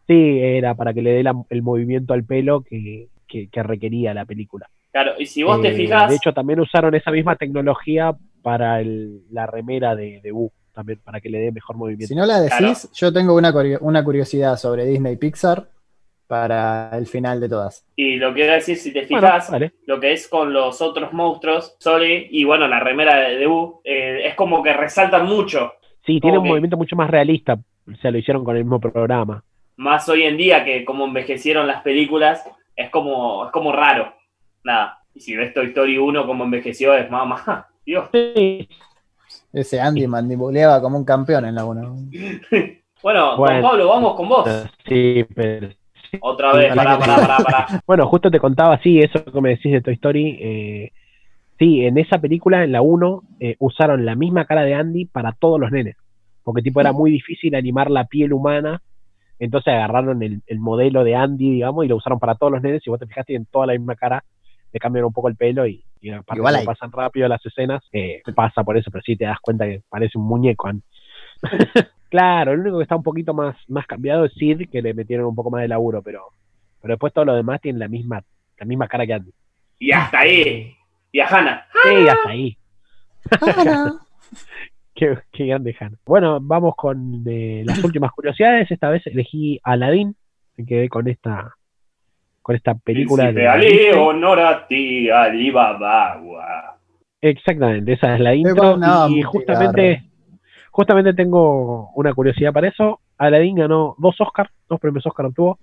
Sí, 0.06 0.40
era 0.40 0.76
para 0.76 0.94
que 0.94 1.02
le 1.02 1.12
dé 1.14 1.24
la- 1.24 1.44
el 1.50 1.62
movimiento 1.62 2.14
al 2.14 2.26
pelo 2.26 2.62
que, 2.62 3.08
que- 3.28 3.48
que 3.50 3.64
requería 3.64 4.14
la 4.14 4.26
película. 4.26 4.68
Claro, 4.92 5.14
y 5.18 5.26
si 5.26 5.42
vos 5.44 5.62
te 5.62 5.70
Eh, 5.70 5.74
fijas, 5.74 6.10
De 6.10 6.16
hecho, 6.18 6.34
también 6.34 6.60
usaron 6.60 6.94
esa 6.94 7.10
misma 7.10 7.36
tecnología 7.38 8.14
para 8.42 8.82
el- 8.82 9.22
la 9.32 9.46
remera 9.48 9.96
de, 9.96 10.20
de 10.22 10.32
Boo, 10.32 10.52
también, 10.74 11.00
para 11.04 11.22
que 11.22 11.30
le 11.30 11.40
dé 11.40 11.52
mejor 11.52 11.78
movimiento. 11.78 12.08
Si 12.08 12.16
no 12.16 12.26
la 12.26 12.42
decís, 12.42 12.90
yo 12.94 13.14
tengo 13.14 13.34
una, 13.36 13.54
curio- 13.54 13.80
una 13.82 14.04
curiosidad 14.04 14.58
sobre 14.58 14.86
Disney 14.86 15.16
Pixar 15.16 15.68
para 16.34 16.90
el 16.98 17.06
final 17.06 17.40
de 17.40 17.48
todas. 17.48 17.86
y 17.96 18.16
lo 18.16 18.34
que 18.34 18.42
voy 18.42 18.50
a 18.50 18.54
decir, 18.56 18.76
si 18.76 18.92
te 18.92 19.06
Bueno, 19.06 19.28
fijas, 19.28 19.52
vale. 19.52 19.72
lo 19.86 20.00
que 20.00 20.14
es 20.14 20.28
con 20.28 20.52
los 20.52 20.82
otros 20.82 21.14
monstruos, 21.14 21.76
Soli 21.80 22.28
y 22.32 22.44
bueno, 22.44 22.68
la 22.68 22.80
remera 22.80 23.16
de, 23.18 23.38
de 23.38 23.46
Boo, 23.46 23.82
eh, 23.84 24.22
es 24.26 24.34
como 24.34 24.64
que 24.64 24.74
resaltan 24.74 25.28
mucho. 25.28 25.74
Sí, 26.04 26.20
tiene 26.20 26.40
un 26.40 26.48
movimiento 26.48 26.76
mucho 26.76 26.96
más 26.96 27.10
realista. 27.10 27.54
O 27.54 27.96
sea, 28.02 28.10
lo 28.10 28.18
hicieron 28.18 28.44
con 28.44 28.56
el 28.58 28.64
mismo 28.64 28.80
programa. 28.80 29.44
Más 29.78 30.10
hoy 30.10 30.24
en 30.24 30.36
día 30.38 30.66
que 30.66 30.84
como 30.86 31.06
envejecieron 31.06 31.68
las 31.68 31.84
películas, 31.84 32.44
es 32.76 32.90
como, 32.90 33.46
es 33.46 33.52
como 33.52 33.72
raro. 33.72 34.12
Nada. 34.64 34.98
Y 35.14 35.20
si 35.20 35.36
ves 35.36 35.54
Toy 35.54 35.68
Story 35.68 36.00
1 36.00 36.26
como 36.26 36.46
envejeció, 36.46 36.96
es 36.96 37.10
mamá. 37.12 37.68
Dios. 37.86 38.10
Sí, 38.12 38.68
Ese 39.54 39.80
Andy 39.80 40.08
mandibuleaba 40.08 40.82
como 40.82 40.98
un 40.98 41.06
campeón 41.06 41.46
en 41.46 41.54
la 41.56 41.66
1. 41.66 41.96
Bueno, 43.04 43.36
Bueno. 43.38 43.60
don 43.60 43.62
Pablo, 43.62 43.88
vamos 43.90 44.16
con 44.16 44.30
vos. 44.30 44.50
sí, 44.88 45.26
pero 45.36 45.68
Otra 46.22 46.54
vez, 46.54 46.74
pará, 46.76 46.98
pará, 47.00 47.16
pará, 47.18 47.38
pará. 47.44 47.82
Bueno, 47.86 48.08
justo 48.08 48.30
te 48.32 48.40
contaba, 48.40 48.80
sí, 48.82 49.00
eso 49.00 49.24
que 49.26 49.42
me 49.42 49.50
decís 49.50 49.72
de 49.72 49.82
Toy 49.82 49.94
Story. 49.96 50.38
eh, 50.42 50.92
sí, 51.60 51.86
en 51.86 51.98
esa 51.98 52.20
película, 52.20 52.64
en 52.64 52.72
la 52.72 52.82
1, 52.82 53.22
eh, 53.40 53.56
usaron 53.60 54.06
la 54.06 54.16
misma 54.16 54.46
cara 54.46 54.64
de 54.64 54.74
Andy 54.74 55.06
para 55.06 55.32
todos 55.34 55.60
los 55.60 55.72
nenes. 55.72 55.96
Porque 56.44 56.62
tipo 56.62 56.82
era 56.82 56.92
muy 56.92 57.10
difícil 57.12 57.56
animar 57.56 57.90
la 57.90 58.06
piel 58.06 58.34
humana. 58.34 58.82
Entonces 59.40 59.74
agarraron 59.74 60.22
el, 60.24 60.42
el 60.46 60.60
modelo 60.60 61.04
de 61.04 61.16
Andy, 61.16 61.52
digamos, 61.52 61.86
y 61.86 61.88
lo 61.88 61.96
usaron 61.98 62.20
para 62.20 62.36
todos 62.36 62.52
los 62.52 62.62
nenes. 62.62 62.82
Y 62.86 62.90
vos 62.90 63.00
te 63.00 63.08
fijaste, 63.08 63.32
tienen 63.34 63.48
toda 63.52 63.66
la 63.68 63.74
misma 63.74 63.96
cara. 63.96 64.24
Le 64.72 64.80
cambian 64.80 65.06
un 65.06 65.14
poco 65.14 65.28
el 65.30 65.36
pelo 65.36 65.66
y, 65.68 65.84
y 66.02 66.10
aparte 66.10 66.40
Igual 66.40 66.54
como 66.56 66.60
hay- 66.62 66.66
pasan 66.66 66.92
rápido 66.92 67.28
las 67.28 67.46
escenas, 67.46 67.82
eh, 67.94 68.22
pasa 68.36 68.64
por 68.64 68.76
eso, 68.78 68.90
pero 68.92 69.02
sí 69.06 69.16
te 69.16 69.26
das 69.26 69.38
cuenta 69.42 69.66
que 69.66 69.82
parece 69.90 70.18
un 70.18 70.26
muñeco. 70.26 70.70
Claro, 72.14 72.52
el 72.52 72.60
único 72.60 72.78
que 72.78 72.84
está 72.84 72.96
un 72.96 73.02
poquito 73.02 73.34
más, 73.34 73.58
más 73.68 73.88
cambiado 73.88 74.26
es 74.26 74.34
Sid, 74.36 74.70
que 74.70 74.84
le 74.84 74.94
metieron 74.94 75.26
un 75.26 75.34
poco 75.34 75.50
más 75.50 75.64
de 75.64 75.68
laburo, 75.68 76.04
pero, 76.04 76.28
pero 76.80 76.94
después 76.94 77.12
todos 77.12 77.26
los 77.26 77.36
demás 77.36 77.60
tienen 77.60 77.80
la 77.80 77.88
misma, 77.88 78.22
la 78.60 78.66
misma 78.68 78.88
cara 78.88 79.08
que 79.08 79.14
Andy. 79.16 79.32
Y 79.80 79.92
hasta 79.92 80.20
ahí. 80.20 80.76
Y 81.12 81.20
a 81.20 81.28
Hannah. 81.28 81.66
Sí, 81.72 82.08
hasta 82.08 82.30
ahí. 82.30 82.58
Qué, 84.94 85.18
qué 85.32 85.46
grande 85.48 85.76
Hannah. 85.80 85.98
Bueno, 86.06 86.38
vamos 86.40 86.76
con 86.76 87.24
eh, 87.26 87.64
las 87.66 87.84
últimas 87.84 88.12
curiosidades. 88.12 88.70
Esta 88.70 88.90
vez 88.90 89.02
elegí 89.08 89.60
Aladdin. 89.64 90.16
Me 90.56 90.68
quedé 90.68 90.90
con 90.90 91.08
esta 91.08 91.56
con 92.44 92.56
esta 92.56 92.76
película 92.76 93.24
Príncipe 93.24 93.42
de 93.42 93.48
Ali, 93.48 93.90
honor 93.98 94.40
a 94.40 94.68
ti, 94.68 95.10
Alibaba. 95.10 96.78
Exactamente, 97.22 97.94
esa 97.94 98.14
es 98.14 98.20
la 98.20 98.36
intro. 98.36 98.78
Y 99.10 99.24
justamente, 99.24 100.04
justamente 100.74 101.14
tengo 101.14 101.92
una 101.96 102.14
curiosidad 102.14 102.52
para 102.52 102.68
eso. 102.68 103.00
Aladdin 103.18 103.56
ganó 103.56 103.96
dos 104.00 104.20
Oscars, 104.20 104.50
dos 104.68 104.80
premios 104.80 105.06
Oscar 105.06 105.28
obtuvo. 105.28 105.60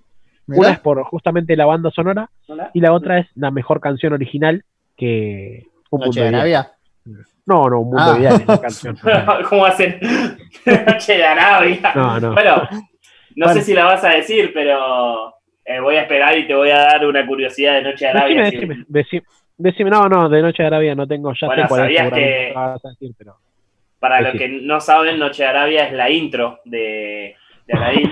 Mirá. 0.47 0.59
Una 0.59 0.69
es 0.71 0.79
por 0.79 1.03
justamente 1.03 1.55
la 1.55 1.65
banda 1.67 1.91
sonora 1.91 2.27
¿Hola? 2.47 2.71
y 2.73 2.79
la 2.81 2.93
otra 2.93 3.19
es 3.19 3.27
la 3.35 3.51
mejor 3.51 3.79
canción 3.79 4.13
original 4.13 4.63
que 4.97 5.67
Un 5.91 5.99
Noche 5.99 6.19
Mundo 6.21 6.31
de. 6.31 6.35
Arabia. 6.37 6.71
No, 7.45 7.69
no, 7.69 7.79
un 7.81 7.87
mundo 7.89 8.03
Ah. 8.13 8.17
ideal 8.19 8.41
es 8.41 8.47
la 8.47 8.61
canción. 8.61 8.97
¿Cómo 9.49 9.65
hacen? 9.65 9.99
Noche 10.87 11.17
de 11.17 11.23
Arabia. 11.25 11.91
No, 11.95 12.19
no. 12.19 12.33
Bueno, 12.33 12.55
no 13.35 13.45
Bueno. 13.45 13.53
sé 13.53 13.61
si 13.61 13.73
la 13.73 13.85
vas 13.85 14.03
a 14.03 14.09
decir, 14.09 14.51
pero 14.53 15.35
eh, 15.65 15.79
voy 15.79 15.95
a 15.95 16.01
esperar 16.03 16.37
y 16.37 16.47
te 16.47 16.55
voy 16.55 16.69
a 16.69 16.77
dar 16.77 17.05
una 17.05 17.25
curiosidad 17.27 17.73
de 17.75 17.83
Noche 17.83 18.05
de 18.05 18.11
Arabia. 18.11 18.43
Decime, 18.43 18.59
decime, 18.67 18.85
decime, 18.87 19.23
decime, 19.57 19.89
no, 19.89 20.07
no, 20.09 20.29
de 20.29 20.41
Noche 20.41 20.63
de 20.63 20.67
Arabia 20.67 20.95
no 20.95 21.07
tengo, 21.07 21.33
ya 21.39 21.47
Bueno, 21.47 21.63
sé 21.63 21.67
cuál 21.69 21.81
es 21.81 21.85
¿sabías 21.85 22.03
seguramente 22.03 22.47
que- 22.47 22.53
la 22.53 22.61
vas 22.67 22.85
a 22.85 22.89
decir, 22.89 23.11
pero 23.17 23.35
Para 24.01 24.17
Sí, 24.17 24.23
los 24.25 24.33
que 24.33 24.49
no 24.49 24.81
saben, 24.81 25.17
Noche 25.19 25.43
de 25.43 25.49
Arabia 25.49 25.87
es 25.87 25.93
la 25.93 26.09
intro 26.09 26.59
de, 26.65 27.35
de 27.67 27.73
Aladdin, 27.73 28.11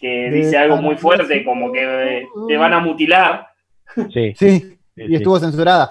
que 0.00 0.30
dice 0.32 0.58
algo 0.58 0.78
muy 0.78 0.96
fuerte, 0.96 1.44
como 1.44 1.70
que 1.70 1.82
eh, 2.20 2.26
te 2.48 2.56
van 2.56 2.72
a 2.72 2.80
mutilar, 2.80 3.46
sí. 4.12 4.32
Sí, 4.34 4.78
y 4.96 5.14
estuvo 5.14 5.38
censurada. 5.38 5.90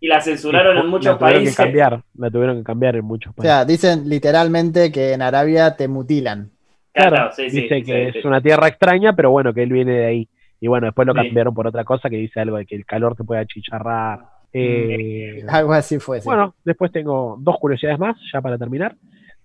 y 0.00 0.06
la 0.06 0.20
censuraron 0.20 0.76
en 0.78 0.86
muchos 0.86 1.12
la 1.14 1.18
tuvieron 1.18 1.42
países. 1.42 1.56
que 1.56 1.62
cambiar, 1.62 2.02
la 2.18 2.30
tuvieron 2.30 2.58
que 2.58 2.64
cambiar 2.64 2.94
en 2.96 3.04
muchos 3.04 3.32
O 3.32 3.36
países. 3.36 3.50
sea, 3.56 3.64
dicen 3.64 4.08
literalmente 4.08 4.92
que 4.92 5.12
en 5.14 5.22
Arabia 5.22 5.74
te 5.76 5.88
mutilan. 5.88 6.50
Claro, 6.92 7.32
sí, 7.32 7.50
sí, 7.50 7.62
dice 7.62 7.76
sí, 7.76 7.82
que 7.84 8.12
sí. 8.12 8.18
es 8.18 8.24
una 8.24 8.40
tierra 8.40 8.68
extraña, 8.68 9.16
pero 9.16 9.30
bueno, 9.30 9.52
que 9.54 9.62
él 9.64 9.72
viene 9.72 9.92
de 9.92 10.06
ahí. 10.06 10.28
Y 10.60 10.68
bueno, 10.68 10.86
después 10.86 11.06
lo 11.06 11.14
Sí. 11.14 11.20
cambiaron 11.20 11.54
por 11.54 11.66
otra 11.66 11.84
cosa 11.84 12.08
que 12.10 12.16
dice 12.16 12.38
algo 12.40 12.56
de 12.58 12.66
que 12.66 12.76
el 12.76 12.86
calor 12.86 13.16
te 13.16 13.24
puede 13.24 13.40
achicharrar. 13.40 14.20
Eh, 14.54 15.42
Algo 15.48 15.72
así 15.72 15.98
fue. 15.98 16.20
sí. 16.20 16.26
Bueno, 16.26 16.54
después 16.64 16.90
tengo 16.92 17.36
dos 17.40 17.56
curiosidades 17.58 17.98
más, 17.98 18.16
ya 18.32 18.40
para 18.40 18.56
terminar. 18.56 18.96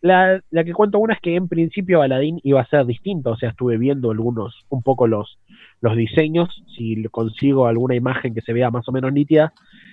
La, 0.01 0.41
la 0.51 0.63
que 0.63 0.71
cuento 0.71 0.99
una 0.99 1.15
es 1.15 1.19
que 1.19 1.35
en 1.35 1.49
principio 1.49 2.01
Aladdin 2.01 2.39
iba 2.43 2.61
a 2.61 2.67
ser 2.67 2.85
distinto, 2.85 3.31
o 3.31 3.35
sea, 3.35 3.49
estuve 3.49 3.77
viendo 3.77 4.11
algunos, 4.11 4.65
un 4.69 4.81
poco 4.81 5.07
los, 5.07 5.39
los 5.81 5.97
diseños, 5.97 6.63
si 6.77 7.03
consigo 7.05 7.67
alguna 7.67 7.95
imagen 7.95 8.33
que 8.33 8.41
se 8.41 8.53
vea 8.53 8.71
más 8.71 8.87
o 8.87 8.93
menos 8.93 9.11
nítida, 9.11 9.51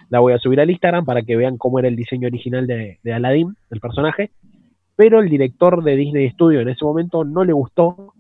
la 0.09 0.21
voy 0.21 0.33
a 0.33 0.39
subir 0.39 0.61
al 0.61 0.71
Instagram 0.71 1.05
para 1.05 1.23
que 1.23 1.35
vean 1.35 1.59
cómo 1.59 1.81
era 1.81 1.89
el 1.89 1.97
diseño 1.97 2.29
original 2.29 2.69
de, 2.69 3.01
de 3.03 3.13
Aladdin, 3.13 3.57
del 3.69 3.81
personaje, 3.81 4.31
pero 4.95 5.19
el 5.19 5.29
director 5.29 5.83
de 5.83 5.97
Disney 5.97 6.31
Studio 6.31 6.61
en 6.61 6.69
ese 6.69 6.85
momento 6.85 7.25
no 7.25 7.45
le 7.45 7.53
gustó 7.53 8.13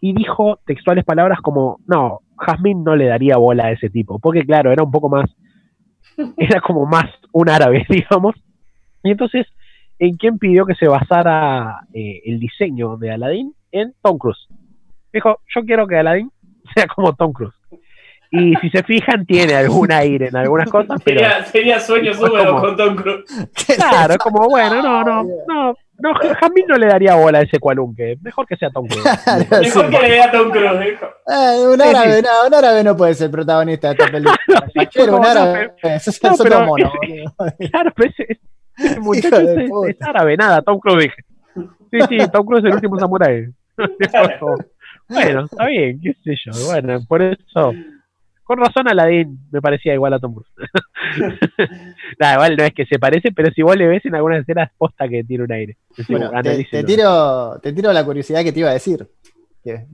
y 0.00 0.14
dijo 0.14 0.58
textuales 0.66 1.04
palabras 1.04 1.40
como, 1.40 1.78
no, 1.86 2.20
Jasmine 2.38 2.82
no 2.84 2.96
le 2.96 3.06
daría 3.06 3.36
bola 3.36 3.66
a 3.66 3.72
ese 3.72 3.90
tipo, 3.90 4.18
porque 4.18 4.44
claro, 4.44 4.72
era 4.72 4.82
un 4.82 4.90
poco 4.90 5.08
más, 5.08 5.30
era 6.36 6.60
como 6.60 6.86
más 6.86 7.06
un 7.32 7.48
árabe, 7.48 7.84
digamos, 7.88 8.34
y 9.02 9.10
entonces, 9.12 9.46
¿en 9.98 10.16
quién 10.16 10.38
pidió 10.38 10.66
que 10.66 10.74
se 10.74 10.86
basara 10.88 11.80
eh, 11.94 12.20
el 12.26 12.38
diseño 12.40 12.96
de 12.96 13.12
Aladdin? 13.12 13.54
En 13.72 13.94
Tom 14.02 14.18
Cruise. 14.18 14.46
Dijo, 15.12 15.40
yo 15.54 15.64
quiero 15.64 15.86
que 15.86 15.96
Aladdin 15.96 16.30
sea 16.74 16.86
como 16.86 17.14
Tom 17.14 17.32
Cruise. 17.32 17.54
Y 18.32 18.54
si 18.60 18.70
se 18.70 18.84
fijan, 18.84 19.26
tiene 19.26 19.54
algún 19.54 19.90
aire 19.90 20.28
en 20.28 20.36
algunas 20.36 20.70
cosas, 20.70 21.00
pero 21.04 21.18
Sería, 21.20 21.44
sería 21.46 21.80
sueño 21.80 22.12
como- 22.16 22.60
con 22.60 22.76
Tom 22.76 22.94
Cruise. 22.94 23.24
claro, 23.76 24.12
es 24.12 24.18
como, 24.18 24.48
bueno, 24.48 24.80
no, 24.80 25.02
no, 25.02 25.24
no, 25.48 25.74
no, 26.00 26.14
Jamil 26.14 26.64
no 26.66 26.76
le 26.76 26.86
daría 26.86 27.14
bola 27.14 27.38
a 27.38 27.42
ese 27.42 27.58
cualunque. 27.58 28.16
Mejor 28.22 28.46
que 28.46 28.56
sea 28.56 28.70
Tom 28.70 28.86
Cruise. 28.86 29.04
Mejor 29.50 29.84
sí. 29.86 29.90
que 29.90 30.02
le 30.02 30.10
dé 30.10 30.22
a 30.22 30.30
Tom 30.30 30.50
Cruise, 30.50 30.80
dijo. 30.80 31.06
Eh, 31.26 31.66
un, 31.66 31.80
árabe, 31.80 32.16
sí. 32.16 32.22
No, 32.22 32.46
un 32.46 32.54
árabe 32.54 32.84
no 32.84 32.96
puede 32.96 33.14
ser 33.14 33.30
protagonista 33.30 33.88
de 33.88 33.94
esta 33.94 34.06
película. 34.12 34.36
fue 34.92 35.04
un 35.04 35.20
no, 35.20 35.28
árabe. 35.28 35.72
Es 35.82 36.22
no, 36.22 36.34
otro 36.34 36.66
mono. 36.66 36.92
Claro, 37.70 37.92
pero 37.94 38.10
ese, 38.10 38.38
ese 38.76 38.92
Hijo 38.92 39.00
muchacho 39.00 39.38
de 39.38 39.64
es, 39.64 39.70
es 39.88 40.02
árabe, 40.02 40.36
nada, 40.36 40.62
Tom 40.62 40.78
Cruise 40.78 41.04
dije. 41.04 41.24
Sí, 41.90 41.98
sí, 42.08 42.30
Tom 42.32 42.46
Cruise 42.46 42.64
es 42.64 42.68
el 42.70 42.74
último 42.74 42.98
samurái. 42.98 43.48
bueno, 45.08 45.44
está 45.44 45.66
bien, 45.66 46.00
qué 46.00 46.14
sé 46.24 46.34
yo. 46.44 46.52
Bueno, 46.66 47.00
por 47.06 47.22
eso, 47.22 47.72
con 48.50 48.58
razón 48.58 48.88
Aladdin 48.88 49.38
me 49.52 49.62
parecía 49.62 49.94
igual 49.94 50.12
a 50.12 50.18
Tom 50.18 50.34
Cruise. 50.34 50.50
Nada, 52.18 52.34
igual 52.34 52.56
no 52.56 52.64
es 52.64 52.74
que 52.74 52.84
se 52.84 52.98
parece, 52.98 53.30
pero 53.30 53.48
si 53.52 53.62
vos 53.62 53.76
le 53.76 53.86
ves 53.86 54.04
en 54.06 54.16
algunas 54.16 54.40
escenas, 54.40 54.72
posta 54.76 55.06
que 55.06 55.22
tiene 55.22 55.44
un 55.44 55.52
aire. 55.52 55.76
Bueno, 56.08 56.32
te, 56.42 56.82
tiro, 56.82 57.60
te 57.62 57.72
tiro 57.72 57.92
la 57.92 58.04
curiosidad 58.04 58.42
que 58.42 58.50
te 58.50 58.58
iba 58.58 58.70
a 58.70 58.72
decir. 58.72 59.06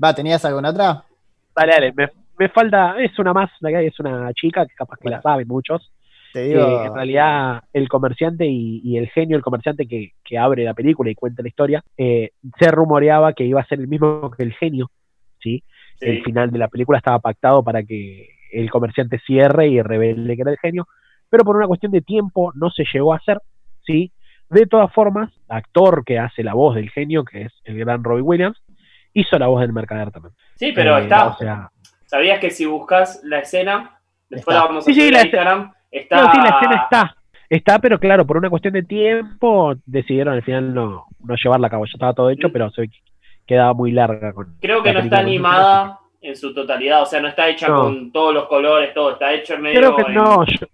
Va, 0.02 0.14
¿tenías 0.14 0.42
alguna 0.46 0.70
otra? 0.70 1.04
Dale, 1.54 1.72
dale, 1.72 1.92
me, 1.92 2.08
me 2.38 2.48
falta, 2.48 2.94
es 2.98 3.18
una 3.18 3.34
más, 3.34 3.50
la 3.60 3.68
que 3.68 3.76
hay 3.76 3.86
es 3.88 4.00
una 4.00 4.32
chica 4.32 4.64
que 4.64 4.74
capaz 4.74 4.96
que 5.02 5.10
la 5.10 5.20
saben 5.20 5.46
muchos, 5.46 5.92
Te 6.32 6.48
que 6.48 6.54
digo. 6.54 6.86
en 6.86 6.94
realidad 6.94 7.62
el 7.74 7.90
comerciante 7.90 8.46
y, 8.46 8.80
y 8.82 8.96
el 8.96 9.10
genio, 9.10 9.36
el 9.36 9.42
comerciante 9.42 9.86
que, 9.86 10.12
que 10.24 10.38
abre 10.38 10.64
la 10.64 10.72
película 10.72 11.10
y 11.10 11.14
cuenta 11.14 11.42
la 11.42 11.48
historia, 11.48 11.84
eh, 11.98 12.30
se 12.58 12.70
rumoreaba 12.70 13.34
que 13.34 13.44
iba 13.44 13.60
a 13.60 13.66
ser 13.66 13.80
el 13.80 13.88
mismo 13.88 14.30
que 14.30 14.44
el 14.44 14.54
genio, 14.54 14.90
¿sí? 15.42 15.62
Sí. 16.00 16.06
El 16.06 16.22
final 16.22 16.50
de 16.50 16.58
la 16.58 16.68
película 16.68 16.96
estaba 16.96 17.18
pactado 17.18 17.62
para 17.62 17.82
que 17.82 18.35
el 18.60 18.70
comerciante 18.70 19.18
cierre 19.20 19.68
y 19.68 19.80
revele 19.82 20.34
que 20.36 20.42
era 20.42 20.50
el 20.52 20.58
genio, 20.58 20.86
pero 21.28 21.44
por 21.44 21.56
una 21.56 21.66
cuestión 21.66 21.92
de 21.92 22.00
tiempo 22.02 22.52
no 22.54 22.70
se 22.70 22.84
llegó 22.92 23.12
a 23.12 23.16
hacer, 23.16 23.40
¿sí? 23.84 24.12
De 24.48 24.66
todas 24.66 24.92
formas, 24.92 25.32
el 25.48 25.56
actor 25.56 26.04
que 26.04 26.18
hace 26.18 26.42
la 26.44 26.54
voz 26.54 26.76
del 26.76 26.90
genio, 26.90 27.24
que 27.24 27.42
es 27.42 27.52
el 27.64 27.78
gran 27.78 28.04
Robbie 28.04 28.22
Williams, 28.22 28.62
hizo 29.12 29.38
la 29.38 29.48
voz 29.48 29.60
del 29.60 29.72
mercader 29.72 30.10
también. 30.10 30.34
Sí, 30.54 30.72
pero 30.72 30.96
Eh, 30.98 31.02
está. 31.02 31.26
O 31.28 31.36
sea, 31.36 31.70
¿Sabías 32.04 32.38
que 32.38 32.50
si 32.50 32.64
buscas 32.66 33.20
la 33.24 33.40
escena, 33.40 33.98
después 34.30 34.54
Está. 34.54 34.64
la 34.64 34.68
vamos 34.68 34.84
a 34.84 34.92
Sí, 34.92 34.94
sí, 34.94 35.10
la 35.10 35.22
Instagram, 35.22 35.72
está. 35.90 36.22
No, 36.22 36.32
sí, 36.32 36.38
la 36.38 36.48
escena 36.50 36.76
está. 36.84 37.16
Está, 37.48 37.78
pero 37.80 37.98
claro, 37.98 38.26
por 38.26 38.36
una 38.36 38.50
cuestión 38.50 38.74
de 38.74 38.82
tiempo 38.82 39.74
decidieron 39.86 40.34
al 40.34 40.42
final 40.42 40.72
no, 40.74 41.06
no 41.24 41.34
llevarla 41.36 41.66
a 41.66 41.70
cabo. 41.70 41.84
Ya 41.86 41.92
estaba 41.94 42.12
todo 42.14 42.30
hecho, 42.30 42.48
Mm. 42.48 42.52
pero 42.52 42.70
se 42.70 42.88
quedaba 43.46 43.72
muy 43.74 43.90
larga. 43.92 44.32
Con 44.32 44.56
Creo 44.60 44.82
que 44.82 44.92
no 44.92 45.00
está 45.00 45.18
animada 45.18 45.98
en 46.26 46.36
su 46.36 46.52
totalidad, 46.54 47.02
o 47.02 47.06
sea, 47.06 47.20
no 47.20 47.28
está 47.28 47.48
hecha 47.48 47.68
No. 47.68 47.82
con 47.82 48.12
todos 48.12 48.34
los 48.34 48.46
colores, 48.46 48.92
todo, 48.94 49.12
está 49.12 49.32
hecho 49.32 49.54
en 49.54 49.62
medio. 49.62 49.80
Creo 49.80 49.96
que 49.96 50.02
en- 50.02 50.14
no, 50.14 50.44
yo, 50.46 50.66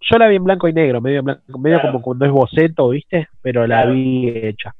yo 0.00 0.18
la 0.18 0.28
vi 0.28 0.36
en 0.36 0.44
blanco 0.44 0.68
y 0.68 0.72
negro, 0.72 1.00
medio, 1.00 1.22
blanco- 1.22 1.58
medio 1.58 1.78
Claro. 1.80 1.92
como 1.92 2.02
cuando 2.02 2.24
es 2.26 2.30
boceto, 2.32 2.88
¿viste? 2.90 3.28
Pero 3.42 3.66
la 3.66 3.82
Claro. 3.82 3.92
vi 3.92 4.28
hecha. 4.28 4.74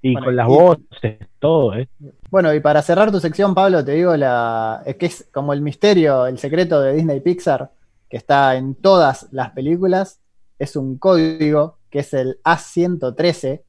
Y 0.00 0.12
Bueno, 0.12 0.26
con 0.26 0.36
las 0.36 0.46
y- 0.48 0.50
voces, 0.52 1.18
todo, 1.40 1.74
¿eh? 1.74 1.88
Bueno, 2.30 2.54
y 2.54 2.60
para 2.60 2.82
cerrar 2.82 3.10
tu 3.10 3.18
sección, 3.18 3.52
Pablo, 3.54 3.84
te 3.84 3.92
digo 3.92 4.16
la. 4.16 4.82
Es 4.86 4.94
que 4.96 5.06
es 5.06 5.28
como 5.32 5.52
el 5.52 5.60
misterio, 5.60 6.26
el 6.26 6.38
secreto 6.38 6.80
de 6.80 6.92
Disney 6.94 7.20
Pixar, 7.20 7.70
que 8.08 8.16
está 8.16 8.54
en 8.56 8.76
todas 8.76 9.28
las 9.32 9.50
películas. 9.50 10.20
Es 10.58 10.76
un 10.76 10.98
código 10.98 11.78
que 11.90 12.00
es 12.00 12.14
el 12.14 12.38
A113. 12.44 13.62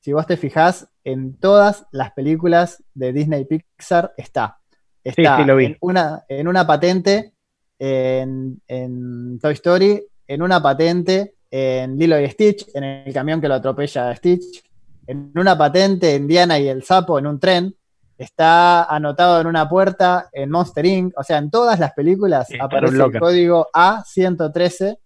Si 0.00 0.12
vos 0.12 0.26
te 0.26 0.36
fijás, 0.36 0.88
en 1.04 1.38
todas 1.38 1.86
las 1.90 2.12
películas 2.12 2.82
de 2.94 3.12
Disney 3.12 3.44
Pixar 3.44 4.12
está. 4.16 4.58
Está 5.04 5.38
sí, 5.38 5.44
lo 5.44 5.56
vi. 5.56 5.66
En, 5.66 5.76
una, 5.80 6.24
en 6.28 6.48
una 6.48 6.66
patente 6.66 7.32
en, 7.78 8.60
en 8.68 9.38
Toy 9.40 9.54
Story, 9.54 10.02
en 10.26 10.42
una 10.42 10.62
patente 10.62 11.34
en 11.50 11.98
Lilo 11.98 12.18
y 12.20 12.28
Stitch, 12.30 12.68
en 12.74 12.84
el 12.84 13.12
camión 13.12 13.40
que 13.40 13.48
lo 13.48 13.54
atropella 13.54 14.08
a 14.08 14.16
Stitch, 14.16 14.62
en 15.06 15.32
una 15.34 15.56
patente 15.58 16.14
en 16.14 16.26
Diana 16.26 16.58
y 16.58 16.68
el 16.68 16.82
sapo 16.82 17.18
en 17.18 17.26
un 17.26 17.38
tren, 17.38 17.74
está 18.16 18.84
anotado 18.84 19.40
en 19.40 19.46
una 19.46 19.68
puerta 19.68 20.28
en 20.32 20.50
Monster 20.50 20.86
Inc. 20.86 21.12
O 21.18 21.22
sea, 21.22 21.38
en 21.38 21.50
todas 21.50 21.78
las 21.78 21.92
películas 21.92 22.46
Sí, 22.48 22.56
aparece 22.60 22.96
el 22.96 23.18
código 23.18 23.68
A113 23.74 24.98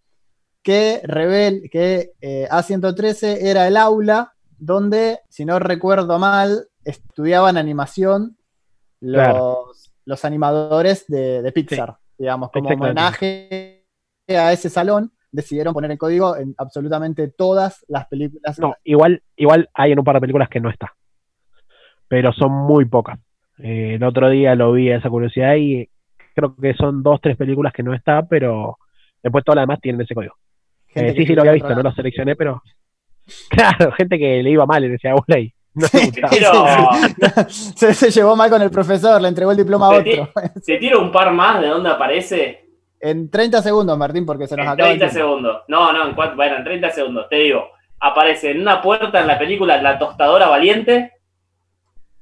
que 0.62 1.00
revela 1.04 1.68
que 1.70 2.12
eh, 2.20 2.48
A113 2.50 3.38
era 3.40 3.66
el 3.66 3.76
aula 3.76 4.32
donde, 4.58 5.20
si 5.28 5.44
no 5.44 5.58
recuerdo 5.58 6.18
mal, 6.18 6.68
estudiaban 6.84 7.56
animación 7.56 8.36
los, 9.00 9.14
Claro. 9.14 9.66
Los 10.06 10.24
animadores 10.24 11.04
de, 11.08 11.42
de 11.42 11.52
Pixar. 11.52 11.96
Digamos, 12.16 12.50
como 12.50 12.70
homenaje 12.70 13.84
a 14.28 14.52
ese 14.52 14.70
salón, 14.70 15.12
decidieron 15.30 15.74
poner 15.74 15.90
el 15.90 15.98
código 15.98 16.36
en 16.36 16.54
absolutamente 16.56 17.28
todas 17.28 17.84
las 17.88 18.06
películas. 18.06 18.58
No, 18.58 18.74
igual, 18.84 19.22
igual 19.36 19.68
hay 19.74 19.92
en 19.92 19.98
un 19.98 20.04
par 20.04 20.14
de 20.14 20.22
películas 20.22 20.48
que 20.48 20.60
no 20.60 20.70
está. 20.70 20.94
Pero 22.08 22.32
son 22.32 22.52
muy 22.52 22.86
pocas. 22.86 23.18
Eh, 23.58 23.94
el 23.94 24.04
otro 24.04 24.30
día 24.30 24.54
lo 24.54 24.72
vi 24.72 24.90
a 24.90 24.96
esa 24.96 25.10
curiosidad 25.10 25.56
y 25.56 25.88
creo 26.34 26.56
que 26.56 26.74
son 26.74 27.02
dos, 27.02 27.20
tres 27.20 27.36
películas 27.36 27.72
que 27.72 27.82
no 27.82 27.92
está, 27.92 28.26
pero 28.26 28.78
después 29.22 29.44
todas 29.44 29.56
las 29.56 29.62
demás 29.64 29.80
tienen 29.80 30.00
ese 30.00 30.14
código. 30.14 30.36
Eh, 30.94 31.12
sí, 31.14 31.26
sí, 31.26 31.34
lo 31.34 31.42
había 31.42 31.52
visto, 31.52 31.74
no 31.74 31.82
lo 31.82 31.92
seleccioné, 31.92 32.36
pero. 32.36 32.62
Claro, 33.50 33.90
gente 33.90 34.20
que 34.20 34.40
le 34.40 34.50
iba 34.50 34.66
mal 34.66 34.84
y 34.84 34.88
decía, 34.88 35.12
hola. 35.12 35.40
No 35.76 35.86
se, 37.48 37.92
se 37.94 38.10
llevó 38.10 38.34
mal 38.34 38.48
con 38.50 38.62
el 38.62 38.70
profesor, 38.70 39.20
le 39.20 39.28
entregó 39.28 39.50
el 39.50 39.56
diploma 39.58 39.86
a 39.88 39.98
otro. 39.98 40.30
se 40.62 40.76
tira 40.78 40.98
un 40.98 41.12
par 41.12 41.30
más 41.32 41.60
de 41.60 41.68
dónde 41.68 41.90
aparece 41.90 42.64
en 42.98 43.30
30 43.30 43.60
segundos, 43.62 43.96
Martín, 43.98 44.24
porque 44.24 44.46
se 44.48 44.56
nos 44.56 44.64
en 44.64 44.72
acaba 44.72 44.88
el 44.90 44.98
30 44.98 45.12
tiempo. 45.14 45.28
segundos. 45.28 45.62
No, 45.68 45.92
no, 45.92 46.08
en 46.08 46.14
cuatro, 46.14 46.34
bueno, 46.36 46.56
en 46.56 46.64
30 46.64 46.90
segundos. 46.92 47.26
Te 47.28 47.36
digo, 47.36 47.68
aparece 48.00 48.50
en 48.52 48.62
una 48.62 48.80
puerta 48.80 49.20
en 49.20 49.26
la 49.26 49.38
película 49.38 49.80
La 49.82 49.98
Tostadora 49.98 50.48
Valiente. 50.48 51.12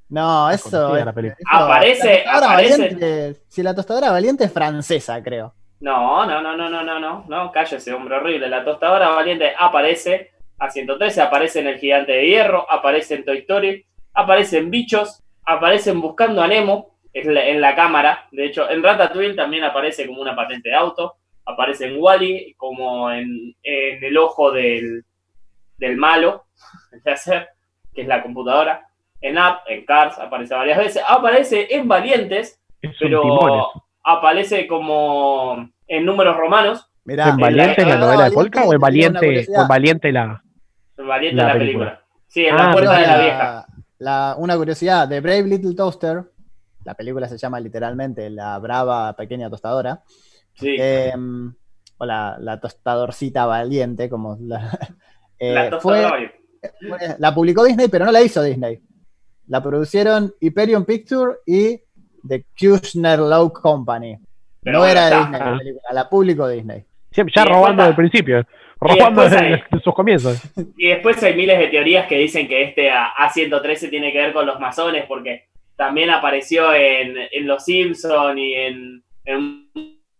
No, 0.08 0.50
eso. 0.50 0.70
conocida 0.70 0.98
es- 0.98 1.04
la 1.06 1.12
película. 1.12 1.38
eso- 1.40 1.64
Aparece- 1.64 2.24
la 2.24 2.32
tostadora 2.32 2.46
aparece- 2.52 2.78
valiente- 2.82 3.40
si 3.48 3.62
la 3.62 3.74
tostadora 3.74 4.10
valiente 4.10 4.44
es 4.44 4.52
francesa, 4.52 5.22
creo. 5.22 5.54
No, 5.80 6.26
no, 6.26 6.40
no, 6.42 6.56
no, 6.56 6.68
no, 6.68 6.82
no, 6.82 6.98
no, 7.00 7.24
no, 7.28 7.52
cállese, 7.52 7.92
hombre 7.92 8.16
horrible. 8.16 8.48
La 8.48 8.64
tostadora 8.64 9.10
valiente 9.10 9.52
aparece 9.58 10.32
a 10.58 10.70
113, 10.70 11.20
aparece 11.20 11.60
en 11.60 11.68
El 11.68 11.78
Gigante 11.78 12.12
de 12.12 12.26
Hierro, 12.26 12.70
aparece 12.70 13.16
en 13.16 13.24
Toy 13.24 13.38
Story, 13.38 13.84
aparece 14.12 14.58
en 14.58 14.70
Bichos, 14.70 15.22
aparece 15.44 15.90
en 15.90 16.00
Buscando 16.00 16.42
a 16.42 16.48
Nemo, 16.48 16.94
en 17.12 17.34
la, 17.34 17.46
en 17.46 17.60
la 17.60 17.74
cámara. 17.74 18.28
De 18.32 18.46
hecho, 18.46 18.68
en 18.68 18.82
Ratatouille 18.82 19.34
también 19.34 19.64
aparece 19.64 20.06
como 20.06 20.20
una 20.20 20.36
patente 20.36 20.70
de 20.70 20.74
auto, 20.74 21.14
aparece 21.44 21.86
en 21.86 21.96
Wally 21.98 22.54
como 22.56 23.10
en, 23.10 23.54
en 23.62 24.04
el 24.04 24.16
ojo 24.16 24.50
del, 24.50 25.04
del 25.78 25.96
malo, 25.96 26.44
de 27.04 27.10
hacer, 27.10 27.48
que 27.94 28.02
es 28.02 28.08
la 28.08 28.22
computadora. 28.22 28.88
En 29.20 29.38
Up, 29.38 29.60
en 29.66 29.84
Cars, 29.86 30.18
aparece 30.18 30.54
varias 30.54 30.78
veces. 30.78 31.02
Aparece 31.06 31.74
en 31.74 31.88
Valientes, 31.88 32.60
pero 32.98 33.70
aparece 34.02 34.66
como 34.66 35.70
en 35.86 36.04
números 36.04 36.36
romanos. 36.36 36.90
¿En 37.06 37.36
Valiente 37.36 37.82
la- 37.82 37.88
la, 37.88 37.96
novela 37.98 38.24
de 38.24 38.30
Polka 38.32 38.64
o 38.64 38.72
en 38.72 38.80
Valiente, 38.80 39.18
curiosidad. 39.26 39.58
o 39.58 39.62
en 39.62 39.68
Valiente 39.68 40.12
la. 40.12 40.42
Valiente 40.96 41.36
La 41.36 41.46
la, 41.48 41.52
película. 41.52 41.84
película. 41.90 42.00
Sí, 42.28 42.46
en 42.46 42.54
Ah, 42.54 42.66
la 42.66 42.72
puerta 42.72 42.98
de 42.98 43.06
la 43.06 43.16
la- 43.16 43.22
vieja. 43.22 43.66
la- 43.98 44.34
una 44.38 44.56
curiosidad, 44.56 45.08
de 45.08 45.20
Brave 45.20 45.42
Little 45.44 45.74
Toaster, 45.74 46.24
la 46.84 46.94
película 46.94 47.28
se 47.28 47.36
llama 47.38 47.60
literalmente 47.60 48.28
La 48.30 48.58
Brava 48.58 49.14
Pequeña 49.16 49.50
Tostadora, 49.50 50.02
Sí. 50.54 50.76
eh, 50.78 51.12
o 51.98 52.06
la, 52.06 52.36
la 52.40 52.58
tostadorcita 52.60 53.46
valiente, 53.46 54.08
como 54.08 54.36
la, 54.40 54.70
eh, 55.38 55.54
la 55.70 55.80
fue, 55.80 56.32
fue- 56.88 57.16
la 57.18 57.34
publicó 57.34 57.64
Disney, 57.64 57.88
pero 57.88 58.04
no 58.06 58.12
la 58.12 58.22
hizo 58.22 58.42
Disney. 58.42 58.80
La 59.48 59.62
producieron 59.62 60.32
Hyperion 60.40 60.84
Picture 60.86 61.34
y 61.44 61.80
The 62.26 62.46
Kushner 62.58 63.18
Law 63.20 63.52
Company. 63.52 64.18
Pero 64.62 64.78
no 64.78 64.86
era 64.86 65.04
está. 65.08 65.18
Disney 65.20 65.40
la 65.40 65.58
película, 65.58 65.82
la 65.92 66.08
publicó 66.08 66.48
Disney. 66.48 66.84
Siempre, 67.14 67.32
ya 67.36 67.44
robando 67.44 67.82
está- 67.82 67.86
del 67.86 67.94
principio. 67.96 68.46
Robando 68.80 69.22
desde, 69.22 69.38
hay- 69.38 69.50
desde 69.70 69.82
sus 69.84 69.94
comienzos. 69.94 70.42
Y 70.76 70.88
después 70.88 71.22
hay 71.22 71.34
miles 71.34 71.58
de 71.58 71.68
teorías 71.68 72.06
que 72.06 72.18
dicen 72.18 72.46
que 72.48 72.62
este 72.64 72.90
A- 72.90 73.12
A113 73.16 73.88
tiene 73.88 74.12
que 74.12 74.18
ver 74.18 74.32
con 74.32 74.44
los 74.46 74.58
masones, 74.60 75.04
porque 75.06 75.44
también 75.76 76.10
apareció 76.10 76.72
en, 76.74 77.16
en 77.30 77.46
Los 77.46 77.64
Simpson 77.64 78.38
y 78.38 78.54
en, 78.54 79.02
en 79.24 79.68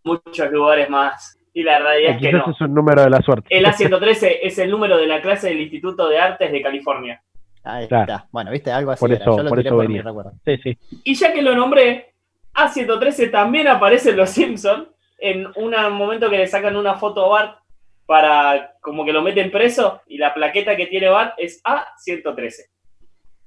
muchos 0.04 0.50
lugares 0.50 0.88
más. 0.88 1.38
Y 1.52 1.62
la 1.62 1.78
realidad 1.78 2.12
es 2.16 2.20
que 2.20 2.32
no. 2.32 2.50
es 2.50 2.60
un 2.60 2.74
número 2.74 3.02
de 3.02 3.10
la 3.10 3.20
suerte. 3.22 3.46
El 3.50 3.64
A113 3.66 4.38
es 4.42 4.58
el 4.58 4.70
número 4.70 4.96
de 4.98 5.06
la 5.06 5.20
clase 5.20 5.48
del 5.50 5.60
Instituto 5.60 6.08
de 6.08 6.18
Artes 6.18 6.50
de 6.50 6.62
California. 6.62 7.20
Ahí 7.62 7.86
Claro. 7.88 8.12
está. 8.12 8.28
Bueno, 8.32 8.50
viste, 8.50 8.70
algo 8.72 8.90
así. 8.92 9.00
Por 9.00 9.12
era. 9.12 9.20
eso- 9.20 9.36
Yo 9.36 9.42
lo 9.42 9.48
por 9.48 9.58
tiré 9.58 9.68
eso 9.68 9.76
por 9.76 9.84
venía. 9.86 10.02
mi 10.02 10.08
recuerdo. 10.08 10.32
Sí, 10.44 10.56
sí. 10.62 10.78
Y 11.04 11.14
ya 11.14 11.32
que 11.32 11.42
lo 11.42 11.54
nombré, 11.54 12.12
A113 12.54 13.30
también 13.30 13.68
aparece 13.68 14.10
en 14.10 14.16
Los 14.16 14.30
Simpson 14.30 14.88
en 15.18 15.46
un 15.56 15.74
momento 15.92 16.30
que 16.30 16.38
le 16.38 16.46
sacan 16.46 16.76
una 16.76 16.94
foto 16.94 17.24
a 17.24 17.28
Bart 17.28 17.58
para 18.06 18.74
como 18.80 19.04
que 19.04 19.12
lo 19.12 19.22
meten 19.22 19.50
preso 19.50 20.02
y 20.06 20.18
la 20.18 20.34
plaqueta 20.34 20.76
que 20.76 20.86
tiene 20.86 21.08
Bart 21.08 21.34
es 21.38 21.62
A113. 21.62 22.52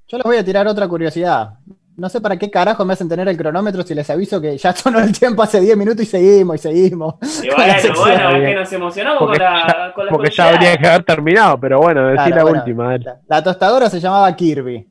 Yo 0.08 0.16
les 0.16 0.24
voy 0.24 0.36
a 0.36 0.44
tirar 0.44 0.66
otra 0.66 0.88
curiosidad. 0.88 1.50
No 1.96 2.08
sé 2.08 2.20
para 2.20 2.36
qué 2.36 2.48
carajo 2.48 2.84
me 2.84 2.92
hacen 2.92 3.08
tener 3.08 3.28
el 3.28 3.36
cronómetro 3.36 3.82
si 3.82 3.92
les 3.94 4.08
aviso 4.08 4.40
que 4.40 4.56
ya 4.56 4.72
sonó 4.76 5.00
el 5.00 5.16
tiempo 5.16 5.42
hace 5.42 5.60
10 5.60 5.76
minutos 5.76 6.02
y 6.04 6.06
seguimos 6.06 6.56
y 6.56 6.58
seguimos. 6.58 7.14
Y 7.42 7.48
la 7.48 7.56
bueno, 7.56 7.94
bueno, 8.00 8.30
es 8.30 8.48
que 8.48 8.54
nos 8.54 8.72
emocionamos 8.72 9.18
Porque 9.18 9.38
con 9.38 9.46
la, 9.46 9.92
con 9.94 10.06
las 10.06 10.14
Porque 10.14 10.30
ya 10.30 10.48
habría 10.48 10.76
que 10.76 10.86
haber 10.86 11.04
terminado, 11.04 11.58
pero 11.60 11.80
bueno, 11.80 12.06
decí 12.06 12.16
Claro, 12.16 12.36
la 12.36 12.42
bueno, 12.42 12.58
última. 12.58 12.98
La, 12.98 13.20
la 13.26 13.42
tostadora 13.42 13.90
se 13.90 14.00
llamaba 14.00 14.34
Kirby. 14.34 14.86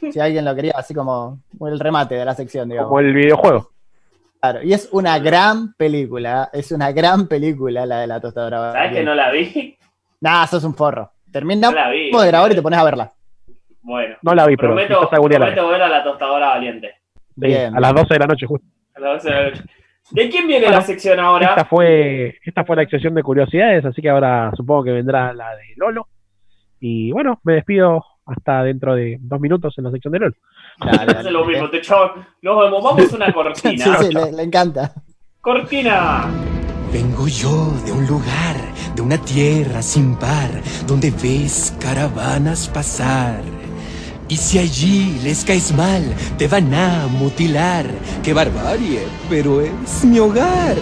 Si 0.12 0.20
alguien 0.20 0.44
lo 0.44 0.54
quería, 0.54 0.74
así 0.76 0.94
como 0.94 1.40
el 1.60 1.80
remate 1.80 2.14
de 2.14 2.24
la 2.24 2.32
sección, 2.34 2.68
digamos. 2.68 2.88
Como 2.88 3.00
el 3.00 3.12
videojuego. 3.12 3.72
Claro, 4.40 4.62
y 4.62 4.72
es 4.72 4.88
una 4.92 5.18
gran 5.18 5.74
película, 5.74 6.48
es 6.52 6.70
una 6.72 6.92
gran 6.92 7.26
película 7.26 7.84
la 7.86 8.00
de 8.00 8.06
la 8.06 8.20
tostadora. 8.20 8.72
¿Sabes 8.72 8.92
que 8.92 9.02
no 9.04 9.14
la 9.14 9.30
vi? 9.32 9.76
Nah, 10.20 10.46
sos 10.46 10.64
un 10.64 10.74
forro. 10.74 11.12
Terminamos 11.32 11.74
No 11.74 11.80
la 11.80 11.90
vi. 11.90 12.10
de 12.10 12.26
grabar 12.28 12.52
y 12.52 12.54
te 12.54 12.62
pones 12.62 12.78
a 12.78 12.84
verla. 12.84 13.12
Bueno, 13.82 14.16
No 14.22 14.34
la 14.34 14.46
vi, 14.46 14.56
pero 14.56 14.68
prometo, 14.74 15.08
prometo 15.08 15.68
ver 15.68 15.82
a 15.82 15.88
la 15.88 16.04
tostadora 16.04 16.48
valiente. 16.48 16.92
Bien. 17.36 17.76
A 17.76 17.80
las 17.80 17.94
12 17.94 18.14
de 18.14 18.18
la 18.20 18.26
noche, 18.26 18.46
justo. 18.46 18.66
A 18.94 19.00
las 19.00 19.22
12 19.24 19.28
de 19.34 19.42
la 19.42 19.50
noche. 19.50 19.62
¿De 20.10 20.28
quién 20.30 20.46
viene 20.46 20.64
Bueno, 20.66 20.78
la 20.78 20.84
sección 20.84 21.20
ahora? 21.20 21.48
Esta 21.50 21.64
fue, 21.66 22.38
esta 22.44 22.64
fue 22.64 22.76
la 22.76 22.86
sección 22.86 23.14
de 23.14 23.22
curiosidades, 23.22 23.84
así 23.84 24.00
que 24.00 24.08
ahora 24.08 24.50
supongo 24.56 24.84
que 24.84 24.92
vendrá 24.92 25.32
la 25.34 25.50
de 25.54 25.64
Lolo. 25.76 26.08
Y 26.80 27.12
bueno, 27.12 27.40
me 27.44 27.54
despido 27.54 28.04
hasta 28.24 28.62
dentro 28.62 28.94
de 28.94 29.18
dos 29.20 29.40
minutos 29.40 29.74
en 29.78 29.84
la 29.84 29.90
sección 29.90 30.12
de 30.12 30.18
Lolo. 30.20 30.34
Dale, 30.80 31.12
Hace 31.18 31.30
lo 31.30 31.44
mismo, 31.44 31.68
te 31.70 31.80
Nos 32.42 32.58
vemos, 32.60 32.82
vamos 32.82 33.12
a 33.12 33.16
una 33.16 33.26
Sí, 33.26 33.32
cortina. 33.32 33.98
sí, 34.00 34.12
le, 34.12 34.32
le 34.32 34.42
encanta. 34.42 34.92
Cortina. 35.40 36.26
Vengo 36.92 37.28
yo 37.28 37.72
de 37.84 37.92
un 37.92 38.06
lugar, 38.06 38.56
de 38.94 39.02
una 39.02 39.18
tierra 39.18 39.82
sin 39.82 40.16
par, 40.16 40.50
donde 40.86 41.10
ves 41.10 41.74
caravanas 41.78 42.68
pasar. 42.68 43.42
Y 44.28 44.36
si 44.36 44.58
allí 44.58 45.18
les 45.22 45.44
caes 45.44 45.72
mal, 45.74 46.02
te 46.36 46.48
van 46.48 46.72
a 46.74 47.06
mutilar. 47.06 47.86
¡Qué 48.22 48.32
barbarie! 48.34 49.06
Pero 49.28 49.60
es 49.62 50.04
mi 50.04 50.18
hogar. 50.18 50.76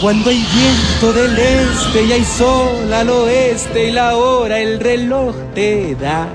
Cuando 0.00 0.30
hay 0.30 0.44
viento 0.54 1.12
del 1.12 1.38
este 1.38 2.04
y 2.04 2.12
hay 2.12 2.24
sol 2.24 2.92
al 2.92 3.08
oeste 3.08 3.88
y 3.88 3.92
la 3.92 4.16
hora 4.16 4.58
el 4.58 4.80
reloj 4.80 5.34
te 5.54 5.94
da. 5.94 6.28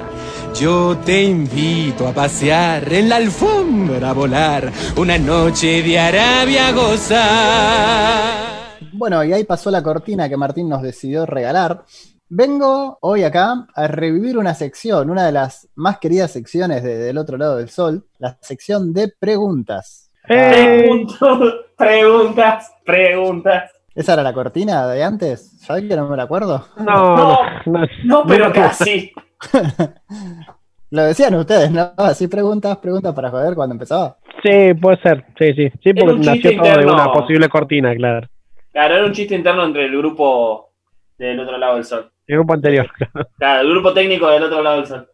Yo 0.59 0.97
te 1.05 1.23
invito 1.23 2.07
a 2.07 2.11
pasear 2.13 2.91
en 2.91 3.09
la 3.09 3.17
alfombra 3.17 4.09
a 4.09 4.13
volar, 4.13 4.71
una 4.97 5.17
noche 5.17 5.83
de 5.83 5.99
Arabia 5.99 6.69
a 6.69 6.71
gozar. 6.71 8.47
Bueno, 8.93 9.23
y 9.23 9.33
ahí 9.33 9.43
pasó 9.43 9.69
la 9.69 9.83
cortina 9.83 10.27
que 10.27 10.35
Martín 10.37 10.67
nos 10.67 10.81
decidió 10.81 11.25
regalar. 11.27 11.83
Vengo 12.29 12.97
hoy 13.01 13.23
acá 13.23 13.67
a 13.75 13.87
revivir 13.87 14.37
una 14.37 14.53
sección, 14.55 15.09
una 15.11 15.25
de 15.25 15.31
las 15.31 15.67
más 15.75 15.99
queridas 15.99 16.31
secciones 16.31 16.81
de 16.83 16.97
Del 16.97 17.17
otro 17.19 17.37
lado 17.37 17.57
del 17.57 17.69
sol, 17.69 18.05
la 18.17 18.37
sección 18.41 18.93
de 18.93 19.13
preguntas. 19.19 20.09
Pregunto- 20.27 21.53
preguntas, 21.77 22.71
preguntas. 22.83 23.71
¿Esa 23.93 24.13
era 24.13 24.23
la 24.23 24.33
cortina 24.33 24.87
de 24.87 25.03
antes? 25.03 25.59
¿Sabés 25.59 25.85
que 25.87 25.95
no 25.95 26.07
me 26.09 26.17
la 26.17 26.23
acuerdo? 26.23 26.67
No, 26.77 27.15
no, 27.15 27.39
no, 27.65 27.87
No, 28.05 28.23
pero 28.27 28.51
casi. 28.51 29.11
Lo 30.89 31.03
decían 31.03 31.35
ustedes, 31.35 31.69
¿no? 31.71 31.91
Así 31.97 32.27
preguntas, 32.27 32.77
preguntas 32.77 33.13
para 33.13 33.29
joder 33.29 33.55
cuando 33.55 33.73
empezaba. 33.73 34.17
Sí, 34.41 34.73
puede 34.73 34.97
ser. 35.01 35.25
Sí, 35.37 35.53
sí. 35.53 35.69
Sí, 35.83 35.89
Era 35.89 35.99
porque 35.99 36.13
un 36.13 36.21
nació 36.21 36.55
todo 36.57 36.77
de 36.77 36.85
una 36.85 37.11
posible 37.11 37.49
cortina, 37.49 37.93
claro. 37.95 38.27
Claro, 38.71 38.95
era 38.95 39.05
un 39.05 39.11
chiste 39.11 39.35
interno 39.35 39.65
entre 39.65 39.85
el 39.85 39.97
grupo 39.97 40.69
del 41.17 41.39
otro 41.39 41.57
lado 41.57 41.75
del 41.75 41.83
sol. 41.83 42.11
El 42.25 42.37
grupo 42.37 42.53
anterior. 42.53 42.89
Claro, 43.37 43.61
el 43.61 43.69
grupo 43.71 43.93
técnico 43.93 44.27
del 44.29 44.43
otro 44.43 44.61
lado 44.61 44.77
del 44.77 44.85
sol. 44.85 45.09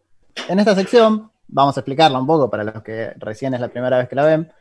En 0.47 0.59
esta 0.59 0.75
sección, 0.75 1.31
vamos 1.47 1.75
a 1.77 1.79
explicarla 1.79 2.19
un 2.19 2.27
poco 2.27 2.49
para 2.49 2.63
los 2.63 2.83
que 2.83 3.13
recién 3.17 3.53
es 3.53 3.61
la 3.61 3.69
primera 3.69 3.97
vez 3.97 4.07
que 4.09 4.15
la 4.15 4.25
ven. 4.25 4.51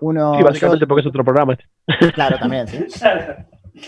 Uno, 0.00 0.34
Sí, 0.36 0.42
básicamente 0.42 0.86
porque 0.86 1.00
es 1.02 1.06
otro 1.06 1.24
programa. 1.24 1.54
este. 1.54 2.12
claro, 2.12 2.38
también, 2.38 2.66
sí. 2.66 2.84
Claro. 2.98 3.36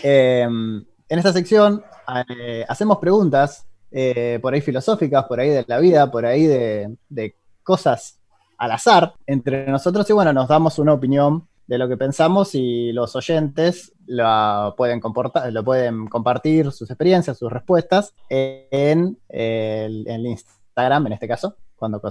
Eh, 0.03 0.43
en 0.43 1.17
esta 1.17 1.33
sección 1.33 1.83
eh, 2.29 2.63
hacemos 2.67 2.97
preguntas 2.99 3.68
eh, 3.91 4.39
por 4.41 4.53
ahí 4.53 4.61
filosóficas, 4.61 5.25
por 5.25 5.39
ahí 5.39 5.49
de 5.49 5.65
la 5.67 5.79
vida, 5.79 6.11
por 6.11 6.25
ahí 6.25 6.45
de, 6.45 7.35
cosas 7.63 8.19
al 8.57 8.71
azar 8.71 9.13
entre 9.27 9.67
nosotros 9.67 10.09
y 10.09 10.13
bueno, 10.13 10.33
nos 10.33 10.47
damos 10.47 10.79
una 10.79 10.93
opinión 10.93 11.47
de 11.67 11.77
lo 11.77 11.87
que 11.87 11.97
pensamos 11.97 12.55
y 12.55 12.91
los 12.91 13.15
oyentes 13.15 13.93
lo 14.07 14.73
pueden, 14.75 14.99
compartir 14.99 16.71
sus 16.71 16.89
experiencias, 16.89 17.37
sus 17.37 17.51
respuestas 17.51 18.13
en 18.27 19.17
el, 19.29 20.07
en 20.07 20.15
el 20.15 20.25
Instagram, 20.25 21.07
en 21.07 21.13
este 21.13 21.27
caso, 21.27 21.57
cuando, 21.75 22.01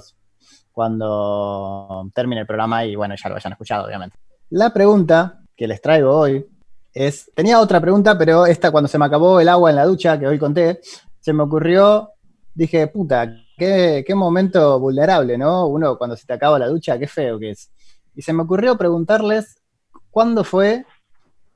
cuando 0.71 2.09
termine 2.15 2.43
el 2.43 2.47
programa 2.47 2.85
y 2.85 2.95
bueno, 2.95 3.17
ya 3.21 3.29
lo 3.29 3.35
hayan 3.35 3.53
escuchado, 3.53 3.87
obviamente. 3.87 4.17
La 4.51 4.73
pregunta 4.73 5.41
que 5.57 5.67
les 5.67 5.83
traigo 5.83 6.17
hoy 6.17 6.47
es, 6.95 7.31
tenía 7.35 7.61
otra 7.61 7.81
pregunta, 7.81 8.17
pero 8.17 8.47
esta 8.47 8.71
cuando 8.71 8.89
se 8.89 8.99
me 8.99 9.05
acabó 9.05 9.41
el 9.41 9.49
agua 9.49 9.71
en 9.71 9.77
la 9.77 9.85
ducha, 9.85 10.19
que 10.19 10.27
hoy 10.27 10.39
conté, 10.39 10.81
se 11.21 11.33
me 11.33 11.43
ocurrió, 11.43 12.11
dije, 12.55 12.87
puta, 12.89 13.33
qué, 13.57 14.05
momento 14.15 14.79
vulnerable, 14.79 15.37
¿no? 15.37 15.67
Uno 15.67 15.99
cuando 15.99 16.17
se 16.17 16.27
te 16.27 16.33
acaba 16.33 16.59
la 16.59 16.69
ducha, 16.69 16.99
qué 16.99 17.07
feo 17.07 17.39
que 17.39 17.51
es. 17.51 17.71
Y 18.15 18.23
se 18.23 18.33
me 18.33 18.43
ocurrió 18.43 18.77
preguntarles, 18.77 19.63
¿cuándo 20.11 20.45
fue 20.45 20.87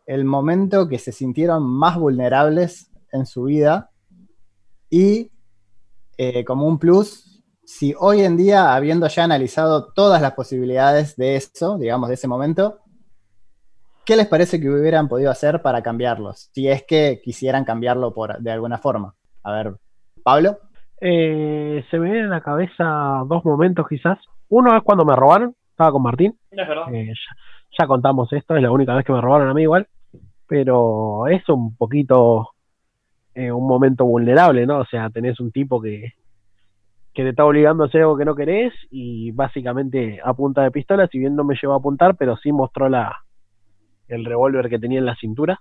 el 0.07 0.25
momento 0.25 0.89
que 0.89 0.99
se 0.99 1.13
sintieron 1.13 1.63
más 1.63 1.97
vulnerables 1.99 2.91
en 3.13 3.27
su 3.27 3.45
vida? 3.45 3.91
Y 4.91 5.31
eh, 6.19 6.45
como 6.45 6.67
un 6.67 6.79
plus, 6.79 7.43
si 7.65 7.95
hoy 7.99 8.23
en 8.23 8.37
día, 8.37 8.75
habiendo 8.75 9.07
ya 9.09 9.25
analizado 9.25 9.93
todas 9.93 10.21
las 10.21 10.33
posibilidades 10.33 11.17
de 11.17 11.37
eso, 11.37 11.79
digamos, 11.79 12.09
de 12.09 12.15
ese 12.15 12.29
momento, 12.29 12.81
¿qué 14.05 14.17
les 14.17 14.27
parece 14.27 14.61
que 14.61 14.69
hubieran 14.69 15.09
podido 15.09 15.31
hacer 15.31 15.63
para 15.63 15.83
cambiarlos? 15.83 16.51
Si 16.53 16.69
es 16.69 16.85
que 16.85 17.21
quisieran 17.25 17.65
cambiarlo 17.65 18.13
por, 18.13 18.39
de 18.39 18.51
alguna 18.51 18.79
forma. 18.79 19.15
A 19.45 19.53
ver, 19.53 19.75
Pablo. 20.23 20.59
Eh, 21.01 21.85
se 21.91 21.99
me 21.99 22.11
vienen 22.11 22.27
a 22.27 22.37
la 22.37 22.41
cabeza 22.41 23.23
dos 23.27 23.45
momentos 23.45 23.87
quizás. 23.89 24.19
Uno 24.49 24.77
es 24.77 24.83
cuando 24.83 25.05
me 25.05 25.17
robaron, 25.17 25.55
estaba 25.71 25.93
con 25.93 26.03
Martín. 26.03 26.39
No 26.53 26.63
es 26.63 26.69
verdad. 26.69 26.95
Eh, 26.95 27.09
ya, 27.09 27.37
ya 27.79 27.87
contamos 27.87 28.33
esto, 28.33 28.57
es 28.57 28.63
la 28.63 28.71
única 28.71 28.95
vez 28.95 29.05
que 29.05 29.13
me 29.13 29.21
robaron 29.21 29.49
a 29.49 29.55
mí 29.55 29.63
igual. 29.63 29.89
Pero 30.47 31.27
es 31.29 31.49
un 31.49 31.77
poquito 31.77 32.51
eh, 33.35 33.51
un 33.51 33.67
momento 33.67 34.05
vulnerable, 34.05 34.67
¿no? 34.67 34.81
O 34.81 34.85
sea, 34.85 35.09
tenés 35.11 35.41
un 35.41 35.51
tipo 35.53 35.81
que, 35.81 36.13
que 37.15 37.23
te 37.23 37.31
está 37.31 37.45
obligando 37.45 37.85
a 37.85 37.87
hacer 37.87 38.03
algo 38.03 38.17
que 38.17 38.25
no 38.25 38.35
querés 38.35 38.75
y 38.91 39.31
básicamente 39.33 40.21
a 40.23 40.35
punta 40.35 40.63
de 40.63 40.71
pistola, 40.71 41.09
si 41.09 41.19
bien 41.19 41.35
no 41.35 41.45
me 41.45 41.57
llevó 41.61 41.75
a 41.75 41.79
apuntar, 41.79 42.17
pero 42.17 42.37
sí 42.37 42.53
mostró 42.53 42.89
la 42.89 43.25
el 44.09 44.25
revólver 44.25 44.69
que 44.69 44.79
tenía 44.79 44.99
en 44.99 45.07
la 45.07 45.17
cintura. 45.17 45.61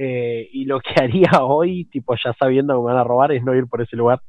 Eh, 0.00 0.48
y 0.52 0.64
lo 0.64 0.78
que 0.80 0.94
haría 1.02 1.42
hoy, 1.42 1.84
tipo 1.86 2.14
ya 2.14 2.32
sabiendo 2.38 2.74
que 2.74 2.78
me 2.80 2.84
van 2.86 2.98
a 2.98 3.04
robar, 3.04 3.32
es 3.32 3.42
no 3.42 3.54
ir 3.54 3.66
por 3.66 3.82
ese 3.82 3.96
lugar. 3.96 4.20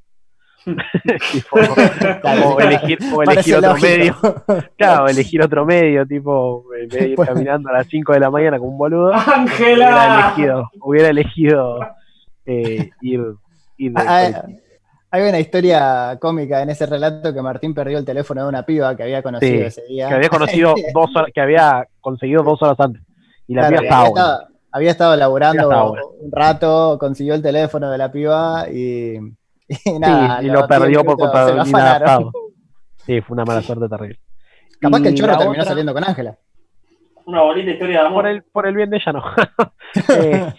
Tipo, 1.32 1.56
o 1.56 2.60
elegir, 2.60 2.98
o 3.14 3.24
elegir 3.24 3.56
otro 3.56 3.70
lógico. 3.72 3.88
medio. 3.88 4.16
Claro, 4.78 5.08
elegir 5.08 5.42
otro 5.42 5.66
medio, 5.66 6.06
tipo, 6.06 6.66
en 6.78 6.90
vez 6.90 7.00
de 7.02 7.10
ir 7.10 7.16
caminando 7.18 7.70
a 7.70 7.74
las 7.74 7.88
5 7.88 8.14
de 8.14 8.20
la 8.20 8.30
mañana 8.30 8.58
como 8.60 8.72
un 8.72 8.78
boludo, 8.78 9.10
hubiera 9.12 9.34
¡Ángela! 9.36 10.34
elegido, 10.36 10.70
hubiera 10.82 11.10
elegido 11.10 11.80
eh, 12.46 12.90
ir, 13.02 13.22
ir 13.78 13.94
de 13.94 14.02
Ah, 14.06 14.32
colectivo. 14.34 14.60
Hay 15.12 15.22
una 15.28 15.40
historia 15.40 16.18
cómica 16.22 16.62
en 16.62 16.70
ese 16.70 16.86
relato 16.86 17.34
que 17.34 17.42
Martín 17.42 17.74
perdió 17.74 17.98
el 17.98 18.06
teléfono 18.06 18.44
de 18.44 18.50
una 18.50 18.64
piba 18.64 18.96
que 18.96 19.04
había 19.04 19.24
conocido 19.24 19.58
Sí, 19.60 19.66
ese 19.66 19.86
día. 19.88 20.08
que 20.10 20.14
había 20.16 20.30
conocido 20.30 20.76
dos 20.94 21.16
horas, 21.16 21.32
que 21.34 21.42
había 21.42 21.88
conseguido 22.00 22.44
dos 22.44 22.62
horas 22.62 22.80
antes. 22.80 23.02
Y 23.48 23.56
la 23.56 23.70
Claro, 23.70 23.82
piba 23.82 24.04
estaba 24.04 24.48
había, 24.72 24.92
estado, 24.92 25.16
laburando 25.16 25.64
Había 25.64 25.74
estado 25.76 25.90
buena. 25.90 26.06
un 26.22 26.32
rato, 26.32 26.98
consiguió 27.00 27.34
el 27.36 27.42
teléfono 27.42 27.90
de 27.92 27.98
la 27.98 28.12
piba 28.12 28.70
y, 28.70 29.16
y 29.86 30.00
nada. 30.00 30.40
Sí, 30.40 30.48
y 30.48 30.50
lo 30.50 30.68
perdió 30.68 30.88
10 31.02 31.04
por 31.04 31.18
culpa 31.18 31.46
de 31.46 31.54
un. 31.54 32.32
Sí, 33.06 33.22
fue 33.22 33.34
una 33.34 33.46
mala 33.46 33.62
suerte 33.62 33.90
terrible. 33.90 34.20
Capaz 34.80 35.02
que 35.02 35.10
el 35.10 35.16
chorro 35.16 35.32
terminó 35.38 35.52
otra- 35.54 35.66
saliendo 35.66 35.94
con 35.94 36.04
Ángela. 36.04 36.38
Una 37.26 37.42
bonita 37.42 37.72
historia 37.72 38.02
de 38.02 38.06
amor. 38.08 38.24
por 38.24 38.28
el, 38.32 38.44
por 38.44 38.68
el 38.68 38.76
bien 38.76 38.90
de 38.90 38.98
ella 38.98 39.12
no. 39.14 39.24
Eh, 40.16 40.54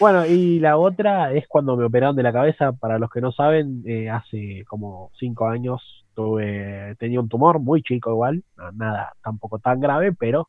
bueno, 0.00 0.24
y 0.26 0.58
la 0.58 0.76
otra 0.78 1.32
es 1.32 1.46
cuando 1.46 1.76
me 1.76 1.84
operaron 1.84 2.16
de 2.16 2.22
la 2.22 2.32
cabeza, 2.32 2.72
para 2.72 2.98
los 2.98 3.10
que 3.10 3.20
no 3.20 3.30
saben, 3.32 3.82
eh, 3.86 4.08
hace 4.10 4.64
como 4.66 5.10
cinco 5.18 5.46
años 5.46 5.82
tuve, 6.14 6.96
tenía 6.98 7.20
un 7.20 7.28
tumor 7.28 7.58
muy 7.60 7.82
chico 7.82 8.10
igual, 8.10 8.42
nada 8.74 9.12
tampoco 9.22 9.58
tan 9.58 9.80
grave, 9.80 10.12
pero 10.12 10.48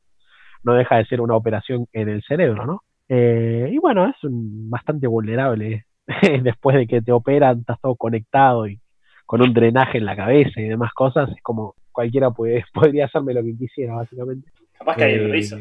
no 0.66 0.74
deja 0.74 0.98
de 0.98 1.06
ser 1.06 1.22
una 1.22 1.36
operación 1.36 1.86
en 1.94 2.10
el 2.10 2.22
cerebro, 2.24 2.66
¿no? 2.66 2.82
Eh, 3.08 3.70
y 3.72 3.78
bueno, 3.78 4.08
es 4.08 4.22
un- 4.24 4.70
bastante 4.70 5.08
vulnerable. 5.08 5.86
Después 6.44 6.76
de 6.76 6.88
que 6.88 7.02
te 7.02 7.12
operan, 7.12 7.60
estás 7.60 7.80
todo 7.82 7.96
conectado 7.96 8.68
y 8.68 8.80
con 9.26 9.42
un 9.42 9.54
drenaje 9.54 9.98
en 10.00 10.06
la 10.06 10.16
cabeza 10.16 10.60
y 10.60 10.68
demás 10.68 10.92
cosas, 10.94 11.30
es 11.30 11.42
como 11.42 11.76
cualquiera 11.92 12.32
puede, 12.32 12.66
podría 12.74 13.06
hacerme 13.06 13.34
lo 13.34 13.44
que 13.44 13.56
quisiera, 13.58 13.96
básicamente. 13.96 14.50
Capaz 14.78 14.98
que 14.98 15.04
hay 15.06 15.14
Eh, 15.16 15.28
risa. 15.28 15.58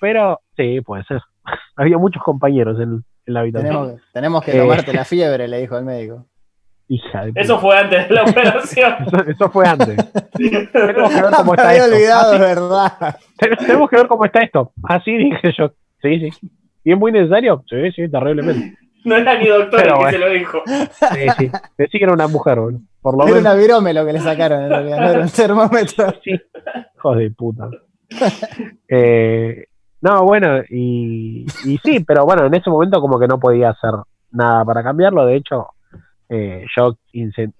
Pero 0.00 0.40
sí, 0.56 0.80
puede 0.82 1.04
ser. 1.04 1.20
Había 1.76 1.98
muchos 1.98 2.22
compañeros 2.22 2.78
en, 2.80 3.02
en 3.26 3.34
la 3.34 3.40
habitación. 3.40 3.72
Tenemos, 3.72 4.00
tenemos 4.12 4.44
que 4.44 4.56
Eh. 4.56 4.60
tomarte 4.60 4.92
la 4.92 5.04
fiebre, 5.04 5.48
le 5.48 5.60
dijo 5.60 5.76
el 5.78 5.84
médico. 5.84 6.26
Hija 6.88 7.22
de 7.24 7.28
puta. 7.28 7.40
Eso 7.40 7.58
fue 7.60 7.78
antes 7.78 8.08
de 8.08 8.14
la 8.14 8.22
operación. 8.30 8.94
Eso, 9.06 9.24
eso 9.30 9.50
fue 9.50 9.66
antes. 9.66 9.96
tenemos 10.32 10.68
que 11.12 11.22
ver 11.22 11.30
cómo 11.36 11.52
Me 11.52 11.56
está 11.56 11.68
había 11.70 11.84
esto. 11.84 11.94
olvidado, 11.94 12.32
es 12.34 12.40
verdad. 12.40 13.16
tenemos 13.58 13.90
que 13.90 13.96
ver 13.96 14.06
cómo 14.06 14.24
está 14.26 14.40
esto. 14.40 14.72
Así 14.82 15.16
dije 15.16 15.52
yo. 15.56 15.70
Sí, 16.02 16.30
sí. 16.30 16.50
¿Y 16.84 16.92
es 16.92 16.98
muy 16.98 17.10
necesario? 17.12 17.64
Sí, 17.68 17.90
sí, 17.92 18.08
terriblemente. 18.10 18.76
No 19.04 19.16
era 19.16 19.38
ni 19.38 19.46
doctor 19.48 19.80
Pero 19.82 19.94
el 19.94 19.94
que 19.94 19.98
bueno. 19.98 20.10
se 20.12 20.18
lo 20.18 20.30
dijo. 20.30 20.62
Sí, 20.66 21.26
sí. 21.38 21.50
Decí 21.78 21.98
que 21.98 22.04
era 22.04 22.12
una 22.12 22.26
mujer, 22.28 22.58
boludo. 22.58 22.80
Por 23.02 23.14
lo 23.18 23.24
Era 23.24 23.34
menos. 23.36 23.40
una 23.52 23.54
virome 23.62 23.92
lo 23.94 24.06
que 24.06 24.12
le 24.14 24.20
sacaron 24.20 24.62
en 24.64 24.68
realidad, 24.70 24.98
no 25.00 25.08
era 25.10 25.20
un 25.20 25.28
termómetro. 25.30 26.14
Sí. 26.24 26.30
Hijos 26.96 27.16
de 27.18 27.30
puta. 27.30 27.68
Eh, 28.88 29.66
no, 30.00 30.24
bueno, 30.24 30.60
y, 30.70 31.46
y 31.64 31.78
sí, 31.84 32.00
pero 32.00 32.24
bueno, 32.24 32.46
en 32.46 32.54
ese 32.54 32.70
momento 32.70 33.00
como 33.00 33.18
que 33.18 33.26
no 33.26 33.38
podía 33.38 33.70
hacer 33.70 33.90
nada 34.30 34.64
para 34.64 34.82
cambiarlo. 34.82 35.24
De 35.26 35.36
hecho, 35.36 35.68
eh, 36.28 36.64
yo 36.76 36.96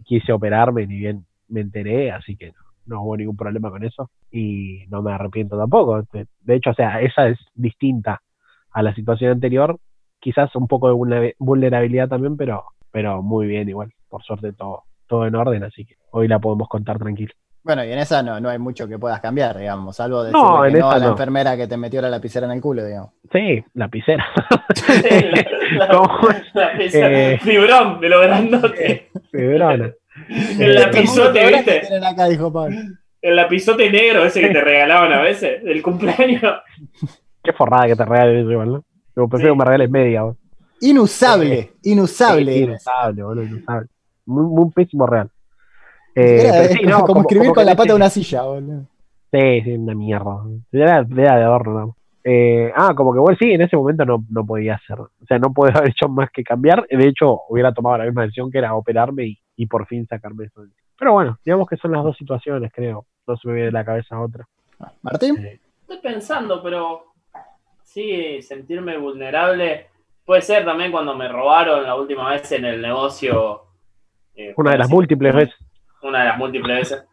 quise, 0.03 0.33
operarme, 0.33 0.87
ni 0.87 0.99
bien 0.99 1.27
me 1.49 1.61
enteré, 1.61 2.11
así 2.13 2.37
que 2.37 2.53
no, 2.87 3.03
hubo 3.03 3.17
ningún 3.17 3.37
problema 3.37 3.71
con 3.71 3.85
eso. 3.85 4.11
Y 4.31 4.85
no 4.89 5.03
me 5.03 5.13
arrepiento 5.13 5.57
tampoco. 5.59 6.03
De, 6.13 6.27
de 6.41 6.55
hecho, 6.55 6.71
o 6.71 6.75
sea, 6.75 7.01
esa 7.01 7.29
es 7.29 7.39
distinta 7.55 8.23
a 8.73 8.83
la 8.83 8.95
situación 8.95 9.33
anterior. 9.33 9.79
Quizás 10.21 10.55
un 10.57 10.67
poco 10.69 10.89
de 10.89 10.95
vulne- 10.95 11.35
vulnerabilidad 11.39 12.09
también, 12.09 12.37
pero, 12.37 12.65
pero 12.91 13.23
muy 13.23 13.47
bien 13.47 13.69
igual. 13.69 13.93
Por 14.09 14.23
suerte 14.23 14.53
todo, 14.53 14.85
todo 15.07 15.27
en 15.27 15.35
orden, 15.35 15.65
así 15.65 15.85
que 15.85 15.97
hoy 16.11 16.29
la 16.29 16.39
podemos 16.39 16.69
contar 16.69 16.99
tranquilo. 16.99 17.33
Bueno, 17.65 17.83
y 17.83 17.91
en 17.93 17.99
esa 17.99 18.23
no, 18.23 18.39
no 18.41 18.51
hay 18.51 18.59
mucho 18.59 18.87
que 18.87 18.99
puedas 18.99 19.21
cambiar, 19.21 19.57
digamos, 19.57 19.97
salvo 19.97 20.23
decirle 20.23 20.43
No, 20.43 20.67
en 20.67 20.73
que 20.75 20.79
no 20.81 20.91
a 20.91 20.99
la 20.99 21.07
no. 21.07 21.11
enfermera 21.13 21.57
que 21.57 21.67
te 21.67 21.77
metió 21.79 22.03
la 22.03 22.11
lapicera 22.11 22.45
en 22.47 22.53
el 22.53 22.61
culo, 22.61 22.85
digamos. 22.85 23.11
Sí, 23.33 23.65
lapicera. 23.73 24.25
la, 25.79 25.87
la, 25.87 25.89
la 26.55 26.73
Eh. 26.93 27.39
Fibrón 27.43 28.01
de 28.01 28.09
lo 28.09 28.21
grandote. 28.21 29.09
Fibrona. 29.33 29.91
El 30.59 30.61
Eh, 30.61 30.75
lapizote, 30.75 31.47
¿viste? 31.47 31.81
que 31.81 31.87
tienen 31.87 32.05
acá, 32.05 32.27
dijo 32.27 32.53
Pablo. 32.53 32.77
El 33.23 33.37
lapizote 33.37 33.91
negro 33.91 34.25
ese 34.25 34.41
que 34.43 34.51
te 34.51 34.61
regalaban 34.61 35.13
a 35.13 35.23
veces, 35.23 35.65
del 35.65 35.83
cumpleaños. 35.83 36.57
Qué 37.43 37.53
forrada 37.55 37.87
que 37.87 37.97
te 37.97 38.05
regales 38.05 38.43
eso 38.43 38.53
igual, 38.53 38.73
¿no? 38.73 38.85
Yo 39.17 39.29
prefiero 39.29 39.55
Sí. 39.55 39.59
que 39.59 39.59
me 39.59 39.65
regales 39.65 39.91
media, 39.91 40.23
boludo. 40.23 40.39
Inusable, 40.81 41.73
inusable. 41.83 42.53
Sí, 42.53 42.59
inusable, 42.65 43.23
boludo, 43.23 43.45
inusable. 43.45 43.89
Muy, 44.27 44.45
muy 44.45 44.71
pésimo 44.73 45.07
real. 45.07 45.31
Eh, 46.15 46.41
Era, 46.43 46.53
pero 46.53 46.65
es 46.65 46.73
sí, 46.73 46.79
como, 46.85 46.91
no, 46.91 47.05
como 47.05 47.21
escribir 47.23 47.43
como 47.49 47.55
con 47.55 47.67
la 47.67 47.75
pata 47.77 47.89
de 47.93 47.95
una 47.97 48.11
silla, 48.11 48.43
boludo. 48.43 48.87
Sí, 49.33 49.61
sí, 49.63 49.73
una 49.73 49.95
mierda. 49.95 50.43
Era, 50.73 50.99
era 50.99 51.37
de 51.37 51.43
adorno, 51.45 51.81
¿no? 51.81 51.97
Eh, 52.27 52.73
ah, 52.75 52.95
como 52.95 53.13
que 53.13 53.19
bueno, 53.19 53.37
sí, 53.39 53.53
en 53.53 53.61
ese 53.63 53.77
momento 53.77 54.05
no, 54.05 54.25
no 54.31 54.47
podía 54.47 54.77
hacer. 54.77 54.99
O 55.01 55.11
sea, 55.27 55.39
no 55.39 55.53
podía 55.53 55.75
haber 55.79 55.91
hecho 55.91 56.09
más 56.09 56.31
que 56.31 56.45
cambiar. 56.45 56.87
De 56.89 57.07
hecho, 57.09 57.41
hubiera 57.49 57.73
tomado 57.73 57.99
la 57.99 58.05
misma 58.05 58.23
decisión 58.23 58.51
que 58.51 58.59
era 58.59 58.75
operarme 58.75 59.27
y, 59.27 59.39
y 59.57 59.67
por 59.67 59.87
fin 59.87 60.07
sacarme 60.07 60.45
eso. 60.47 60.63
Pero 60.99 61.13
bueno, 61.13 61.39
digamos 61.45 61.69
que 61.69 61.77
son 61.77 61.93
las 61.93 62.05
dos 62.05 62.17
situaciones, 62.17 62.71
creo. 62.73 63.07
No 63.27 63.37
se 63.37 63.49
me 63.49 63.55
viene 63.55 63.67
de 63.67 63.73
la 63.73 63.85
cabeza 63.85 64.21
otra. 64.21 64.47
Martín, 65.03 65.37
Eh, 65.39 65.61
Estoy 65.83 65.99
pensando, 65.99 66.63
pero 66.63 67.07
sí, 67.83 68.41
sentirme 68.41 68.97
vulnerable. 68.99 69.89
Puede 70.25 70.41
ser 70.43 70.65
también 70.65 70.91
cuando 70.93 71.15
me 71.15 71.29
robaron 71.29 71.83
la 71.83 71.95
última 71.97 72.31
vez 72.31 72.51
en 72.53 72.65
el 72.65 72.81
negocio. 72.81 73.63
eh, 74.37 74.55
una 74.57 74.71
de 74.73 74.79
las 74.79 74.89
múltiples 74.89 75.35
veces. 75.35 75.55
Una 76.05 76.21
de 76.21 76.25
las 76.27 76.39
múltiples 76.39 76.79
veces. 76.79 77.05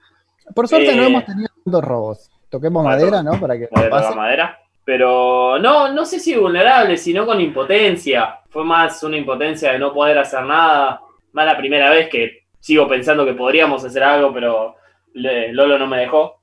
por 0.53 0.67
suerte 0.67 0.95
no 0.95 1.03
Eh. 1.03 1.07
hemos 1.07 1.25
tenido 1.25 1.49
tantos 1.63 1.83
robos. 1.83 2.29
Toquemos 2.49 2.83
Bueno, 2.83 2.97
madera, 2.97 3.23
¿no? 3.23 3.39
Para 3.39 3.57
que 3.57 3.69
no 3.71 3.89
pase. 3.89 4.13
madera. 4.15 4.57
Pero 4.83 5.57
no, 5.59 5.93
no 5.93 6.05
sé 6.05 6.19
si 6.19 6.35
vulnerable, 6.35 6.97
sino 6.97 7.25
con 7.25 7.39
impotencia. 7.39 8.39
Fue 8.49 8.63
más 8.65 9.01
una 9.03 9.15
impotencia 9.17 9.71
de 9.71 9.79
no 9.79 9.93
poder 9.93 10.17
hacer 10.17 10.43
nada. 10.43 10.99
Más 11.31 11.45
la 11.45 11.57
primera 11.57 11.89
vez 11.89 12.09
que 12.09 12.45
sigo 12.59 12.87
pensando 12.87 13.25
que 13.25 13.33
podríamos 13.33 13.85
hacer 13.85 14.03
algo, 14.03 14.33
pero 14.33 14.75
Lolo 15.13 15.77
no 15.79 15.87
me 15.87 15.99
dejó. 15.99 16.41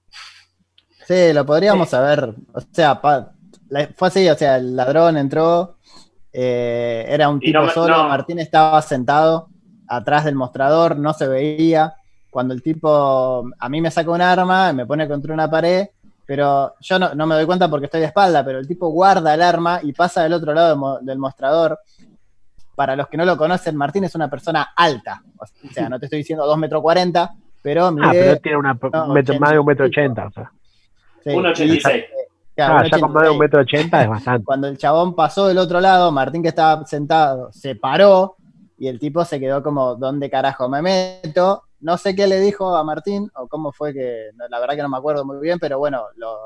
Sí, 1.07 1.32
lo 1.32 1.44
podríamos 1.44 1.88
saber. 1.90 2.32
O 2.55 2.61
sea, 2.72 3.01
pa- 3.01 3.32
la- 3.68 3.88
fue 3.94 4.09
así, 4.09 4.28
o 4.28 4.34
sea, 4.36 4.57
el 4.57 4.76
ladrón 4.76 5.16
entró, 5.16 5.76
eh, 6.32 7.05
era 7.09 7.28
un 7.28 7.40
tipo 7.40 7.61
no 7.61 7.68
solo, 7.70 7.96
no. 7.99 8.09
Martín 8.09 8.38
estaba 8.38 8.80
sentado 8.82 9.49
atrás 9.86 10.24
del 10.24 10.34
mostrador, 10.36 10.96
no 10.96 11.12
se 11.12 11.26
veía. 11.28 11.94
Cuando 12.31 12.55
el 12.55 12.62
tipo 12.62 13.45
a 13.59 13.68
mí 13.68 13.81
me 13.81 13.91
saca 13.91 14.11
un 14.11 14.20
arma, 14.20 14.72
me 14.72 14.87
pone 14.87 15.09
contra 15.09 15.33
una 15.35 15.51
pared, 15.51 15.87
pero 16.26 16.74
yo 16.81 16.99
no, 16.99 17.14
no 17.14 17.26
me 17.26 17.35
doy 17.35 17.47
cuenta 17.47 17.68
porque 17.70 17.87
estoy 17.87 18.01
de 18.01 18.07
espalda, 18.07 18.45
pero 18.45 18.59
el 18.59 18.68
tipo 18.68 18.89
guarda 18.91 19.33
el 19.35 19.43
arma 19.43 19.81
y 19.83 19.93
pasa 19.93 20.22
del 20.22 20.35
otro 20.35 20.53
lado 20.53 20.68
del 20.68 20.76
mo- 20.79 20.99
del 21.01 21.18
mostrador. 21.18 21.79
Para 22.74 22.95
los 22.95 23.09
que 23.09 23.16
no 23.16 23.24
lo 23.24 23.37
conocen, 23.37 23.74
Martín 23.76 24.05
es 24.05 24.14
una 24.14 24.29
persona 24.31 24.68
alta. 24.76 25.22
O 25.39 25.47
sea, 25.72 25.89
no 25.89 25.99
te 25.99 26.07
estoy 26.07 26.18
diciendo 26.18 26.47
2 26.47 26.57
metros 26.59 26.81
40, 26.83 27.33
pero 27.62 27.87
Ah, 27.87 28.09
pero 28.12 28.31
él 28.33 28.41
tiene 28.41 28.59
una, 28.59 28.74
no, 28.74 29.07
metro- 29.14 29.41
más 29.41 29.51
de 29.51 29.59
un 29.59 29.66
metro 29.66 29.87
80. 29.87 30.26
ochenta. 30.26 30.26
O 30.26 30.31
sea. 30.31 30.53
sí, 31.24 31.31
1,86. 31.31 32.05
claro, 32.55 32.79
Ah, 32.79 32.87
ya 32.89 33.01
con 33.01 33.12
más 33.12 33.22
de 33.24 33.29
1,86. 33.31 33.33
un 33.33 33.39
metro 33.39 33.61
ochenta 33.62 34.03
es 34.03 34.09
bastante. 34.09 34.45
Cuando 34.45 34.68
el 34.68 34.79
chabón 34.79 35.14
pasó 35.16 35.47
del 35.49 35.59
otro 35.59 35.81
lado, 35.81 36.12
Martín 36.12 36.43
que 36.43 36.49
estaba 36.51 36.85
sentado 36.87 37.51
se 37.53 37.74
paró 37.74 38.37
y 38.79 38.87
el 38.87 39.01
tipo 39.01 39.24
se 39.24 39.41
quedó 39.41 39.61
como, 39.62 39.97
¿dónde 39.97 40.31
carajo 40.31 40.68
me 40.68 40.81
meto? 40.83 41.64
No 41.81 41.97
sé 41.97 42.16
qué 42.16 42.26
le 42.26 42.41
dijo 42.41 42.74
a 42.76 42.83
Martín 42.83 43.31
o 43.37 43.47
cómo 43.47 43.72
fue 43.72 43.93
que, 43.93 44.31
no, 44.35 44.49
la 44.49 44.59
verdad 44.59 44.74
que 44.76 44.83
no 44.83 44.89
me 44.89 44.97
acuerdo 44.97 45.24
muy 45.24 45.39
bien, 45.41 45.59
pero 45.61 45.79
bueno, 45.79 46.05
lo, 46.16 46.37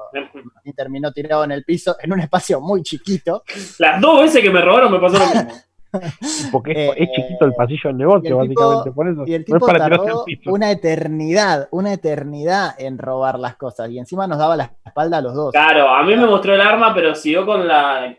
Martín 0.54 0.74
terminó 0.74 1.10
tirado 1.12 1.44
en 1.44 1.52
el 1.52 1.64
piso 1.64 1.96
en 2.02 2.12
un 2.12 2.20
espacio 2.20 2.60
muy 2.60 2.82
chiquito. 2.82 3.42
Las 3.78 4.00
dos 4.00 4.20
veces 4.20 4.42
que 4.42 4.50
me 4.50 4.60
robaron 4.60 4.92
me 4.92 4.98
pasó 5.00 5.18
lo 5.18 5.24
mismo. 5.26 5.52
Porque 6.52 6.72
es, 6.72 6.78
Eh, 6.78 6.94
es 6.98 7.10
chiquito 7.12 7.44
el 7.44 7.52
pasillo 7.54 7.80
del 7.84 7.96
negocio, 7.98 8.20
tipo- 8.22 8.38
básicamente. 8.38 8.92
por 8.92 9.08
eso. 9.08 9.24
Y 9.26 9.34
el 9.34 9.40
no 9.40 9.44
tipo 9.44 9.56
es 9.58 9.62
para 9.72 9.84
tirarse 9.84 10.04
tardó 10.06 10.18
al 10.20 10.24
piso. 10.24 10.50
una 10.52 10.70
eternidad, 10.70 11.68
una 11.70 11.92
eternidad 11.92 12.74
en 12.78 12.98
robar 12.98 13.38
las 13.38 13.56
cosas 13.56 13.90
y 13.90 13.98
encima 13.98 14.26
nos 14.26 14.38
daba 14.38 14.56
la 14.56 14.72
espalda 14.84 15.18
a 15.18 15.20
los 15.22 15.34
dos. 15.34 15.52
Claro, 15.52 15.88
a 15.88 16.02
mí 16.02 16.16
me 16.16 16.26
mostró 16.26 16.54
el 16.54 16.60
arma, 16.62 16.94
pero 16.94 17.14
siguió 17.14 17.44
con 17.44 17.66
la. 17.68 18.16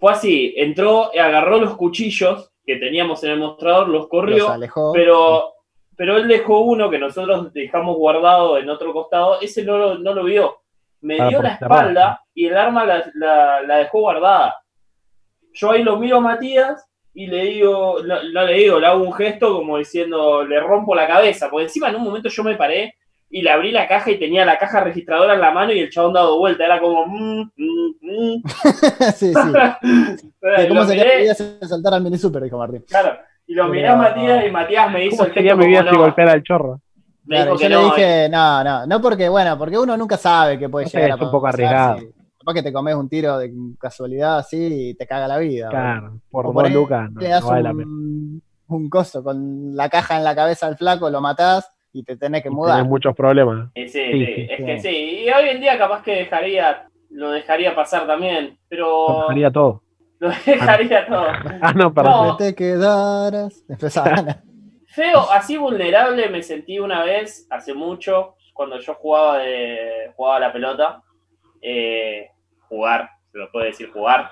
Fue 0.00 0.12
así: 0.12 0.54
entró, 0.56 1.10
agarró 1.16 1.58
los 1.60 1.76
cuchillos 1.76 2.50
que 2.66 2.76
teníamos 2.76 3.22
en 3.24 3.30
el 3.32 3.38
mostrador, 3.38 3.86
los 3.88 4.00
Los 4.02 4.08
corrió, 4.08 4.48
alejó. 4.50 4.92
pero, 4.92 5.53
pero 5.96 6.16
él 6.16 6.28
dejó 6.28 6.60
uno 6.60 6.90
que 6.90 6.98
nosotros 6.98 7.52
dejamos 7.52 7.96
guardado 7.96 8.58
en 8.58 8.68
otro 8.70 8.92
costado, 8.92 9.40
ese 9.40 9.64
no 9.64 9.78
lo, 9.78 9.98
no 9.98 10.12
lo 10.14 10.24
vio. 10.24 10.58
Me 11.00 11.20
Ah, 11.20 11.28
dio 11.28 11.42
la 11.42 11.50
espalda 11.54 12.20
y 12.34 12.46
el 12.46 12.56
arma 12.56 12.84
la, 12.86 13.04
la- 13.14 13.62
la 13.62 13.76
dejó 13.78 14.00
guardada. 14.00 14.56
Yo 15.52 15.70
ahí 15.70 15.82
lo 15.82 15.98
miro 15.98 16.16
a 16.16 16.20
Matías 16.20 16.84
y 17.12 17.26
le 17.26 17.42
digo, 17.44 17.98
no, 18.04 18.22
no 18.32 18.44
le 18.44 18.54
digo, 18.54 18.80
le 18.80 18.86
hago 18.86 19.02
un 19.04 19.12
gesto 19.12 19.54
como 19.56 19.78
diciendo, 19.78 20.44
le 20.44 20.58
rompo 20.60 20.94
la 20.94 21.06
cabeza, 21.06 21.48
porque 21.50 21.64
encima 21.64 21.88
en 21.90 21.96
un 21.96 22.02
momento 22.04 22.28
yo 22.28 22.42
me 22.42 22.56
paré 22.56 22.94
y 23.30 23.42
le 23.42 23.50
abrí 23.50 23.70
la 23.70 23.86
caja 23.86 24.10
y 24.10 24.18
tenía 24.18 24.44
la 24.44 24.58
caja 24.58 24.80
registradora 24.82 25.34
en 25.34 25.40
la 25.40 25.50
mano 25.50 25.72
y 25.72 25.80
el 25.80 25.90
chabón 25.90 26.12
dado 26.14 26.38
vuelta, 26.38 26.64
era 26.64 26.80
como... 26.80 27.06
mm, 27.06 27.50
mm, 27.56 27.94
mm. 28.00 28.42
sí, 29.14 29.32
sí. 29.34 30.32
¿Cómo 30.68 30.84
sería 30.84 31.34
saltar 31.34 31.94
al 31.94 32.02
mini 32.02 32.18
super? 32.18 32.42
Dijo 32.42 32.58
Martín. 32.58 32.84
claro, 32.88 33.18
y 33.46 33.54
lo 33.54 33.68
miré 33.68 33.88
a 33.88 33.96
Matías 33.96 34.46
y 34.46 34.50
Matías 34.50 34.90
me 34.92 35.06
hizo 35.06 35.22
¿Cómo 35.22 35.28
el 35.28 35.34
sería 35.34 35.54
mi 35.56 35.66
vida 35.66 35.80
si 35.82 35.96
no. 35.96 35.98
golpeara 35.98 36.32
al 36.32 36.42
chorro? 36.42 36.80
Me 37.26 37.36
Claro, 37.36 37.50
dijo 37.50 37.58
yo 37.58 37.62
que 37.62 37.68
le 37.68 37.76
no, 37.76 37.84
dije, 37.84 38.28
no, 38.28 38.64
no, 38.64 38.86
no 38.86 39.00
porque, 39.00 39.28
bueno, 39.28 39.58
porque 39.58 39.78
uno 39.78 39.96
nunca 39.96 40.16
sabe 40.16 40.58
qué 40.58 40.68
puede 40.68 40.84
No 40.84 40.90
sé, 40.90 40.98
llegar 40.98 41.12
a 41.12 41.14
es 41.16 41.22
un 41.22 41.30
poco 41.30 41.46
arriesgado. 41.46 41.96
si- 42.00 42.14
Capaz 42.38 42.54
que 42.54 42.62
te 42.62 42.72
comes 42.74 42.94
un 42.94 43.08
tiro 43.08 43.38
de 43.38 43.50
casualidad 43.78 44.38
así 44.38 44.90
y 44.90 44.94
te 44.94 45.06
caga 45.06 45.26
la 45.26 45.38
vida. 45.38 45.70
Claro, 45.70 46.20
por 46.30 46.66
ahí 46.66 46.72
lucas 46.72 47.10
no, 47.10 47.20
le 47.22 47.28
das 47.28 47.44
vale 47.44 47.70
un, 47.70 48.42
un 48.68 48.90
coso 48.90 49.24
con 49.24 49.74
la 49.74 49.88
caja 49.88 50.18
en 50.18 50.24
la 50.24 50.34
cabeza 50.34 50.66
al 50.66 50.76
flaco, 50.76 51.08
lo 51.08 51.22
matás 51.22 51.70
y 51.92 52.02
te 52.04 52.16
tenés 52.18 52.42
que 52.42 52.50
Y 52.50 52.54
mudar. 52.54 52.80
tenés 52.80 52.90
muchos 52.90 53.14
problemas. 53.16 53.70
Sí, 53.74 53.88
sí, 53.88 54.10
Sí, 54.10 54.26
sí, 54.26 54.26
sí, 54.34 54.42
es 54.50 54.56
sí. 54.58 54.64
que 54.64 54.80
sí. 54.80 55.24
Y 55.24 55.30
hoy 55.30 55.48
en 55.48 55.60
día 55.60 55.78
capaz 55.78 56.02
que 56.02 56.12
dejaría, 56.16 56.86
lo 57.10 57.30
dejaría 57.30 57.74
pasar 57.74 58.06
también, 58.06 58.58
pero 58.68 59.28
Haría 59.30 59.50
todo. 59.50 59.82
Lo 60.28 60.34
dejaría 60.46 61.06
todo. 61.06 61.26
Ah, 61.60 61.72
no, 61.74 61.92
perdón. 61.94 62.26
No. 62.28 62.36
Que 62.36 62.44
te 62.44 62.54
quedaras. 62.54 63.62
Empezaban. 63.68 64.42
Feo, 64.88 65.30
así 65.32 65.56
vulnerable 65.56 66.28
me 66.28 66.42
sentí 66.42 66.78
una 66.78 67.02
vez, 67.02 67.46
hace 67.50 67.74
mucho, 67.74 68.36
cuando 68.52 68.78
yo 68.78 68.94
jugaba 68.94 69.38
de 69.38 70.12
jugaba 70.16 70.36
a 70.36 70.40
la 70.40 70.52
pelota. 70.52 71.02
Eh, 71.60 72.28
jugar, 72.68 73.08
se 73.32 73.38
lo 73.38 73.50
puede 73.50 73.66
decir 73.66 73.90
jugar. 73.90 74.28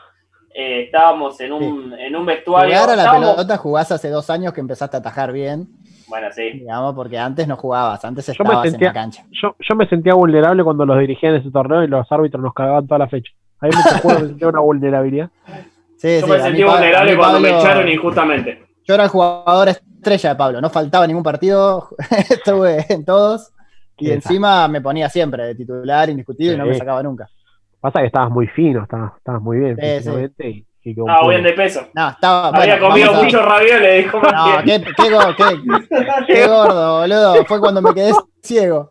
Eh, 0.54 0.82
estábamos 0.84 1.40
en 1.40 1.52
un, 1.52 1.92
en 1.98 2.14
un 2.14 2.26
vestuario. 2.26 2.74
Jugar 2.74 2.90
a 2.90 2.96
la 2.96 3.02
estábamos- 3.04 3.34
pelota 3.34 3.56
jugás 3.56 3.90
hace 3.90 4.10
dos 4.10 4.28
años 4.30 4.52
que 4.52 4.60
empezaste 4.60 4.96
a 4.98 5.00
atajar 5.00 5.32
bien, 5.32 5.66
Bueno, 6.08 6.28
sí. 6.30 6.50
digamos, 6.52 6.94
porque 6.94 7.18
antes 7.18 7.48
no 7.48 7.56
jugabas, 7.56 8.04
antes 8.04 8.28
me 8.28 8.32
estabas 8.32 8.62
sentía- 8.70 8.88
en 8.88 8.94
la 8.94 9.00
cancha. 9.00 9.24
Yo, 9.30 9.56
yo 9.58 9.74
me 9.76 9.88
sentía 9.88 10.12
vulnerable 10.14 10.62
cuando 10.62 10.84
los 10.84 10.98
dirigía 10.98 11.30
en 11.30 11.36
ese 11.36 11.50
torneo 11.50 11.82
y 11.82 11.88
los 11.88 12.06
árbitros 12.12 12.42
nos 12.42 12.52
cagaban 12.52 12.86
toda 12.86 12.98
la 12.98 13.08
fecha. 13.08 13.32
Hay 13.60 13.70
muchos 13.70 14.00
juegos 14.02 14.22
que 14.22 14.28
sentía 14.28 14.48
una 14.48 14.60
vulnerabilidad. 14.60 15.30
Sí, 16.02 16.18
Yo 16.20 16.26
sí, 16.26 16.32
me 16.32 16.40
sentí 16.40 16.64
vulnerable 16.64 17.16
cuando 17.16 17.38
me 17.38 17.50
echaron 17.50 17.88
injustamente. 17.88 18.60
Yo 18.84 18.94
era 18.94 19.04
el 19.04 19.08
jugador 19.10 19.68
estrella 19.68 20.30
de 20.30 20.34
Pablo, 20.36 20.60
no 20.60 20.68
faltaba 20.68 21.06
ningún 21.06 21.22
partido, 21.22 21.90
estuve 22.28 22.84
en 22.88 23.04
todos 23.04 23.52
y 23.98 24.10
encima 24.10 24.66
me 24.66 24.80
ponía 24.80 25.08
siempre 25.08 25.44
de 25.44 25.54
titular, 25.54 26.10
indiscutible 26.10 26.54
y 26.54 26.58
no 26.58 26.66
me 26.66 26.72
Sí. 26.72 26.80
sacaba 26.80 27.04
nunca. 27.04 27.28
Pasa 27.80 28.00
que 28.00 28.06
estabas 28.06 28.30
muy 28.30 28.48
fino, 28.48 28.82
estabas, 28.82 29.12
estabas 29.16 29.40
muy 29.42 29.58
bien 29.60 29.76
Sí, 29.76 29.82
sí. 29.86 29.94
físicamente 29.98 30.48
y, 30.50 30.66
y 30.82 30.94
con 30.96 31.08
Ah, 31.08 31.20
bien 31.28 31.44
de 31.44 31.52
peso. 31.52 31.86
No, 31.94 32.08
estaba. 32.08 32.48
Había 32.48 32.74
bueno, 32.78 32.88
comido 32.88 33.06
vamos 33.06 33.20
a- 33.20 33.24
mucho 33.24 33.42
ravioles, 33.42 34.04
dijo 34.04 34.20
No, 34.20 34.44
qué, 34.64 34.80
qué 34.80 34.92
qué- 35.36 36.24
qué 36.34 36.46
gordo, 36.48 36.98
boludo. 37.00 37.44
Fue 37.44 37.60
cuando 37.60 37.80
me 37.80 37.94
quedé 37.94 38.10
ciego. 38.42 38.90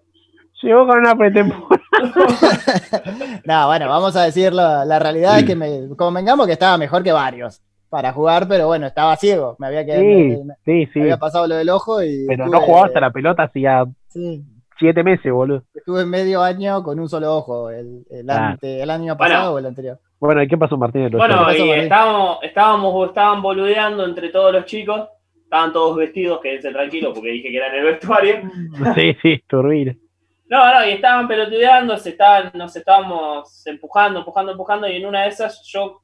Llegó 0.62 0.88
con 0.88 1.00
una 1.00 1.14
pretemporada. 1.16 1.81
No, 3.46 3.68
bueno, 3.68 3.90
vamos 3.90 4.16
a 4.16 4.24
decirlo. 4.24 4.86
La 4.86 5.00
realidad 5.00 5.40
es 5.40 5.46
que 5.46 5.56
me 5.56 5.88
convengamos 5.98 6.46
que 6.48 6.54
estaba 6.54 6.78
mejor 6.78 7.04
que 7.04 7.12
varios 7.12 7.62
para 7.90 8.14
jugar, 8.14 8.48
pero 8.48 8.68
bueno, 8.68 8.88
estaba 8.88 9.16
ciego. 9.18 9.56
Me 9.60 9.68
había 9.68 9.86
quedado, 9.86 10.02
Sí, 10.02 10.08
me- 10.08 10.44
me- 10.46 10.54
sí, 10.64 10.72
me 10.72 10.90
sí. 10.94 11.00
había 11.02 11.18
pasado 11.18 11.48
lo 11.48 11.56
del 11.56 11.70
ojo 11.70 12.02
y. 12.02 12.26
Pero 12.28 12.46
estuve- 12.46 12.60
no 12.60 12.66
jugabas 12.66 12.96
a 12.96 13.00
la 13.02 13.12
pelota 13.12 13.44
hacía 13.44 13.86
Sí, 14.08 14.44
siete 14.80 15.04
meses, 15.04 15.32
boludo. 15.32 15.64
estuve 15.74 16.06
medio 16.06 16.42
año 16.42 16.82
con 16.84 17.00
un 17.00 17.10
solo 17.10 17.36
ojo, 17.36 17.70
el, 17.70 18.06
el, 18.10 18.24
Claro. 18.26 18.46
ante- 18.46 18.82
el 18.82 18.90
año 18.90 19.16
Bueno. 19.16 19.18
pasado 19.18 19.54
o 19.56 19.60
el 19.60 19.66
anterior. 19.66 20.00
Bueno, 20.20 20.42
¿y 20.44 20.48
qué 20.48 20.58
pasó, 20.58 20.78
Martín? 20.78 21.10
Bueno, 21.12 21.36
pasó, 21.44 21.58
y 21.58 21.68
María? 21.68 21.84
estábamos, 21.84 22.38
estábamos, 22.44 23.08
estaban 23.10 23.42
boludeando 23.42 24.06
entre 24.06 24.30
todos 24.30 24.54
los 24.54 24.66
chicos. 24.66 25.08
Estaban 25.44 25.74
todos 25.74 25.98
vestidos, 25.98 26.40
quédense 26.42 26.72
tranquilos 26.72 27.12
porque 27.14 27.32
dije 27.32 27.50
que 27.50 27.58
era 27.58 27.68
en 27.68 27.76
el 27.76 27.84
vestuario. 27.84 28.36
sí, 28.96 29.18
sí, 29.22 29.44
turbina. 29.50 29.94
No, 30.52 30.74
no, 30.74 30.86
y 30.86 30.92
estaban 30.92 31.30
pelotudeando, 31.30 31.96
se 31.98 32.10
estaban, 32.10 32.52
nos 32.56 32.76
estábamos 32.76 33.66
empujando, 33.66 34.20
empujando, 34.20 34.52
empujando, 34.52 34.88
y 34.90 34.98
en 34.98 35.06
una 35.06 35.24
de 35.24 35.30
esas 35.30 35.64
yo 35.72 36.02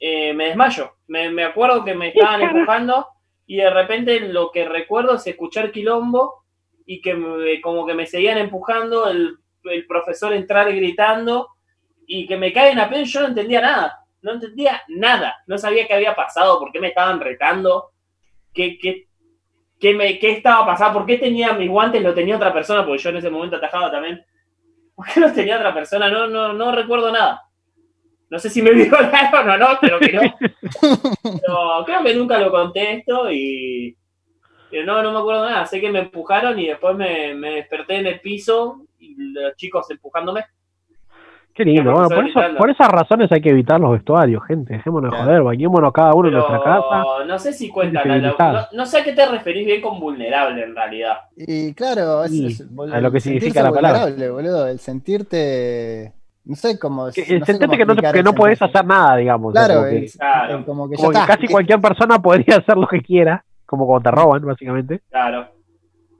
eh, 0.00 0.34
me 0.34 0.48
desmayo. 0.48 0.96
Me, 1.06 1.30
me 1.30 1.44
acuerdo 1.44 1.82
que 1.82 1.94
me 1.94 2.08
estaban 2.08 2.42
empujando 2.42 3.06
y 3.46 3.56
de 3.56 3.70
repente 3.70 4.20
lo 4.20 4.50
que 4.50 4.66
recuerdo 4.68 5.14
es 5.14 5.26
escuchar 5.26 5.72
quilombo 5.72 6.44
y 6.84 7.00
que 7.00 7.14
me- 7.14 7.58
como 7.62 7.86
que 7.86 7.94
me 7.94 8.04
seguían 8.06 8.36
empujando, 8.36 9.08
el, 9.08 9.38
el 9.64 9.86
profesor 9.86 10.34
entrar 10.34 10.70
gritando 10.74 11.48
y 12.06 12.26
que 12.26 12.36
me 12.36 12.52
caen 12.52 12.78
a 12.78 12.90
pedo 12.90 13.02
yo 13.04 13.20
no 13.22 13.28
entendía 13.28 13.62
nada. 13.62 13.98
No 14.20 14.32
entendía 14.32 14.82
nada. 14.88 15.36
No 15.46 15.56
sabía 15.56 15.86
qué 15.86 15.94
había 15.94 16.14
pasado, 16.14 16.58
por 16.58 16.70
qué 16.70 16.80
me 16.80 16.88
estaban 16.88 17.18
retando, 17.18 17.92
qué, 18.52 18.76
qué, 18.78 19.06
qué, 19.80 19.94
me, 19.94 20.18
qué 20.18 20.32
estaba 20.32 20.66
pasando, 20.66 20.98
por 20.98 21.06
qué 21.06 21.18
tenía 21.18 21.52
mis 21.52 21.68
guantes, 21.68 22.02
lo 22.02 22.14
tenía 22.14 22.36
otra 22.36 22.52
persona, 22.52 22.84
porque 22.84 23.02
yo 23.02 23.10
en 23.10 23.16
ese 23.16 23.30
momento 23.30 23.56
atajaba 23.56 23.90
también. 23.90 24.24
¿Por 24.94 25.06
qué 25.06 25.20
los 25.20 25.34
tenía 25.34 25.56
otra 25.56 25.74
persona? 25.74 26.08
No, 26.08 26.26
no, 26.26 26.52
no 26.52 26.72
recuerdo 26.72 27.12
nada. 27.12 27.42
No 28.28 28.38
sé 28.38 28.50
si 28.50 28.62
me 28.62 28.70
violaron 28.72 29.48
o 29.48 29.56
no, 29.58 29.78
pero 29.80 29.98
que 30.00 30.12
no. 30.12 30.22
Creo 31.84 32.02
que 32.02 32.14
nunca 32.14 32.38
lo 32.38 32.50
contesto 32.50 33.30
y. 33.30 33.96
pero 34.70 34.84
no, 34.84 35.02
no 35.02 35.12
me 35.12 35.18
acuerdo 35.18 35.48
nada. 35.48 35.66
Sé 35.66 35.80
que 35.80 35.90
me 35.90 36.00
empujaron 36.00 36.58
y 36.58 36.68
después 36.68 36.96
me, 36.96 37.34
me 37.34 37.56
desperté 37.56 37.96
en 37.96 38.06
el 38.06 38.20
piso 38.20 38.86
y 38.98 39.14
los 39.32 39.54
chicos 39.56 39.90
empujándome. 39.90 40.44
Qué 41.56 41.64
lindo. 41.64 41.90
Bueno, 41.90 42.08
por, 42.08 42.18
eso- 42.18 42.34
gritando. 42.38 42.58
por 42.58 42.70
esas 42.70 42.88
razones 42.88 43.32
hay 43.32 43.40
que 43.40 43.48
evitar 43.50 43.80
los 43.80 43.92
vestuarios, 43.92 44.42
gente. 44.46 44.74
Dejémonos 44.74 45.10
de 45.10 45.16
Claro. 45.16 45.24
joder, 45.30 45.42
bañémonos 45.42 45.92
cada 45.92 46.12
uno 46.14 46.28
en 46.28 46.34
nuestra 46.34 46.62
casa. 46.62 47.04
no 47.26 47.38
sé 47.38 47.52
si 47.54 47.70
cuentan. 47.70 48.10
a 48.10 48.16
lo- 48.18 48.36
no, 48.52 48.66
no 48.72 48.86
sé 48.86 48.98
a 49.00 49.04
qué 49.04 49.12
te 49.12 49.26
referís 49.26 49.64
bien 49.66 49.80
con 49.80 49.98
vulnerable 49.98 50.62
en 50.64 50.74
realidad. 50.76 51.14
Y 51.36 51.72
claro, 51.74 52.24
es, 52.24 52.32
Y 52.32 52.46
es 52.46 52.60
a 52.92 53.00
lo 53.00 53.10
que 53.10 53.20
significa 53.20 53.62
la 53.62 53.72
palabra. 53.72 54.00
vulnerable, 54.06 54.30
boludo. 54.30 54.68
El 54.68 54.78
sentirte. 54.78 56.12
No 56.44 56.54
sé 56.54 56.78
cómo. 56.78 57.08
Que, 57.10 57.22
no 57.22 57.36
el 57.38 57.44
sentente 57.44 57.66
cómo 57.66 57.94
que 57.96 58.02
no, 58.02 58.12
que 58.12 58.22
no 58.22 58.32
podés 58.34 58.60
hacer 58.62 58.84
nada, 58.84 59.16
digamos. 59.16 59.50
o 59.50 59.52
sea, 59.58 59.64
Claro, 59.66 59.80
como 59.80 59.90
que, 59.90 60.06
Claro. 60.18 60.64
como 60.64 60.88
que 60.88 60.96
ya 60.96 61.02
como 61.02 61.10
que 61.12 61.18
está. 61.18 61.26
casi 61.34 61.46
cualquier 61.48 61.80
persona 61.80 62.18
podría 62.22 62.56
hacer 62.58 62.76
lo 62.76 62.86
que 62.86 63.00
quiera, 63.00 63.44
como 63.64 63.86
cuando 63.86 64.10
te 64.10 64.14
roban, 64.16 64.42
básicamente. 64.44 65.00
Claro. 65.10 65.46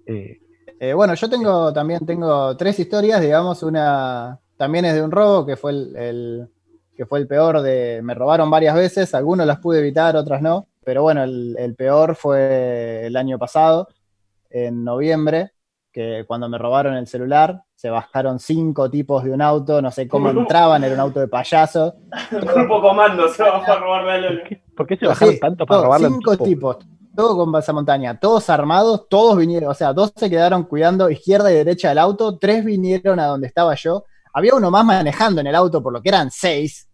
Eh, 0.07 0.39
Eh, 0.79 0.93
bueno, 0.93 1.15
yo 1.15 1.31
tengo 1.31 1.73
también 1.73 2.05
tengo 2.05 2.55
tres 2.57 2.79
historias, 2.81 3.21
digamos, 3.23 3.63
una 3.63 4.39
también 4.57 4.85
es 4.85 4.95
de 4.95 5.03
un 5.03 5.11
robo 5.11 5.47
que 5.47 5.57
fue 5.57 5.73
el, 5.73 5.97
el- 5.97 6.49
que 6.97 7.05
fue 7.07 7.19
el 7.19 7.27
peor 7.29 7.61
de 7.61 8.01
me 8.03 8.15
robaron 8.15 8.51
varias 8.51 8.75
veces, 8.75 9.15
algunos 9.15 9.47
las 9.47 9.59
pude 9.59 9.81
evitar, 9.81 10.17
otras 10.17 10.41
no, 10.41 10.67
pero 10.83 11.03
bueno, 11.03 11.23
el, 11.25 11.55
el 11.59 11.75
peor 11.75 12.17
fue 12.17 13.07
el 13.07 13.17
año 13.17 13.39
pasado, 13.39 13.89
en 14.51 14.85
noviembre, 14.85 15.53
que 15.93 16.25
cuando 16.27 16.49
me 16.49 16.59
robaron 16.59 16.95
el 16.95 17.07
celular, 17.07 17.63
se 17.75 17.91
bajaron 17.91 18.39
cinco 18.39 18.91
tipos 18.91 19.25
de 19.25 19.31
un 19.33 19.43
auto, 19.43 19.83
no 19.83 19.91
sé 19.91 20.09
cómo 20.09 20.31
entraban, 20.43 20.85
era 20.85 20.95
un 20.95 21.01
auto 21.01 21.21
de 21.21 21.29
payaso, 21.29 21.95
Grupo 22.31 22.81
comando 22.81 23.29
se 23.29 23.43
va 23.43 23.59
a 23.59 23.77
robar 23.79 24.05
la 24.05 24.31
luna. 24.31 24.43
¿Por 24.75 24.87
qué 24.87 24.97
se 24.97 25.07
bajaron 25.07 25.35
Sí, 25.35 25.39
tanto 25.39 25.67
para 25.67 25.81
todo, 25.81 25.85
robarle 25.85 26.09
Cinco 26.09 26.33
tipo? 26.33 26.45
tipos, 26.45 26.77
todo 27.15 27.37
con 27.37 27.53
pasamontaña, 27.53 28.19
todos 28.19 28.49
armados, 28.51 29.09
todos 29.09 29.37
vinieron, 29.39 29.71
o 29.71 29.75
sea, 29.75 29.93
dos 29.93 30.13
se 30.17 30.29
quedaron 30.31 30.65
cuidando 30.65 31.09
izquierda 31.11 31.51
y 31.51 31.55
derecha 31.55 31.89
del 31.91 31.99
auto, 31.99 32.39
tres 32.39 32.65
vinieron 32.65 33.19
a 33.21 33.27
donde 33.27 33.47
estaba 33.47 33.75
yo. 33.75 34.05
Había 34.37 34.55
uno 34.55 34.71
más 34.71 34.85
manejando 34.85 35.41
en 35.41 35.47
el 35.47 35.55
auto, 35.55 35.83
por 35.83 35.93
lo 35.95 36.03
que 36.03 36.11
eran 36.11 36.31
seis. 36.31 36.87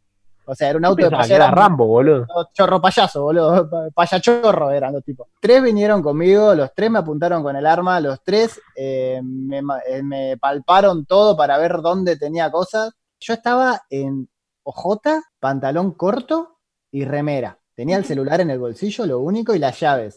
O 0.44 0.54
sea, 0.54 0.68
era 0.70 0.78
un 0.78 0.84
auto 0.84 0.96
de 0.96 1.08
que 1.10 1.14
era 1.34 1.44
payaso. 1.46 1.54
Rambo, 1.60 1.86
boludo. 1.86 2.26
Chorro 2.52 2.80
payaso, 2.80 3.22
boludo. 3.22 3.68
pa- 3.68 3.88
Payachorro 3.94 4.70
eran 4.70 4.92
los 4.92 5.04
tipos. 5.04 5.26
Tres 5.40 5.60
vinieron 5.62 6.02
conmigo, 6.02 6.54
los 6.54 6.72
tres 6.74 6.88
me 6.90 6.98
apuntaron 7.00 7.42
con 7.42 7.56
el 7.56 7.66
arma, 7.66 8.00
los 8.00 8.22
tres 8.22 8.60
eh, 8.76 9.20
me, 9.24 9.58
eh, 9.88 10.02
me 10.02 10.36
palparon 10.38 11.04
todo 11.04 11.36
para 11.36 11.58
ver 11.58 11.80
dónde 11.82 12.16
tenía 12.16 12.50
cosas. 12.50 12.92
Yo 13.20 13.34
estaba 13.34 13.82
en 13.90 14.28
ojota, 14.64 15.22
pantalón 15.40 15.92
corto 15.92 16.58
y 16.92 17.04
remera. 17.04 17.58
Tenía 17.74 17.96
el 17.96 18.04
celular 18.04 18.40
en 18.40 18.50
el 18.50 18.58
bolsillo, 18.60 19.04
lo 19.06 19.18
único, 19.20 19.54
y 19.54 19.58
las 19.58 19.80
llaves. 19.80 20.16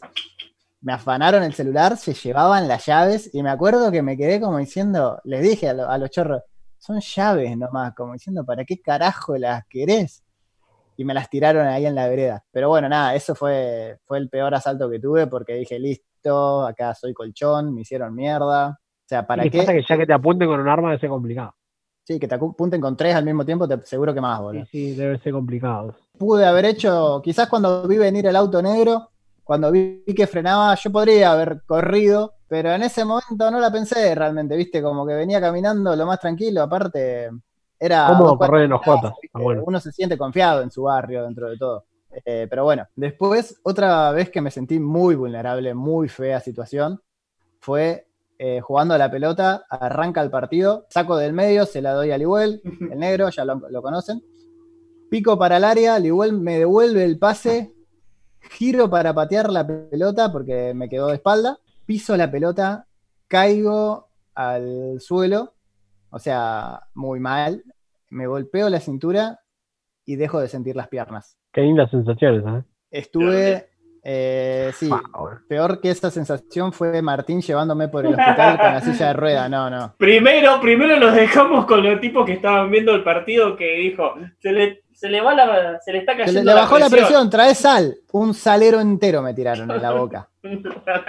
Me 0.82 0.94
afanaron 0.94 1.42
el 1.44 1.54
celular, 1.54 1.98
se 1.98 2.14
llevaban 2.14 2.68
las 2.68 2.86
llaves, 2.86 3.30
y 3.34 3.42
me 3.42 3.50
acuerdo 3.50 3.92
que 3.92 4.02
me 4.04 4.18
quedé 4.18 4.40
como 4.42 4.58
diciendo, 4.60 5.20
les 5.24 5.42
dije 5.42 5.70
a, 5.70 5.74
lo- 5.74 5.90
a 5.90 5.98
los 5.98 6.10
chorros, 6.12 6.42
son 6.86 7.00
llaves 7.00 7.58
nomás, 7.58 7.94
como 7.96 8.14
diciendo, 8.14 8.46
¿para 8.46 8.64
qué 8.66 8.80
carajo 8.82 9.38
las 9.38 9.66
querés? 9.68 10.22
y 10.98 11.04
me 11.04 11.14
las 11.14 11.30
tiraron 11.30 11.68
ahí 11.68 11.86
en 11.86 11.94
la 11.94 12.08
vereda. 12.08 12.44
Pero 12.52 12.70
bueno, 12.70 12.88
nada, 12.88 13.16
eso 13.16 13.36
fue, 13.36 13.98
fue 14.06 14.18
el 14.18 14.30
peor 14.30 14.56
asalto 14.56 14.90
que 14.90 14.98
tuve 15.00 15.28
porque 15.28 15.54
dije, 15.56 15.78
listo, 15.78 16.66
acá 16.66 16.94
soy 16.96 17.14
colchón, 17.14 17.74
me 17.74 17.82
hicieron 17.82 18.16
mierda. 18.16 18.70
O 18.70 19.08
sea, 19.08 19.28
¿para 19.28 19.46
Y 19.46 19.50
qué? 19.50 19.58
pasa 19.58 19.74
que 19.74 19.84
ya 19.88 19.98
que 19.98 20.06
te 20.06 20.14
apunten 20.14 20.48
con 20.48 20.60
un 20.62 20.70
arma 20.70 20.88
debe 20.90 21.02
ser 21.02 21.10
complicado. 21.10 21.54
Sí, 22.06 22.18
que 22.18 22.30
te 22.30 22.36
apunten 22.36 22.80
con 22.80 22.96
tres 22.96 23.14
al 23.14 23.26
mismo 23.26 23.44
tiempo, 23.44 23.68
te, 23.68 23.86
seguro 23.86 24.14
que 24.14 24.22
más, 24.22 24.38
Sí, 24.38 24.44
boludo. 24.44 24.66
sí, 24.72 24.96
debe 24.96 25.20
ser 25.20 25.34
complicado. 25.34 25.96
Pude 26.18 26.46
haber 26.46 26.64
hecho, 26.64 27.20
quizás 27.22 27.50
cuando 27.50 27.86
vi 27.90 27.98
venir 27.98 28.26
el 28.28 28.36
auto 28.38 28.62
negro, 28.62 29.10
cuando 29.44 29.72
vi 29.74 30.02
que 30.16 30.28
frenaba, 30.28 30.76
yo 30.76 30.92
podría 30.94 31.34
haber 31.34 31.62
corrido, 31.66 32.35
pero 32.48 32.72
en 32.72 32.84
ese 32.84 33.04
momento 33.06 33.50
no 33.50 33.60
la 33.60 33.72
pensé 33.72 34.14
realmente, 34.14 34.56
viste, 34.56 34.82
como 34.82 35.06
que 35.06 35.14
venía 35.14 35.41
caminando 35.41 35.96
lo 35.96 36.06
más 36.06 36.20
tranquilo, 36.20 36.62
aparte 36.62 37.32
era... 37.80 38.08
Cuadras 38.08 38.38
correr 38.38 38.64
en 38.64 38.78
casa, 38.78 38.93
¿viste? 38.93 39.28
está 39.28 39.39
bueno. 39.39 39.64
Uno 39.66 39.80
se 39.80 39.91
siente 39.91 40.18
confiado 40.18 40.62
en 40.62 40.72
su 40.72 40.84
barrio 40.84 41.24
dentro 41.24 41.50
de 41.50 41.58
todo. 41.58 41.86
Eh, 42.24 42.48
pero 42.50 42.64
bueno, 42.64 42.88
después, 42.96 43.60
otra 43.64 44.12
vez 44.12 44.30
que 44.30 44.41
me 44.41 44.52
sentí 44.52 44.80
muy 44.80 45.16
vulnerable, 45.16 45.74
muy 45.74 46.08
fea 46.08 46.39
situación, 46.39 47.02
fue 47.60 48.08
eh, 48.38 48.62
jugando 48.62 48.93
a 48.93 48.98
la 48.98 49.12
pelota, 49.12 49.66
arranca 49.70 50.22
el 50.22 50.30
partido, 50.30 50.86
saco 50.89 51.18
del 51.18 51.34
medio, 51.34 51.66
se 51.66 51.82
la 51.82 51.93
doy 51.93 52.12
a 52.12 52.18
Liwell, 52.18 52.62
el 52.91 53.00
negro, 53.00 53.30
ya 53.30 53.43
lo, 53.43 53.62
lo 53.70 53.82
conocen. 53.82 54.24
Pico 55.10 55.38
para 55.38 55.58
el 55.58 55.64
área, 55.64 56.00
Liwell 56.00 56.34
me 56.34 56.60
devuelve 56.60 57.04
el 57.04 57.20
pase, 57.20 57.74
giro 58.52 58.89
para 58.89 59.14
patear 59.14 59.52
la 59.52 59.66
pelota 59.68 60.32
porque 60.32 60.74
me 60.74 60.89
quedó 60.89 61.08
de 61.08 61.16
espalda, 61.16 61.60
piso 61.86 62.18
la 62.18 62.32
pelota, 62.32 62.88
caigo 63.28 64.10
al 64.34 65.00
suelo, 65.00 65.54
o 66.10 66.20
sea, 66.20 66.82
muy 66.94 67.20
mal, 67.20 67.64
me 68.10 68.28
golpeo 68.28 68.70
la 68.70 68.80
cintura 68.80 69.40
y 70.06 70.16
dejo 70.16 70.40
de 70.40 70.48
sentir 70.48 70.76
las 70.76 70.88
piernas. 70.88 71.38
Qué 71.52 71.62
lindas 71.62 71.90
sensaciones, 71.90 72.44
¿eh? 72.46 72.64
Estuve, 72.92 73.70
eh, 74.04 74.72
sí, 74.74 74.90
peor 75.50 75.82
que 75.82 75.90
esa 75.90 76.10
sensación 76.12 76.72
fue 76.72 77.02
Martín 77.02 77.42
llevándome 77.42 77.88
por 77.88 78.06
el 78.06 78.14
hospital 78.14 78.58
con 78.58 78.74
la 78.74 78.82
silla 78.82 79.08
de 79.08 79.14
rueda, 79.14 79.50
no, 79.50 79.70
no. 79.70 79.96
Primero, 79.98 80.62
primero 80.62 80.98
nos 81.00 81.14
dejamos 81.14 81.66
con 81.66 81.84
los 81.84 82.00
tipos 82.00 82.26
que 82.26 82.34
estaban 82.34 82.72
viendo 82.72 82.94
el 82.94 83.04
partido 83.04 83.58
que 83.58 83.78
dijo, 83.78 84.14
se 84.40 84.52
le, 84.52 84.85
se 85.06 85.10
le 85.12 85.22
va 85.22 85.34
la, 85.34 85.80
se 85.84 85.91
le 85.91 85.99
está 85.99 86.14
Se 86.14 86.18
cayendo 86.20 86.39
le, 86.41 86.45
le 86.45 86.53
bajó 86.53 86.80
la 86.80 86.89
presión, 86.89 87.30
trae 87.30 87.53
sal, 87.56 87.95
un 88.14 88.34
salero 88.34 88.80
entero 88.80 89.22
me 89.22 89.34
tiraron 89.34 89.70
en 89.72 89.82
la 89.82 89.91
boca. 89.97 90.30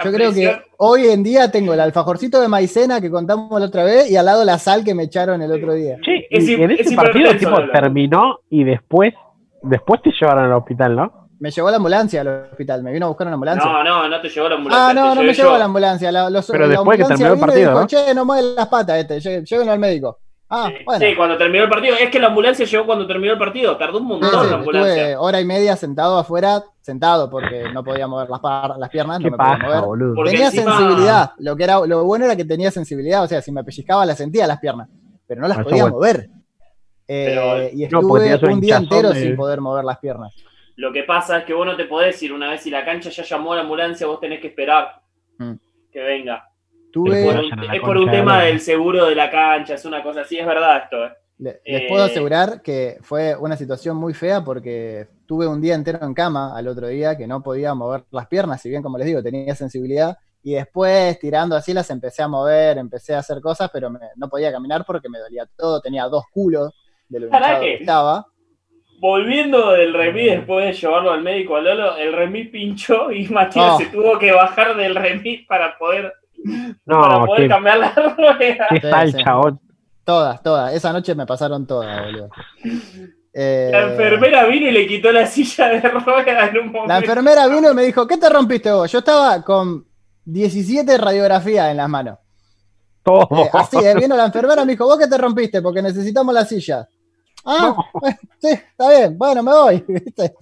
Yo 0.03 0.11
creo 0.11 0.33
que 0.33 0.61
hoy 0.77 1.07
en 1.07 1.23
día 1.23 1.51
tengo 1.51 1.73
el 1.73 1.79
alfajorcito 1.79 2.41
de 2.41 2.47
maicena 2.47 2.99
que 3.01 3.09
contamos 3.11 3.59
la 3.59 3.67
otra 3.67 3.83
vez 3.83 4.09
y 4.09 4.15
al 4.17 4.25
lado 4.25 4.43
la 4.43 4.57
sal 4.57 4.83
que 4.83 4.93
me 4.95 5.03
echaron 5.03 5.41
el 5.41 5.51
otro 5.51 5.73
día. 5.73 5.97
Che, 6.03 6.27
Es 6.29 6.47
y 6.47 6.55
hi- 6.55 6.63
en 6.63 6.71
es 6.71 6.79
ese 6.81 6.95
partido 6.95 7.27
hipertenso, 7.31 7.55
tipo 7.57 7.71
terminó 7.71 8.39
y 8.49 8.63
después, 8.63 9.13
después 9.61 10.01
te 10.01 10.11
llevaron 10.19 10.45
al 10.45 10.53
hospital, 10.53 10.95
¿no? 10.95 11.27
Me 11.39 11.51
llevó 11.51 11.69
la 11.69 11.77
ambulancia 11.77 12.21
al 12.21 12.27
hospital, 12.51 12.81
me 12.81 12.91
vino 12.91 13.05
a 13.05 13.09
buscar 13.09 13.27
una 13.27 13.35
ambulancia. 13.35 13.63
No, 13.71 13.83
no, 13.83 14.09
no 14.09 14.21
te 14.21 14.27
llevó 14.29 14.49
la 14.49 14.55
ambulancia. 14.55 14.89
ah, 14.89 14.93
no, 14.93 15.13
no 15.13 15.21
me 15.21 15.33
llevó 15.35 15.51
yo. 15.51 15.57
la 15.59 15.65
ambulancia. 15.65 16.11
La, 16.11 16.29
los- 16.31 16.47
Pero 16.47 16.63
la 16.65 16.69
después 16.69 16.97
que 16.97 17.03
ambulancia 17.03 17.27
terminó 17.27 17.33
el 17.33 17.35
vino 17.35 17.45
y 17.45 17.47
partido, 17.47 17.69
dijo, 17.69 17.81
¿no? 17.81 17.87
Che, 18.07 18.15
no 18.15 18.25
mueve 18.25 18.55
las 18.55 18.67
patas 18.69 18.97
este, 18.97 19.19
llévenlo 19.45 19.71
al 19.71 19.77
médico. 19.79 20.17
Ah, 20.49 20.69
Sí, 20.69 20.83
bueno. 20.85 21.05
Sí, 21.05 21.15
cuando 21.15 21.37
terminó 21.37 21.63
el 21.65 21.69
partido. 21.69 21.95
Es 21.97 22.09
que 22.09 22.19
la 22.19 22.27
ambulancia 22.27 22.65
llegó 22.65 22.85
cuando 22.85 23.05
terminó 23.05 23.33
el 23.33 23.37
partido. 23.39 23.75
Tardó 23.75 23.97
un 23.97 24.03
Sí, 24.05 24.09
montón 24.09 24.43
sí, 24.45 24.49
la 24.49 24.55
ambulancia. 24.55 24.93
estuve 24.95 25.15
hora 25.17 25.41
y 25.41 25.45
media 25.45 25.75
sentado 25.75 26.17
afuera, 26.17 26.63
sentado 26.79 27.29
porque 27.29 27.65
no 27.73 27.83
podía 27.83 28.07
mover 28.07 28.29
las, 28.29 28.39
par- 28.39 28.77
las 28.77 28.89
piernas, 28.89 29.17
Qué 29.19 29.25
no 29.25 29.31
me 29.31 29.37
podía 29.37 29.51
paja, 29.53 29.67
mover. 29.67 29.81
boludo. 29.81 30.23
Tenía 30.23 30.45
encima- 30.47 30.77
sensibilidad, 30.77 31.31
lo 31.39 31.55
que 31.57 31.63
era 31.65 31.85
lo 31.85 32.03
bueno 32.05 32.25
era 32.25 32.35
que 32.37 32.45
tenía 32.45 32.71
sensibilidad, 32.71 33.23
o 33.23 33.27
sea, 33.27 33.41
si 33.41 33.51
me 33.51 33.63
pellizcaba 33.63 34.05
las 34.05 34.17
sentía 34.17 34.47
las 34.47 34.59
piernas, 34.59 34.87
pero 35.27 35.41
no 35.41 35.47
las 35.49 35.57
Ah, 35.57 35.63
podía 35.63 35.83
bueno. 35.83 35.95
mover. 35.97 36.29
Eh, 37.09 37.25
Pero- 37.27 37.69
y 37.73 37.83
estuve 37.83 38.05
un 38.05 38.53
un 38.53 38.61
día 38.61 38.77
entero 38.77 39.09
de- 39.09 39.21
sin 39.21 39.35
poder 39.35 39.59
mover 39.61 39.83
las 39.83 39.97
piernas. 39.99 40.33
Lo 40.77 40.93
que 40.93 41.03
pasa 41.03 41.39
es 41.39 41.45
que 41.45 41.53
vos 41.53 41.65
no 41.65 41.75
te 41.75 41.85
podés 41.85 42.21
ir 42.23 42.31
una 42.31 42.49
vez 42.51 42.61
si 42.61 42.69
la 42.69 42.85
cancha 42.85 43.09
ya 43.09 43.23
llamó 43.23 43.51
a 43.53 43.57
la 43.57 43.61
ambulancia, 43.63 44.07
vos 44.07 44.19
tenés 44.21 44.39
que 44.39 44.47
esperar 44.47 45.01
Mm. 45.39 45.53
que 45.91 45.99
venga. 45.99 46.47
Es 46.87 46.91
Tuve, 46.91 47.25
por 47.25 47.35
un, 47.43 47.73
es 47.73 47.81
por 47.81 48.11
tema 48.11 48.43
del 48.43 48.59
seguro 48.59 49.05
de 49.05 49.15
la 49.15 49.29
cancha, 49.29 49.75
es 49.75 49.85
una 49.85 50.01
cosa 50.01 50.21
así, 50.21 50.37
es 50.39 50.45
verdad 50.47 50.83
esto. 50.83 51.05
eh. 51.05 51.11
le- 51.39 51.61
les 51.65 51.81
eh, 51.83 51.85
puedo 51.87 52.03
asegurar 52.03 52.61
que 52.63 52.97
fue 53.01 53.35
una 53.35 53.55
situación 53.55 53.95
muy 53.97 54.13
fea 54.15 54.43
porque 54.43 55.07
tuve 55.27 55.45
un 55.47 55.61
día 55.61 55.75
entero 55.75 55.99
en 56.01 56.13
cama 56.15 56.57
al 56.57 56.67
otro 56.67 56.87
día 56.87 57.15
que 57.15 57.27
no 57.27 57.43
podía 57.43 57.75
mover 57.75 58.03
las 58.11 58.25
piernas, 58.27 58.61
si 58.61 58.69
bien 58.69 58.81
como 58.81 58.97
les 58.97 59.05
digo 59.05 59.21
tenía 59.21 59.53
sensibilidad, 59.53 60.17
y 60.43 60.53
después 60.53 61.19
tirando 61.19 61.55
así 61.55 61.73
las 61.73 61.89
empecé 61.91 62.23
a 62.23 62.27
mover, 62.27 62.77
empecé 62.79 63.13
a 63.13 63.19
hacer 63.19 63.39
cosas, 63.41 63.69
pero 63.71 63.89
me- 63.91 63.99
no 64.15 64.29
podía 64.29 64.51
caminar 64.51 64.83
porque 64.85 65.09
me 65.09 65.19
dolía 65.19 65.47
todo, 65.57 65.79
tenía 65.81 66.05
dos 66.05 66.23
culos 66.31 66.73
de 67.09 67.19
lo 67.19 67.29
que- 67.29 67.37
que 67.59 67.73
estaba. 67.75 68.25
Volviendo 68.99 69.73
del 69.73 69.93
remis 69.93 70.31
después 70.31 70.65
de 70.65 70.73
llevarlo 70.73 71.11
al 71.11 71.21
médico 71.21 71.55
a 71.55 71.61
Lolo, 71.61 71.97
el 71.97 72.13
remis 72.13 72.49
pinchó 72.49 73.11
y 73.11 73.27
Matías 73.27 73.73
Oh. 73.75 73.77
se 73.77 73.85
tuvo 73.87 74.17
que 74.17 74.31
bajar 74.31 74.75
del 74.75 74.95
remis 74.95 75.45
para 75.45 75.77
poder, 75.77 76.11
No, 76.85 77.01
para 77.01 77.25
poder 77.25 77.43
qué, 77.43 77.47
cambiar 77.49 77.77
la 77.79 77.89
rueda. 78.17 78.67
qué 78.69 79.23
chabón. 79.23 79.59
Todas, 80.03 80.41
todas. 80.41 80.73
Esa 80.73 80.93
noche 80.93 81.13
me 81.15 81.25
pasaron 81.25 81.65
todas, 81.67 82.01
boludo. 82.05 82.29
Eh, 83.33 83.69
La 83.71 83.81
enfermera 83.91 84.45
vino 84.45 84.67
y 84.67 84.71
le 84.71 84.87
quitó 84.87 85.11
la 85.11 85.27
silla 85.27 85.67
de 85.67 85.81
ruedas 85.89 86.49
en 86.49 86.57
un 86.59 86.65
momento. 86.67 86.87
la 86.87 86.97
enfermera 86.99 87.47
vino 87.47 87.71
y 87.71 87.75
me 87.75 87.83
dijo, 87.83 88.07
¿qué 88.07 88.17
te 88.17 88.29
rompiste 88.29 88.71
vos? 88.71 88.91
Yo 88.91 88.99
estaba 88.99 89.41
con 89.43 89.85
17 90.25 90.97
radiografías 90.97 91.69
en 91.69 91.77
las 91.77 91.89
manos. 91.89 92.17
Todo. 93.03 93.27
Eh, 93.45 93.49
así, 93.53 93.77
eh, 93.77 93.93
vino 93.95 94.15
la 94.15 94.25
enfermera 94.25 94.63
y 94.63 94.65
me 94.65 94.71
dijo, 94.73 94.85
¿vos 94.85 94.97
qué 94.97 95.07
te 95.07 95.17
rompiste? 95.17 95.61
Porque 95.61 95.81
necesitamos 95.81 96.33
la 96.33 96.45
silla. 96.45 96.87
Ah, 97.45 97.75
sí, 98.41 98.49
está 98.49 98.89
bien, 98.89 99.17
bueno, 99.17 99.43
me 99.43 99.51
voy. 99.51 99.85
¿viste? 99.87 100.35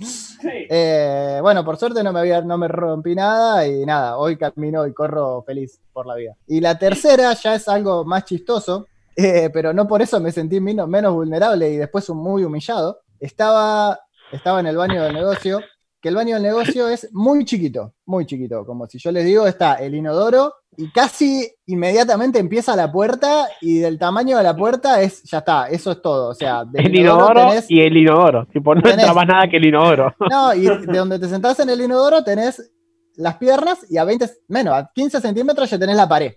Eh, 0.51 1.39
bueno, 1.41 1.63
por 1.63 1.77
suerte 1.77 2.03
no 2.03 2.11
me, 2.13 2.19
había, 2.19 2.41
no 2.41 2.57
me 2.57 2.67
rompí 2.67 3.15
nada 3.15 3.67
y 3.67 3.85
nada, 3.85 4.17
hoy 4.17 4.37
camino 4.37 4.85
y 4.87 4.93
corro 4.93 5.43
feliz 5.43 5.79
por 5.93 6.05
la 6.05 6.15
vida. 6.15 6.35
Y 6.47 6.61
la 6.61 6.77
tercera 6.77 7.33
ya 7.33 7.55
es 7.55 7.67
algo 7.67 8.05
más 8.05 8.25
chistoso, 8.25 8.87
eh, 9.15 9.49
pero 9.53 9.73
no 9.73 9.87
por 9.87 10.01
eso 10.01 10.19
me 10.19 10.31
sentí 10.31 10.59
menos, 10.59 10.87
menos 10.87 11.13
vulnerable 11.13 11.69
y 11.69 11.77
después 11.77 12.09
muy 12.09 12.43
humillado. 12.43 13.01
Estaba, 13.19 13.99
estaba 14.31 14.59
en 14.59 14.67
el 14.67 14.77
baño 14.77 15.03
del 15.03 15.13
negocio, 15.13 15.61
que 16.05 16.09
el 16.09 16.15
baño 16.15 16.35
del 16.35 16.43
negocio 16.43 16.87
es 16.87 17.09
muy 17.13 17.43
chiquito, 17.45 17.93
muy 18.05 18.27
chiquito. 18.27 18.63
Como 18.63 18.85
si 18.85 18.99
yo 18.99 19.11
les 19.11 19.25
digo, 19.25 19.47
está 19.47 19.73
el 19.73 19.95
inodoro 19.95 20.53
y 20.77 20.91
casi 20.91 21.51
inmediatamente 21.65 22.37
empieza 22.37 22.75
la 22.75 22.91
puerta 22.91 23.47
y 23.59 23.79
del 23.79 23.97
tamaño 23.97 24.37
de 24.37 24.43
la 24.43 24.55
puerta 24.55 25.01
es, 25.01 25.23
ya 25.23 25.39
está, 25.39 25.67
eso 25.67 25.93
es 25.93 26.03
todo. 26.03 26.29
O 26.29 26.35
sea, 26.35 26.63
del 26.63 26.85
El 26.85 26.95
inodoro 26.99 27.41
tenés- 27.49 27.65
y 27.69 27.81
el 27.81 27.97
inodoro. 27.97 28.45
Tipo, 28.53 28.75
no 28.75 28.81
tenés- 28.83 28.99
entra 28.99 29.13
más 29.15 29.25
nada 29.25 29.47
que 29.49 29.57
el 29.57 29.65
inodoro. 29.65 30.13
no, 30.29 30.53
y 30.53 30.61
de 30.67 30.95
donde 30.95 31.17
te 31.17 31.27
sentás 31.27 31.59
en 31.59 31.71
el 31.71 31.81
inodoro 31.81 32.23
tenés 32.23 32.71
las 33.15 33.37
piernas 33.37 33.79
y 33.89 33.97
a 33.97 34.03
20, 34.03 34.29
menos, 34.49 34.75
a 34.75 34.91
15 34.93 35.19
centímetros 35.19 35.71
ya 35.71 35.79
tenés 35.79 35.95
la 35.95 36.07
pared. 36.07 36.33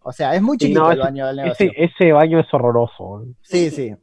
O 0.00 0.10
sea, 0.10 0.34
es 0.34 0.40
muy 0.40 0.56
chiquito 0.56 0.80
no, 0.84 0.90
el 0.90 1.00
baño 1.00 1.26
del 1.26 1.36
negocio. 1.36 1.70
Ese, 1.70 1.84
ese 2.02 2.12
baño 2.12 2.40
es 2.40 2.46
horroroso. 2.50 3.26
Sí, 3.42 3.68
sí. 3.70 3.94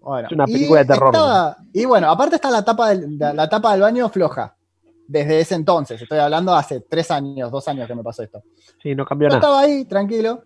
Bueno, 0.00 0.28
Es 0.28 0.32
una 0.34 0.44
película 0.44 0.80
de 0.80 0.86
terror, 0.86 1.08
estaba- 1.14 1.56
y 1.72 1.84
bueno, 1.86 2.10
aparte 2.10 2.36
está 2.36 2.50
la 2.50 2.62
tapa, 2.64 2.90
del, 2.90 3.18
la, 3.18 3.32
la 3.32 3.48
tapa 3.48 3.72
del 3.72 3.80
baño 3.80 4.08
floja. 4.10 4.54
Desde 5.10 5.40
ese 5.40 5.54
entonces, 5.54 6.00
estoy 6.02 6.18
hablando 6.18 6.54
hace 6.54 6.80
tres 6.80 7.10
años, 7.10 7.50
dos 7.50 7.66
años 7.66 7.88
que 7.88 7.94
me 7.94 8.02
pasó 8.04 8.22
esto. 8.22 8.42
Sí, 8.82 8.94
no 8.94 9.04
cambió 9.06 9.28
Yo 9.28 9.36
nada. 9.36 9.38
estaba 9.40 9.60
ahí, 9.62 9.84
tranquilo. 9.86 10.44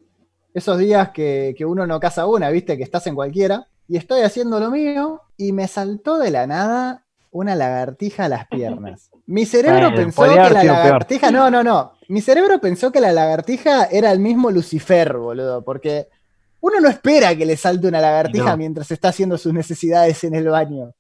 Esos 0.55 0.79
días 0.79 1.11
que, 1.11 1.55
que 1.59 1.65
uno 1.65 1.87
no 1.87 1.99
caza 1.99 2.27
una, 2.27 2.49
viste, 2.51 2.77
que 2.77 2.85
estás 2.85 3.07
en 3.09 3.15
cualquiera. 3.17 3.67
Y 3.89 3.97
estoy 3.97 4.21
haciendo 4.23 4.61
lo 4.61 4.71
mío 4.71 5.21
y 5.37 5.53
me 5.53 5.67
saltó 5.67 6.17
de 6.19 6.31
la 6.31 6.47
nada 6.47 7.05
una 7.33 7.57
lagartija 7.57 8.27
a 8.27 8.29
las 8.29 8.47
piernas. 8.47 9.11
Mi 9.27 9.45
cerebro 9.47 9.89
Bueno, 9.91 9.97
pensó 9.97 10.23
que 10.23 10.37
la 10.37 10.49
peor. 10.61 10.65
lagartija. 10.67 11.31
No, 11.33 11.51
no, 11.51 11.65
no. 11.65 11.93
Mi 12.09 12.21
cerebro 12.21 12.61
pensó 12.61 12.93
que 12.93 13.01
la 13.01 13.13
lagartija 13.13 13.87
era 13.87 14.13
el 14.13 14.21
mismo 14.21 14.51
Lucifer, 14.51 15.17
boludo. 15.17 15.65
Porque 15.65 16.09
uno 16.61 16.79
no 16.81 16.89
espera 16.89 17.35
que 17.35 17.47
le 17.47 17.57
salte 17.57 17.89
una 17.89 18.01
lagartija 18.01 18.51
No. 18.51 18.57
mientras 18.59 18.91
está 18.93 19.09
haciendo 19.09 19.37
sus 19.39 19.53
necesidades 19.53 20.23
en 20.25 20.35
el 20.37 20.49
baño. 20.49 20.93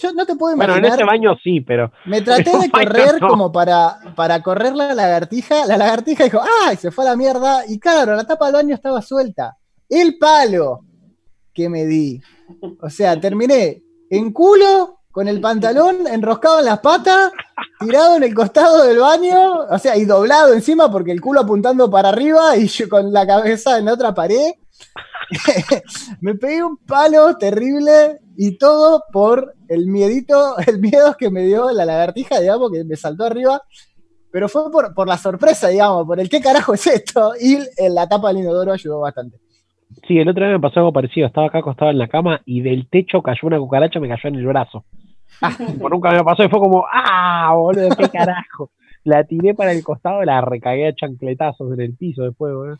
Yo 0.00 0.12
no 0.12 0.24
te 0.24 0.36
puedo 0.36 0.54
Bueno, 0.56 0.74
imaginar. 0.74 0.90
en 0.92 0.94
ese 0.94 1.04
baño 1.04 1.36
sí, 1.42 1.60
pero 1.60 1.90
Me 2.06 2.22
traté 2.22 2.44
de 2.50 2.56
bueno, 2.56 2.72
correr 2.72 3.20
no. 3.20 3.28
como 3.28 3.52
para, 3.52 3.98
para 4.14 4.42
correr 4.42 4.74
la 4.76 4.94
lagartija. 4.94 5.66
La 5.66 5.76
lagartija 5.76 6.24
dijo, 6.24 6.40
¡ay! 6.66 6.76
Se 6.76 6.90
fue 6.90 7.04
a 7.04 7.10
la 7.10 7.16
mierda. 7.16 7.64
Y 7.68 7.78
claro, 7.80 8.14
la 8.14 8.24
tapa 8.24 8.46
del 8.46 8.54
baño 8.54 8.74
estaba 8.74 9.02
suelta. 9.02 9.56
El 9.88 10.16
palo 10.18 10.80
que 11.52 11.68
me 11.68 11.84
di. 11.86 12.20
O 12.80 12.88
sea, 12.88 13.20
terminé 13.20 13.82
en 14.10 14.32
culo, 14.32 15.00
con 15.10 15.26
el 15.26 15.40
pantalón 15.40 16.06
enroscado 16.06 16.60
en 16.60 16.66
las 16.66 16.78
patas, 16.78 17.32
tirado 17.80 18.16
en 18.16 18.22
el 18.22 18.32
costado 18.34 18.84
del 18.84 18.98
baño, 19.00 19.62
o 19.68 19.78
sea, 19.78 19.96
y 19.96 20.04
doblado 20.04 20.52
encima 20.52 20.90
porque 20.92 21.10
el 21.10 21.20
culo 21.20 21.40
apuntando 21.40 21.90
para 21.90 22.10
arriba 22.10 22.56
y 22.56 22.68
yo 22.68 22.88
con 22.88 23.12
la 23.12 23.26
cabeza 23.26 23.78
en 23.78 23.88
otra 23.88 24.14
pared. 24.14 24.52
me 26.20 26.34
pegué 26.34 26.62
un 26.62 26.76
palo 26.78 27.36
terrible 27.36 28.20
y 28.36 28.56
todo 28.56 29.04
por 29.12 29.54
el 29.68 29.86
miedito, 29.86 30.56
el 30.66 30.78
miedo 30.78 31.16
que 31.18 31.30
me 31.30 31.42
dio 31.42 31.70
la 31.70 31.84
lagartija, 31.84 32.40
digamos, 32.40 32.70
que 32.70 32.84
me 32.84 32.96
saltó 32.96 33.24
arriba. 33.24 33.60
Pero 34.30 34.48
fue 34.48 34.70
por, 34.70 34.94
por 34.94 35.08
la 35.08 35.16
sorpresa, 35.16 35.68
digamos, 35.68 36.06
por 36.06 36.20
el 36.20 36.28
qué 36.28 36.40
carajo 36.40 36.74
es 36.74 36.86
esto. 36.86 37.32
Y 37.40 37.58
la 37.88 38.06
tapa 38.08 38.28
del 38.28 38.38
inodoro 38.38 38.72
ayudó 38.72 39.00
bastante. 39.00 39.38
sí, 40.06 40.18
el 40.18 40.28
otro 40.28 40.44
día 40.44 40.52
me 40.52 40.60
pasó 40.60 40.80
algo 40.80 40.92
parecido. 40.92 41.26
Estaba 41.26 41.46
acá 41.46 41.58
acostado 41.58 41.90
en 41.90 41.98
la 41.98 42.08
cama 42.08 42.42
y 42.44 42.60
del 42.60 42.88
techo 42.88 43.22
cayó 43.22 43.40
una 43.44 43.58
cucaracha, 43.58 44.00
me 44.00 44.08
cayó 44.08 44.28
en 44.28 44.34
el 44.36 44.46
brazo. 44.46 44.84
Tipo, 45.66 45.88
nunca 45.88 46.10
me 46.12 46.24
pasó 46.24 46.44
y 46.44 46.48
fue 46.48 46.58
como, 46.58 46.84
¡ah, 46.90 47.52
boludo, 47.54 47.88
qué 47.96 48.08
carajo! 48.08 48.70
La 49.04 49.24
tiré 49.24 49.54
para 49.54 49.72
el 49.72 49.82
costado 49.82 50.22
y 50.22 50.26
la 50.26 50.40
recagué 50.40 50.88
a 50.88 50.94
chancletazos 50.94 51.72
en 51.72 51.80
el 51.80 51.96
piso 51.96 52.22
después, 52.22 52.52
boludo. 52.52 52.78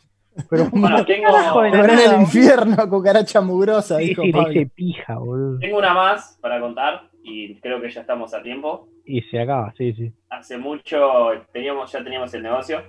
Pero 0.49 0.65
Bueno, 0.71 0.97
como, 0.97 1.05
¿qué 1.05 1.15
tengo- 1.15 1.65
en 1.65 1.99
el 1.99 2.21
infierno, 2.21 2.89
cucaracha 2.89 3.41
mugrosa, 3.41 3.97
Sí, 3.97 4.09
dijo 4.09 4.21
sí, 4.21 4.27
le 4.27 4.33
Pablo. 4.33 4.51
hice 4.51 4.65
pija, 4.67 5.17
boludo. 5.17 5.59
Tengo 5.59 5.77
una 5.77 5.93
más 5.93 6.37
para 6.41 6.59
contar 6.59 7.09
y 7.23 7.55
creo 7.59 7.81
que 7.81 7.89
ya 7.89 8.01
estamos 8.01 8.33
a 8.33 8.41
tiempo. 8.41 8.87
Y 9.05 9.21
se 9.23 9.39
acaba, 9.41 9.73
sí, 9.77 9.93
sí. 9.93 10.11
hace 10.29 10.57
mucho 10.57 11.31
teníamos, 11.51 11.91
ya 11.91 12.03
teníamos 12.03 12.33
el 12.33 12.43
negocio. 12.43 12.83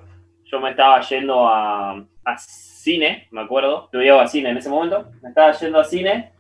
Yo 0.45 0.61
me 0.61 0.71
estaba 0.71 1.01
yendo 1.01 1.47
a, 1.49 1.93
a 2.25 2.39
cine, 2.39 3.29
me 3.31 3.41
acuerdo. 3.43 3.85
Estudiaba 3.85 4.27
cine 4.27 4.51
en 4.51 4.57
ese 4.59 4.69
momento. 4.69 5.11
Me 5.23 5.29
estaba 5.29 5.53
yendo 5.53 5.79
a 5.81 5.85
cine 5.85 6.33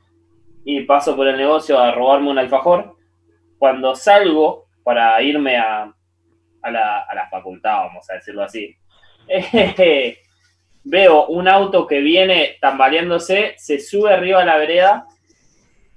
y 0.65 0.83
paso 0.83 1.15
por 1.17 1.27
el 1.29 1.37
negocio 1.37 1.79
a 1.79 1.93
robarme 1.93 2.31
un 2.31 2.39
alfajor. 2.39 2.97
Cuando 3.59 3.95
salgo 3.95 4.67
para 4.83 5.21
irme 5.23 5.57
a, 5.57 5.95
a, 6.63 6.71
la, 6.71 7.01
a 7.03 7.15
la 7.15 7.29
facultad, 7.29 7.85
vamos 7.87 8.11
a 8.11 8.15
decirlo 8.15 8.43
así, 8.43 8.75
veo 10.85 11.27
un 11.27 11.49
auto 11.49 11.87
que 11.87 12.01
viene 12.01 12.57
tambaleándose, 12.61 13.55
se 13.59 13.79
sube 13.79 14.13
arriba 14.13 14.43
a 14.43 14.45
la 14.45 14.57
vereda, 14.57 15.07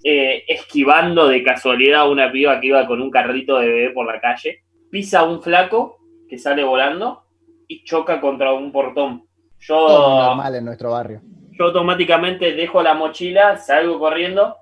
eh, 0.03 0.43
esquivando 0.47 1.27
de 1.27 1.43
casualidad 1.43 2.09
una 2.09 2.31
piba 2.31 2.59
que 2.59 2.67
iba 2.67 2.85
con 2.85 3.01
un 3.01 3.09
carrito 3.09 3.57
de 3.59 3.67
bebé 3.67 3.89
por 3.91 4.05
la 4.05 4.19
calle, 4.19 4.63
pisa 4.91 5.19
a 5.19 5.23
un 5.23 5.41
flaco 5.41 5.97
que 6.29 6.37
sale 6.37 6.63
volando 6.63 7.23
y 7.67 7.83
choca 7.83 8.19
contra 8.19 8.53
un 8.53 8.71
portón. 8.71 9.25
Todo 9.65 9.87
Yo, 9.87 10.25
normal 10.25 10.55
en 10.55 10.65
nuestro 10.65 10.91
barrio. 10.91 11.21
yo 11.57 11.65
automáticamente 11.65 12.53
dejo 12.53 12.83
la 12.83 12.93
mochila, 12.93 13.55
salgo 13.57 13.97
corriendo. 13.97 14.57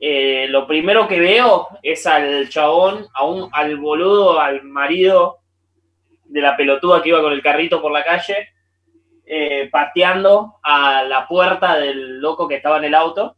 Eh, 0.00 0.46
lo 0.48 0.66
primero 0.66 1.06
que 1.06 1.20
veo 1.20 1.68
es 1.82 2.06
al 2.06 2.48
chabón, 2.48 3.06
a 3.12 3.26
un, 3.26 3.50
al 3.52 3.76
boludo, 3.76 4.40
al 4.40 4.62
marido 4.62 5.38
de 6.24 6.40
la 6.40 6.56
pelotuda 6.56 7.02
que 7.02 7.10
iba 7.10 7.20
con 7.20 7.32
el 7.32 7.42
carrito 7.42 7.82
por 7.82 7.92
la 7.92 8.04
calle, 8.04 8.48
eh, 9.30 9.68
pateando 9.70 10.54
a 10.62 11.02
la 11.04 11.28
puerta 11.28 11.76
del 11.76 12.18
loco 12.18 12.48
que 12.48 12.54
estaba 12.54 12.78
en 12.78 12.84
el 12.84 12.94
auto. 12.94 13.36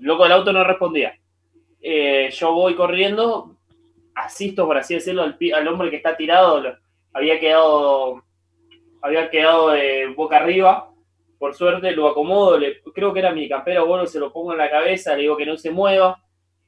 El 0.00 0.04
loco 0.04 0.24
del 0.24 0.32
auto 0.32 0.52
no 0.52 0.64
respondía. 0.64 1.16
Eh, 1.80 2.28
yo 2.32 2.52
voy 2.52 2.74
corriendo, 2.74 3.56
asisto, 4.16 4.66
por 4.66 4.78
así 4.78 4.94
decirlo, 4.94 5.22
al, 5.22 5.38
al 5.54 5.68
hombre 5.68 5.90
que 5.90 5.96
está 5.96 6.16
tirado. 6.16 6.60
había 7.12 7.38
quedado, 7.38 8.24
había 9.00 9.30
quedado 9.30 9.70
de 9.70 10.08
boca 10.08 10.38
arriba. 10.38 10.90
Por 11.38 11.54
suerte 11.54 11.92
lo 11.92 12.08
acomodo, 12.08 12.58
creo 12.92 13.12
que 13.12 13.20
era 13.20 13.30
mi 13.30 13.48
campera 13.48 13.82
bueno, 13.82 14.06
se 14.06 14.18
lo 14.18 14.32
pongo 14.32 14.52
en 14.52 14.58
la 14.58 14.70
cabeza, 14.70 15.14
le 15.14 15.22
digo 15.22 15.36
que 15.36 15.46
no 15.46 15.56
se 15.56 15.70
mueva 15.70 16.20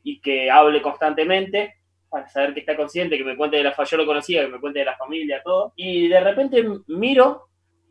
y 0.05 0.21
que 0.21 0.49
hable 0.49 0.81
constantemente 0.81 1.75
para 2.09 2.29
saber 2.29 2.55
que 2.55 2.61
está 2.61 2.77
consciente, 2.77 3.19
que 3.19 3.25
me 3.25 3.37
cuente 3.37 3.57
de 3.57 3.65
la 3.65 3.73
familia, 3.73 3.91
yo 3.91 3.97
lo 3.97 4.07
conocía, 4.07 4.43
que 4.43 4.53
me 4.53 4.61
cuente 4.61 4.79
de 4.79 4.85
la 4.85 4.97
familia, 4.97 5.43
todo. 5.43 5.73
Y 5.75 6.07
de 6.07 6.21
repente 6.21 6.65
miro 6.87 7.48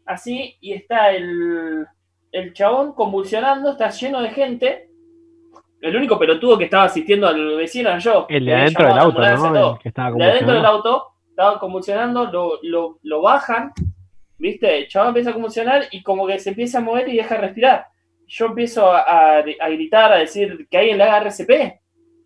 así 0.07 0.55
y 0.61 0.73
está 0.73 1.11
el, 1.11 1.85
el 2.31 2.53
chabón 2.53 2.93
convulsionando, 2.93 3.71
está 3.71 3.89
lleno 3.89 4.21
de 4.21 4.29
gente. 4.29 4.89
El 5.81 5.95
único 5.95 6.17
pelotudo 6.17 6.57
que 6.57 6.63
estaba 6.65 6.85
asistiendo 6.85 7.27
al 7.27 7.55
vecino 7.57 7.89
era 7.89 7.99
yo. 7.99 8.25
El 8.29 8.45
de 8.45 8.51
adentro 8.61 8.83
del 8.87 8.97
auto, 9.05 9.19
¿no? 9.19 9.23
El 9.73 9.79
que 9.79 9.89
estaba 9.89 10.11
De 10.11 10.23
adentro 10.23 10.47
del 10.55 10.65
auto, 10.65 11.03
estaba 11.29 11.59
convulsionando, 11.59 12.25
lo, 12.31 12.59
lo, 12.63 12.99
lo 13.03 13.21
bajan, 13.21 13.71
¿viste? 14.39 14.77
El 14.79 14.87
chaval 14.87 15.09
empieza 15.09 15.29
a 15.29 15.33
convulsionar 15.33 15.83
y 15.91 16.01
como 16.01 16.25
que 16.25 16.39
se 16.39 16.49
empieza 16.49 16.79
a 16.79 16.81
mover 16.81 17.07
y 17.09 17.17
deja 17.17 17.35
de 17.35 17.41
respirar. 17.41 17.85
Yo 18.25 18.47
empiezo 18.47 18.91
a, 18.91 19.01
a- 19.01 19.37
a 19.39 19.69
gritar, 19.69 20.11
a 20.11 20.17
decir 20.17 20.67
que 20.69 20.77
alguien 20.77 20.97
le 20.97 21.03
haga 21.03 21.17
RCP, 21.29 21.79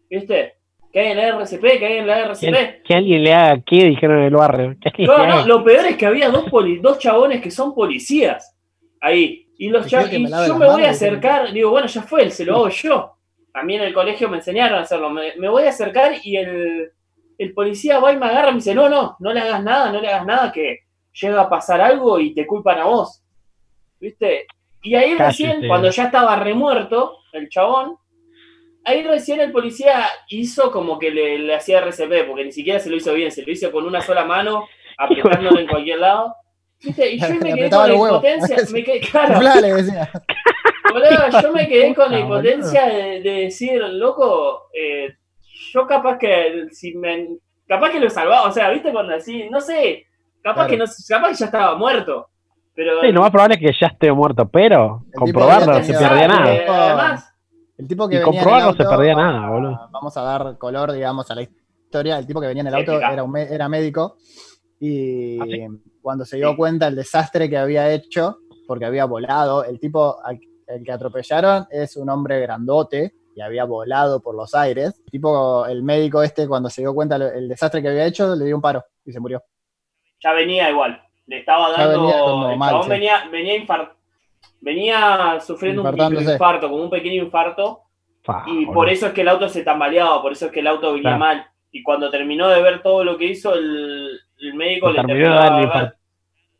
¿viste? 0.09 0.55
Que 0.91 0.99
alguien 0.99 1.17
le 1.17 1.23
haga 1.23 1.37
RCP, 1.41 1.61
que 1.79 1.85
alguien 1.85 2.05
le 2.07 2.13
haga 2.13 2.25
RCP. 2.25 2.51
Que, 2.53 2.81
que 2.83 2.93
alguien 2.95 3.23
le 3.23 3.33
haga 3.33 3.61
qué, 3.65 3.85
dijeron 3.85 4.19
en 4.19 4.23
el 4.25 4.35
barrio. 4.35 4.75
No, 4.99 5.17
no, 5.25 5.45
lo 5.47 5.63
peor 5.63 5.85
es 5.85 5.95
que 5.97 6.05
había 6.05 6.29
dos, 6.29 6.49
poli- 6.49 6.79
dos 6.79 6.99
chabones 6.99 7.41
que 7.41 7.49
son 7.51 7.73
policías 7.73 8.57
ahí. 8.99 9.47
Y, 9.57 9.69
los 9.69 9.83
¿Te 9.85 9.89
crees 9.91 10.05
cha- 10.05 10.09
que 10.09 10.17
y 10.17 10.23
me 10.23 10.29
lave 10.29 10.47
yo 10.47 10.55
me 10.55 10.65
voy 10.65 10.83
a 10.83 10.89
acercar, 10.89 11.51
digo, 11.53 11.69
bueno, 11.69 11.87
ya 11.87 12.01
fue, 12.01 12.29
se 12.31 12.43
lo 12.45 12.55
hago 12.55 12.69
yo. 12.69 13.13
A 13.53 13.63
mí 13.63 13.75
en 13.75 13.83
el 13.83 13.93
colegio 13.93 14.27
me 14.27 14.37
enseñaron 14.37 14.79
a 14.79 14.81
hacerlo. 14.81 15.09
Me, 15.09 15.35
me 15.37 15.49
voy 15.49 15.63
a 15.63 15.69
acercar 15.69 16.13
y 16.23 16.35
el, 16.37 16.91
el 17.37 17.53
policía 17.53 17.99
va 17.99 18.11
y 18.11 18.17
me 18.17 18.25
agarra 18.25 18.49
y 18.49 18.51
me 18.53 18.57
dice, 18.57 18.73
no, 18.75 18.89
no, 18.89 19.15
no 19.19 19.33
le 19.33 19.39
hagas 19.39 19.63
nada, 19.63 19.91
no 19.91 20.01
le 20.01 20.07
hagas 20.07 20.25
nada, 20.25 20.51
que 20.51 20.79
llega 21.13 21.41
a 21.41 21.49
pasar 21.49 21.79
algo 21.79 22.19
y 22.19 22.33
te 22.33 22.45
culpan 22.47 22.79
a 22.79 22.85
vos. 22.85 23.21
¿Viste? 23.99 24.45
Y 24.83 24.95
ahí 24.95 25.15
recién, 25.27 25.51
cuando 25.67 25.89
ya 25.91 26.05
estaba 26.05 26.35
remuerto 26.37 27.17
el 27.33 27.47
chabón, 27.49 27.97
ahí 28.85 29.03
recién 29.03 29.39
el 29.41 29.51
policía 29.51 30.05
hizo 30.29 30.71
como 30.71 30.97
que 30.99 31.11
le, 31.11 31.37
le 31.39 31.55
hacía 31.55 31.79
RCP, 31.79 32.27
porque 32.27 32.45
ni 32.45 32.51
siquiera 32.51 32.79
se 32.79 32.89
lo 32.89 32.95
hizo 32.97 33.13
bien, 33.13 33.31
se 33.31 33.43
lo 33.45 33.51
hizo 33.51 33.71
con 33.71 33.85
una 33.85 34.01
sola 34.01 34.25
mano, 34.25 34.67
apretándolo 34.97 35.59
en 35.59 35.67
cualquier 35.67 35.99
lado. 35.99 36.35
¿Viste? 36.83 37.11
Y 37.11 37.19
yo 37.19 37.29
me 37.41 37.53
quedé 37.53 37.69
con 37.69 37.87
la 37.87 37.93
impotencia, 37.93 38.57
me 38.73 38.83
quedé, 38.83 38.99
claro, 39.01 39.39
yo 41.41 41.51
me 41.53 41.67
quedé 41.67 41.93
con 41.95 42.11
la 42.11 42.19
impotencia 42.19 42.85
de, 42.87 43.21
de 43.21 43.31
decir, 43.43 43.81
loco, 43.81 44.63
eh, 44.73 45.13
yo 45.73 45.87
capaz 45.87 46.17
que 46.17 46.65
si 46.71 46.95
me 46.95 47.27
capaz 47.67 47.91
que 47.91 47.99
lo 47.99 48.09
salvaba, 48.09 48.47
o 48.49 48.51
sea, 48.51 48.69
viste 48.71 48.91
cuando 48.91 49.15
así, 49.15 49.47
no 49.49 49.61
sé, 49.61 50.05
capaz 50.43 50.65
Claro. 50.65 50.69
que 50.71 50.77
no 50.77 50.85
capaz 51.07 51.29
que 51.29 51.35
ya 51.35 51.45
estaba 51.45 51.75
muerto. 51.75 52.27
Pero 52.73 53.01
Sí, 53.01 53.11
lo 53.11 53.21
más 53.21 53.31
probable 53.31 53.55
es 53.55 53.61
que 53.61 53.79
ya 53.79 53.87
esté 53.87 54.11
muerto, 54.11 54.49
pero 54.49 55.03
comprobarlo 55.13 55.73
no 55.73 55.83
se 55.83 55.95
Ah, 55.95 56.27
nada. 56.27 56.53
eh, 56.55 56.65
además, 56.67 57.30
El 57.81 57.87
tipo 57.87 58.07
que 58.07 58.15
Y 58.15 58.19
venía 58.19 58.41
en 58.41 58.47
el 58.47 58.53
no 58.53 58.59
se 58.59 58.67
auto, 58.83 58.89
perdía 58.89 59.15
vamos 59.15 59.33
nada, 59.33 59.45
a- 59.45 59.49
boludo. 59.49 59.89
Vamos 59.91 60.17
a 60.17 60.21
dar 60.21 60.57
color, 60.57 60.91
digamos, 60.91 61.31
a 61.31 61.35
la 61.35 61.41
historia. 61.41 62.19
El 62.19 62.27
tipo 62.27 62.39
que 62.39 62.47
venía 62.47 62.61
en 62.61 62.67
el 62.67 62.75
auto 62.75 62.97
era, 62.97 63.23
un 63.23 63.31
me- 63.31 63.51
era 63.53 63.67
médico 63.67 64.17
y 64.79 65.39
¿Ah, 65.39 65.45
sí? 65.49 65.67
cuando 66.01 66.25
se 66.25 66.37
dio 66.37 66.51
Sí. 66.51 66.55
cuenta 66.57 66.87
el 66.87 66.95
desastre 66.95 67.49
que 67.49 67.57
había 67.57 67.91
hecho, 67.91 68.37
porque 68.67 68.85
había 68.85 69.05
volado, 69.05 69.63
el 69.63 69.79
tipo 69.79 70.23
al 70.23 70.39
el 70.67 70.83
que 70.85 70.91
atropellaron 70.93 71.67
es 71.69 71.97
un 71.97 72.09
hombre 72.09 72.39
grandote 72.39 73.13
y 73.35 73.41
había 73.41 73.65
volado 73.65 74.21
por 74.21 74.35
los 74.35 74.55
aires. 74.55 75.01
El 75.05 75.11
tipo, 75.11 75.65
el 75.65 75.83
médico 75.83 76.23
este, 76.23 76.47
cuando 76.47 76.69
se 76.69 76.81
dio 76.81 76.93
cuenta 76.93 77.17
el 77.17 77.49
desastre 77.49 77.81
que 77.81 77.89
había 77.89 78.05
hecho, 78.05 78.33
le 78.37 78.45
dio 78.45 78.55
un 78.55 78.61
paro 78.61 78.81
y 79.03 79.11
se 79.11 79.19
murió. 79.19 79.43
ya 80.23 80.31
venía 80.33 80.69
igual. 80.69 81.01
Le 81.25 81.39
estaba 81.39 81.75
Ya 81.75 81.87
dando. 81.87 82.03
venía 82.03 82.19
como 82.21 82.49
el 82.51 82.57
mal, 82.57 82.83
sí. 82.83 82.89
venía, 82.89 83.27
venía, 83.31 83.55
infar- 83.57 83.91
venía 84.61 85.39
sufriendo 85.41 85.81
un 85.83 86.21
infarto, 86.21 86.69
como 86.69 86.83
un 86.83 86.89
pequeño 86.89 87.23
infarto. 87.23 87.81
Fa, 88.23 88.45
Y 88.47 88.67
por 88.67 88.87
eso 88.89 89.07
es 89.07 89.13
que 89.13 89.21
el 89.21 89.27
auto 89.29 89.49
se 89.49 89.63
tambaleaba, 89.63 90.21
por 90.21 90.31
eso 90.31 90.45
es 90.45 90.51
que 90.51 90.59
el 90.61 90.67
auto 90.67 90.89
venía 90.93 91.01
Claro. 91.09 91.17
mal. 91.19 91.45
Y 91.71 91.81
cuando 91.83 92.09
terminó 92.11 92.47
de 92.49 92.61
ver 92.61 92.81
todo 92.83 93.03
lo 93.03 93.17
que 93.17 93.25
hizo, 93.25 93.53
el, 93.55 94.19
el 94.39 94.53
médico 94.53 94.89
Le 94.89 95.01
le 95.01 95.03
terminó 95.07 95.29
de 95.29 95.35
dar 95.35 95.53
el 95.57 95.63
infarto. 95.65 95.97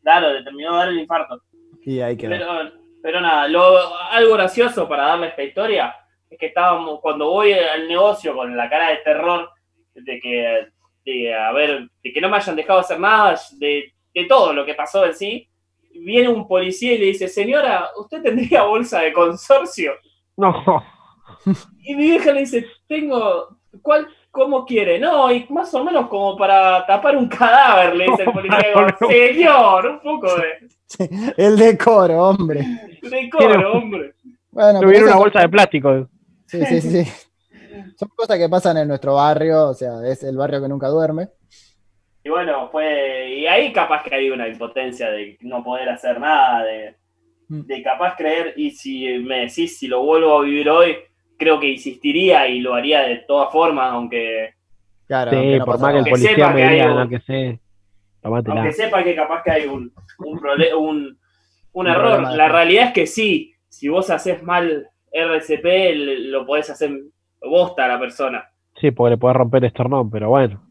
Claro, 0.02 0.34
le 0.34 0.44
terminó 0.44 0.72
de 0.74 0.78
dar 0.78 0.88
el 0.90 1.00
infarto. 1.00 1.42
Y 1.84 2.00
ahí 2.02 2.18
quedó. 2.18 2.30
Pero, 2.32 2.72
pero 3.04 3.22
nada, 3.22 3.48
lo, 3.48 3.96
algo 4.10 4.34
gracioso 4.34 4.88
para 4.88 5.08
darle 5.08 5.28
esta 5.28 5.44
historia 5.44 5.96
es 6.30 6.40
que 6.40 6.48
estábamos, 6.48 7.00
cuando 7.02 7.30
voy 7.30 7.54
al 7.54 7.88
negocio 7.88 8.34
con 8.36 8.56
la 8.56 8.70
cara 8.70 8.90
de 8.90 8.98
terror, 8.98 9.50
de 9.94 10.20
que, 10.20 10.68
de, 11.06 11.34
a 11.36 11.52
ver, 11.52 11.90
de 12.04 12.14
que 12.14 12.22
no 12.22 12.30
me 12.30 12.38
hayan 12.38 12.56
dejado 12.56 12.80
hacer 12.80 13.00
nada, 13.00 13.38
de, 13.58 13.94
de 14.14 14.26
todo 14.26 14.54
lo 14.54 14.66
que 14.66 14.74
pasó 14.74 15.06
en 15.06 15.14
sí, 15.14 15.50
viene 15.94 16.30
un 16.30 16.48
policía 16.48 16.94
y 16.94 16.98
le 16.98 17.06
dice, 17.08 17.28
señora, 17.28 17.90
¿usted 17.98 18.22
tendría 18.22 18.64
bolsa 18.68 19.00
de 19.02 19.14
consorcio? 19.14 19.94
No, 20.38 20.54
Y 21.84 21.96
mi 21.96 22.04
vieja 22.04 22.32
le 22.32 22.42
dice, 22.42 22.66
tengo, 22.88 23.58
¿cuál, 23.82 24.08
cómo 24.30 24.66
quiere? 24.66 25.00
No, 25.00 25.32
y 25.32 25.46
más 25.50 25.74
o 25.74 25.84
menos 25.84 26.08
como 26.08 26.38
para 26.38 26.86
tapar 26.86 27.18
un 27.18 27.28
cadáver, 27.28 27.96
le 27.96 28.06
dice 28.06 28.24
el 28.24 28.32
policía. 28.34 28.60
Digo, 28.68 28.82
No. 28.82 29.08
Señor, 29.10 29.86
un 29.88 30.00
poco 30.00 30.28
de, 30.36 31.34
El 31.38 31.58
decoro, 31.58 32.30
hombre. 32.30 32.66
de 33.02 33.30
coro, 33.30 33.74
hombre. 33.74 34.14
Bueno, 34.52 34.82
tuvieron 34.82 35.10
una 35.10 35.18
bolsa 35.18 35.40
de 35.42 35.50
plástico. 35.50 36.08
Sí, 36.46 36.66
sí, 36.66 36.82
sí. 36.82 37.12
Son 37.96 38.10
cosas 38.16 38.38
que 38.38 38.50
pasan 38.50 38.78
en 38.78 38.88
nuestro 38.88 39.16
barrio, 39.16 39.70
o 39.70 39.74
sea, 39.74 40.06
es 40.06 40.24
el 40.24 40.36
barrio 40.36 40.62
que 40.62 40.68
nunca 40.68 40.88
duerme. 40.88 41.30
Y 42.24 42.30
bueno, 42.30 42.70
fue. 42.70 43.36
Y 43.40 43.48
ahí 43.48 43.72
capaz 43.74 44.04
que 44.04 44.14
hay 44.16 44.30
una 44.30 44.48
impotencia 44.48 45.10
de 45.10 45.38
no 45.42 45.64
poder 45.64 45.90
hacer 45.90 46.20
nada, 46.20 46.64
de, 46.64 46.96
Mm. 47.50 47.62
de 47.66 47.84
capaz 47.84 48.16
creer. 48.16 48.54
Y 48.56 48.72
si 48.72 49.06
me 49.20 49.40
decís 49.42 49.78
si 49.78 49.88
lo 49.88 50.04
vuelvo 50.04 50.40
a 50.40 50.44
vivir 50.44 50.70
hoy, 50.70 50.96
creo 51.38 51.60
que 51.60 51.68
insistiría 51.68 52.48
y 52.48 52.60
lo 52.60 52.76
haría 52.76 53.02
de 53.02 53.18
todas 53.28 53.52
formas, 53.52 53.92
aunque, 53.92 54.54
Claro, 55.08 55.32
Sí, 55.32 55.38
aunque 55.38 55.58
no 55.60 55.66
por 55.66 55.80
más 55.80 55.82
que 55.82 55.90
el. 55.90 55.96
Aunque 55.98 56.10
policía 56.12 56.36
sepa 56.36 56.50
me 56.52 56.56
que 56.56 56.64
hay 56.68 56.74
diga, 56.76 56.92
un- 56.92 56.98
no 57.00 57.10
que 57.10 57.20
sé, 57.20 57.60
aunque 58.24 58.72
sepa 58.72 59.04
que 59.04 59.16
capaz 59.16 59.44
que 59.44 59.52
hay 59.52 59.66
un, 59.66 59.92
un, 60.20 60.40
prole- 60.40 60.74
un, 60.74 60.98
un 60.98 61.18
Un 61.74 61.88
error. 61.88 62.02
problema 62.12 62.36
La 62.36 62.48
realidad 62.48 62.86
es 62.88 62.94
que 62.94 63.08
sí, 63.08 63.54
si 63.68 63.90
vos 63.90 64.10
haces 64.10 64.42
mal 64.44 64.88
RCP, 65.12 65.96
lo 66.30 66.46
podés 66.46 66.70
hacer 66.70 66.92
bosta 67.42 67.84
a 67.86 67.88
la 67.90 68.00
persona. 68.00 68.48
Sí, 68.80 68.92
porque 68.92 69.12
le 69.12 69.18
puede 69.18 69.34
romper 69.34 69.64
el 69.64 69.68
esternón, 69.68 70.10
pero 70.10 70.30
bueno, 70.30 70.62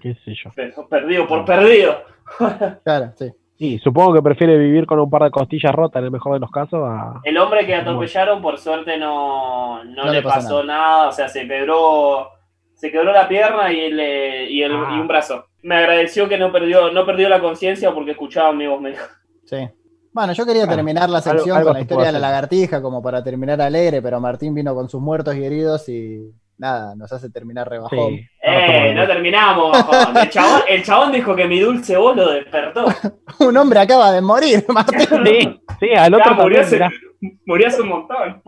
qué 0.00 0.14
sé 0.24 0.34
yo. 0.42 0.50
Pero 0.54 0.88
perdido 0.88 1.26
por 1.26 1.44
perdido. 1.44 1.96
Claro, 2.84 3.12
sí. 3.16 3.30
Sí, 3.58 3.78
supongo 3.78 4.14
que 4.14 4.22
prefiere 4.22 4.56
vivir 4.56 4.86
con 4.86 5.00
un 5.00 5.10
par 5.10 5.24
de 5.24 5.30
costillas 5.32 5.74
rotas 5.74 5.98
en 5.98 6.04
el 6.04 6.10
mejor 6.12 6.34
de 6.34 6.38
los 6.38 6.50
casos 6.50 6.78
a... 6.84 7.20
El 7.24 7.36
hombre 7.38 7.66
que 7.66 7.74
atropellaron, 7.74 8.40
por 8.40 8.56
suerte, 8.58 8.96
no, 8.98 9.82
no, 9.82 10.04
No 10.04 10.10
le 10.12 10.18
le 10.18 10.22
pasó 10.22 10.36
pasó 10.36 10.62
nada. 10.64 11.08
O 11.08 11.12
sea, 11.12 11.26
se 11.28 11.48
quebró, 11.48 12.28
se 12.74 12.92
quebró 12.92 13.10
la 13.12 13.26
pierna 13.26 13.72
y, 13.72 13.80
el, 13.80 13.98
eh, 13.98 14.46
y, 14.48 14.62
el- 14.62 14.72
Ah. 14.76 14.92
y 14.96 15.00
un 15.00 15.08
brazo. 15.08 15.46
Me 15.62 15.74
agradeció 15.74 16.28
que 16.28 16.38
no 16.38 16.52
perdió, 16.52 16.92
no 16.92 17.04
perdió 17.04 17.28
la 17.28 17.40
conciencia 17.40 17.92
porque 17.92 18.12
escuchaba 18.12 18.52
mi 18.52 18.68
voz. 18.68 18.80
Me 18.80 18.90
dijo. 18.90 19.04
Sí. 19.46 19.68
Bueno, 20.12 20.32
yo 20.34 20.46
quería 20.46 20.68
terminar 20.68 21.10
la 21.10 21.20
sección 21.20 21.56
algo 21.56 21.70
con 21.70 21.74
la 21.78 21.80
historia 21.80 22.06
de 22.06 22.12
la 22.12 22.18
lagartija, 22.20 22.80
como 22.80 23.02
para 23.02 23.24
terminar 23.24 23.60
alegre, 23.60 24.00
pero 24.00 24.20
Martín 24.20 24.54
vino 24.54 24.72
con 24.74 24.88
sus 24.88 25.00
muertos 25.00 25.34
y 25.34 25.44
heridos 25.44 25.88
y 25.88 26.32
nada, 26.58 26.94
nos 26.96 27.10
hace 27.12 27.30
terminar 27.30 27.68
rebajón. 27.68 28.16
Sí. 28.16 28.26
Eh, 28.42 28.92
no 28.94 29.06
terminamos, 29.06 29.72
bajón. 29.72 30.16
El 30.16 30.30
chabón, 30.30 30.60
el 30.68 30.82
chabón 30.84 31.12
dijo 31.12 31.34
que 31.34 31.46
mi 31.46 31.60
dulce 31.60 31.96
voz 31.96 32.16
lo 32.16 32.32
despertó. 32.32 32.84
Un 33.40 33.56
hombre 33.56 33.80
acaba 33.80 34.12
de 34.12 34.20
morir, 34.20 34.64
Martín. 34.68 34.98
Sí, 35.80 35.86
sí, 35.88 35.94
al 35.94 36.12
otro 36.14 36.30
Ya, 36.30 36.42
murió, 36.42 36.60
también, 36.60 36.60
hace, 36.62 36.74
mirá. 36.74 36.90
murió 37.46 37.68
hace 37.68 37.82
un 37.82 37.88
montón. 37.88 38.42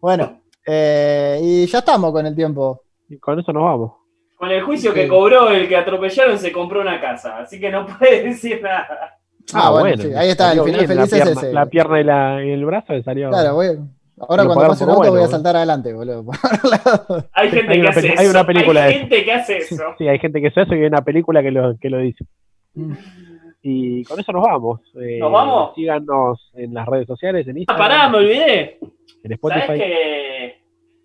bueno, 0.00 0.40
eh, 0.66 1.38
y 1.42 1.66
ya 1.66 1.78
estamos 1.78 2.12
con 2.12 2.26
el 2.26 2.34
tiempo. 2.36 2.82
Y 3.08 3.18
con 3.18 3.38
eso 3.38 3.52
nos 3.52 3.62
vamos. 3.62 3.92
Con 4.36 4.50
el 4.50 4.62
juicio 4.62 4.92
que 4.92 5.08
cobró 5.08 5.50
el 5.50 5.68
que 5.68 5.76
atropellaron 5.76 6.38
se 6.38 6.52
compró 6.52 6.80
una 6.80 7.00
casa, 7.00 7.38
así 7.38 7.58
que 7.58 7.70
no 7.70 7.86
puede 7.86 8.24
decir 8.24 8.60
nada. 8.62 9.18
Ah, 9.52 9.70
bueno, 9.70 10.02
sí, 10.02 10.12
ahí 10.14 10.30
está, 10.30 10.52
el 10.52 10.62
final 10.62 10.86
bien, 10.86 10.88
feliz 10.88 10.96
la 10.96 11.04
es 11.04 11.10
pierna, 11.10 11.30
ese. 11.32 11.52
La 11.52 11.66
pierna 11.66 12.00
y, 12.00 12.04
la, 12.04 12.44
y 12.44 12.50
el 12.50 12.64
brazo 12.64 12.92
le 12.94 13.02
salió. 13.02 13.28
Claro, 13.30 13.54
voy, 13.54 13.78
ahora 14.18 14.44
cuando 14.44 14.68
pase 14.68 14.84
un 14.84 14.90
poco 14.90 15.00
auto 15.02 15.10
voy 15.10 15.18
a 15.18 15.22
bueno, 15.22 15.28
saltar 15.30 15.56
adelante, 15.56 15.92
boludo. 15.92 16.24
Hay 17.32 17.50
gente 17.50 17.72
Hay 17.72 17.80
que 17.80 17.88
hace 17.88 18.06
eso. 18.12 18.20
hay 18.20 18.26
una 18.28 18.46
película 18.46 18.84
Hay 18.84 18.92
de 18.94 18.98
gente 19.00 19.24
que 19.24 19.32
hace 19.32 19.56
eso. 19.58 19.84
Sí, 19.98 20.08
hay 20.08 20.18
gente 20.18 20.40
que 20.40 20.46
hace 20.48 20.62
eso 20.62 20.74
y 20.74 20.80
hay 20.80 20.86
una 20.86 21.02
película 21.04 21.42
que 21.42 21.50
lo, 21.50 21.76
que 21.78 21.90
lo 21.90 21.98
dice. 21.98 22.24
Y 23.62 24.04
con 24.04 24.20
eso 24.20 24.32
nos 24.32 24.42
vamos. 24.42 24.80
Eh, 25.00 25.18
¿Nos 25.18 25.32
vamos? 25.32 25.74
Síganos 25.74 26.50
en 26.54 26.74
las 26.74 26.86
redes 26.86 27.06
sociales, 27.06 27.46
en 27.48 27.56
Ah, 27.56 27.58
Instagram, 27.60 27.88
pará, 27.88 28.08
me 28.08 28.18
olvidé. 28.18 28.78
en 28.80 28.90
¿Sabes 29.22 29.32
Spotify. 29.32 29.78
que 29.78 30.58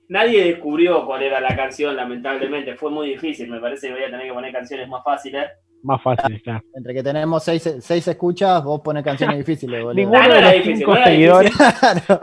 nadie 0.10 0.44
descubrió 0.46 1.06
cuál 1.06 1.24
era 1.24 1.40
la 1.40 1.56
canción, 1.56 1.96
lamentablemente? 1.96 2.76
Fue 2.76 2.92
muy 2.92 3.10
difícil, 3.10 3.50
me 3.50 3.60
parece 3.62 3.88
que 3.88 3.94
voy 3.94 4.04
a 4.04 4.10
tener 4.12 4.28
que 4.28 4.34
poner 4.34 4.52
canciones 4.52 4.90
más 4.90 5.04
fáciles. 5.04 5.48
Más 5.84 6.02
fácil, 6.04 6.42
claro. 6.42 6.62
Entre 6.76 6.94
que 6.94 7.04
tenemos 7.04 7.44
seis, 7.44 7.78
seis 7.82 8.08
escuchas, 8.08 8.64
vos 8.64 8.82
pones 8.82 9.04
canciones 9.04 9.38
difíciles, 9.46 9.82
boludo. 9.82 9.94
Ninguno 9.96 10.20
no 10.22 10.28
de 10.34 10.38
era 10.40 10.42
los 10.48 10.54
difícil, 10.54 10.78
cinco 10.78 10.92
no 10.92 10.98
era 10.98 11.06
seguidores 11.08 11.52
Claro. 11.80 12.22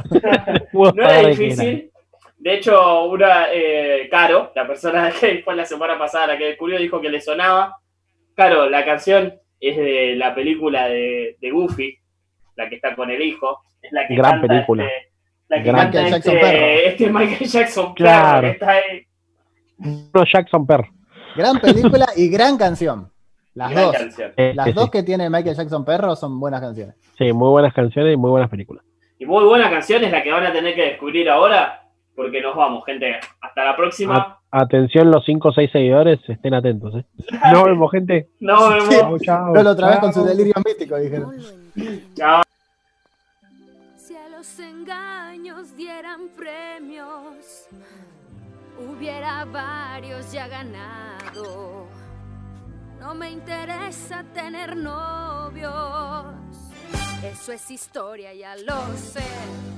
pudo 0.72 0.92
No 0.92 1.02
era 1.02 1.10
saber 1.14 1.26
de 1.26 1.36
quién 1.36 1.48
difícil. 1.50 1.90
De 2.38 2.54
hecho, 2.54 3.04
una 3.06 3.46
eh, 3.52 4.08
Caro, 4.10 4.52
la 4.54 4.66
persona 4.66 5.10
que 5.18 5.40
fue 5.44 5.56
la 5.56 5.64
semana 5.64 5.98
pasada 5.98 6.28
la 6.28 6.38
que 6.38 6.44
descubrió, 6.48 6.78
dijo 6.78 7.00
que 7.00 7.08
le 7.08 7.20
sonaba. 7.20 7.76
Caro, 8.34 8.68
la 8.68 8.84
canción 8.84 9.34
es 9.58 9.76
de 9.76 10.14
la 10.16 10.34
película 10.34 10.86
de, 10.88 11.36
de 11.40 11.50
Goofy, 11.50 11.98
la 12.56 12.68
que 12.68 12.74
está 12.76 12.94
con 12.94 13.10
el 13.10 13.22
hijo. 13.22 13.58
Es 13.80 13.90
la 13.90 14.06
que 14.06 14.14
Gran 14.16 14.32
canta 14.32 14.46
película. 14.48 14.84
este- 14.84 15.12
la 15.48 15.56
que 15.62 15.62
Gran 15.62 15.80
canta 15.92 16.02
Michael 16.02 16.12
Jackson 16.12 16.34
este, 16.36 16.46
perro. 16.46 16.66
este 16.88 17.10
Michael 17.10 17.50
Jackson 17.50 17.94
Claro. 17.94 18.40
perro, 18.40 18.40
que 18.42 18.50
está 18.52 18.70
ahí. 18.72 19.06
Jackson 20.32 20.66
Perr. 20.66 20.84
Gran 21.36 21.60
película 21.60 22.06
y 22.16 22.28
gran 22.28 22.56
canción. 22.58 23.10
Las 23.56 23.70
Gran 23.70 23.84
dos. 23.84 23.96
canción. 23.96 24.32
Eh, 24.36 24.52
Las 24.54 24.66
sí, 24.66 24.72
dos 24.72 24.90
que 24.90 25.02
tiene 25.02 25.28
Michael 25.30 25.56
Jackson 25.56 25.84
Perro 25.84 26.14
son 26.14 26.38
buenas 26.38 26.60
canciones. 26.60 26.94
sí, 27.18 27.32
muy 27.32 27.48
buenas 27.48 27.72
canciones 27.74 28.14
y 28.14 28.16
muy 28.16 28.30
buenas 28.30 28.48
películas. 28.50 28.84
Y 29.18 29.24
muy 29.26 29.44
buena 29.44 29.70
canción 29.70 30.04
es 30.04 30.12
la 30.12 30.22
que 30.22 30.30
van 30.30 30.44
a 30.46 30.52
tener 30.52 30.74
que 30.74 30.82
descubrir 30.82 31.28
ahora, 31.30 31.88
porque 32.14 32.40
nos 32.42 32.54
vamos, 32.54 32.84
gente. 32.84 33.18
Hasta 33.40 33.64
la 33.64 33.74
próxima. 33.74 34.38
Atención, 34.50 35.10
los 35.10 35.24
cinco 35.24 35.48
o 35.48 35.52
seis 35.52 35.70
seguidores, 35.72 36.20
estén 36.28 36.52
atentos. 36.54 36.94
¿eh? 36.96 37.04
Nos 37.52 37.64
vemos, 37.64 37.90
gente. 37.90 38.28
Nos 38.40 38.68
vemos. 38.74 38.88
Chau, 38.94 39.18
chau, 39.20 39.54
No 39.54 39.70
otra 39.70 39.88
vez 39.88 39.98
con 40.00 40.12
su 40.12 40.22
delirio 40.24 40.52
místico, 40.64 40.96
dijeron. 40.96 41.34
Lo. 41.36 41.84
Chao. 42.14 42.42
Si 43.96 44.14
a 44.16 44.28
los 44.28 44.58
engaños 44.60 45.74
dieran 45.76 46.28
premios, 46.36 47.68
hubiera 48.78 49.46
varios 49.46 50.30
ya 50.30 50.46
ganado. 50.46 51.86
No 53.06 53.14
me 53.14 53.30
interesa 53.30 54.24
tener 54.34 54.76
novios. 54.76 56.26
Eso 57.22 57.52
es 57.52 57.70
historia, 57.70 58.34
ya 58.34 58.56
lo 58.56 58.82
sé 58.96 59.22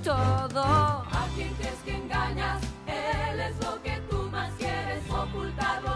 todo. 0.03 0.65
¿A 0.65 1.29
quién 1.37 1.53
crees 1.57 1.79
que 1.85 1.95
engañas? 1.95 2.63
Él 2.87 3.39
es 3.39 3.55
lo 3.63 3.83
que 3.83 4.01
tú 4.09 4.23
más 4.31 4.51
quieres, 4.55 5.03
ocultarlo 5.11 5.88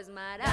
es 0.00 0.08
maravilloso. 0.08 0.49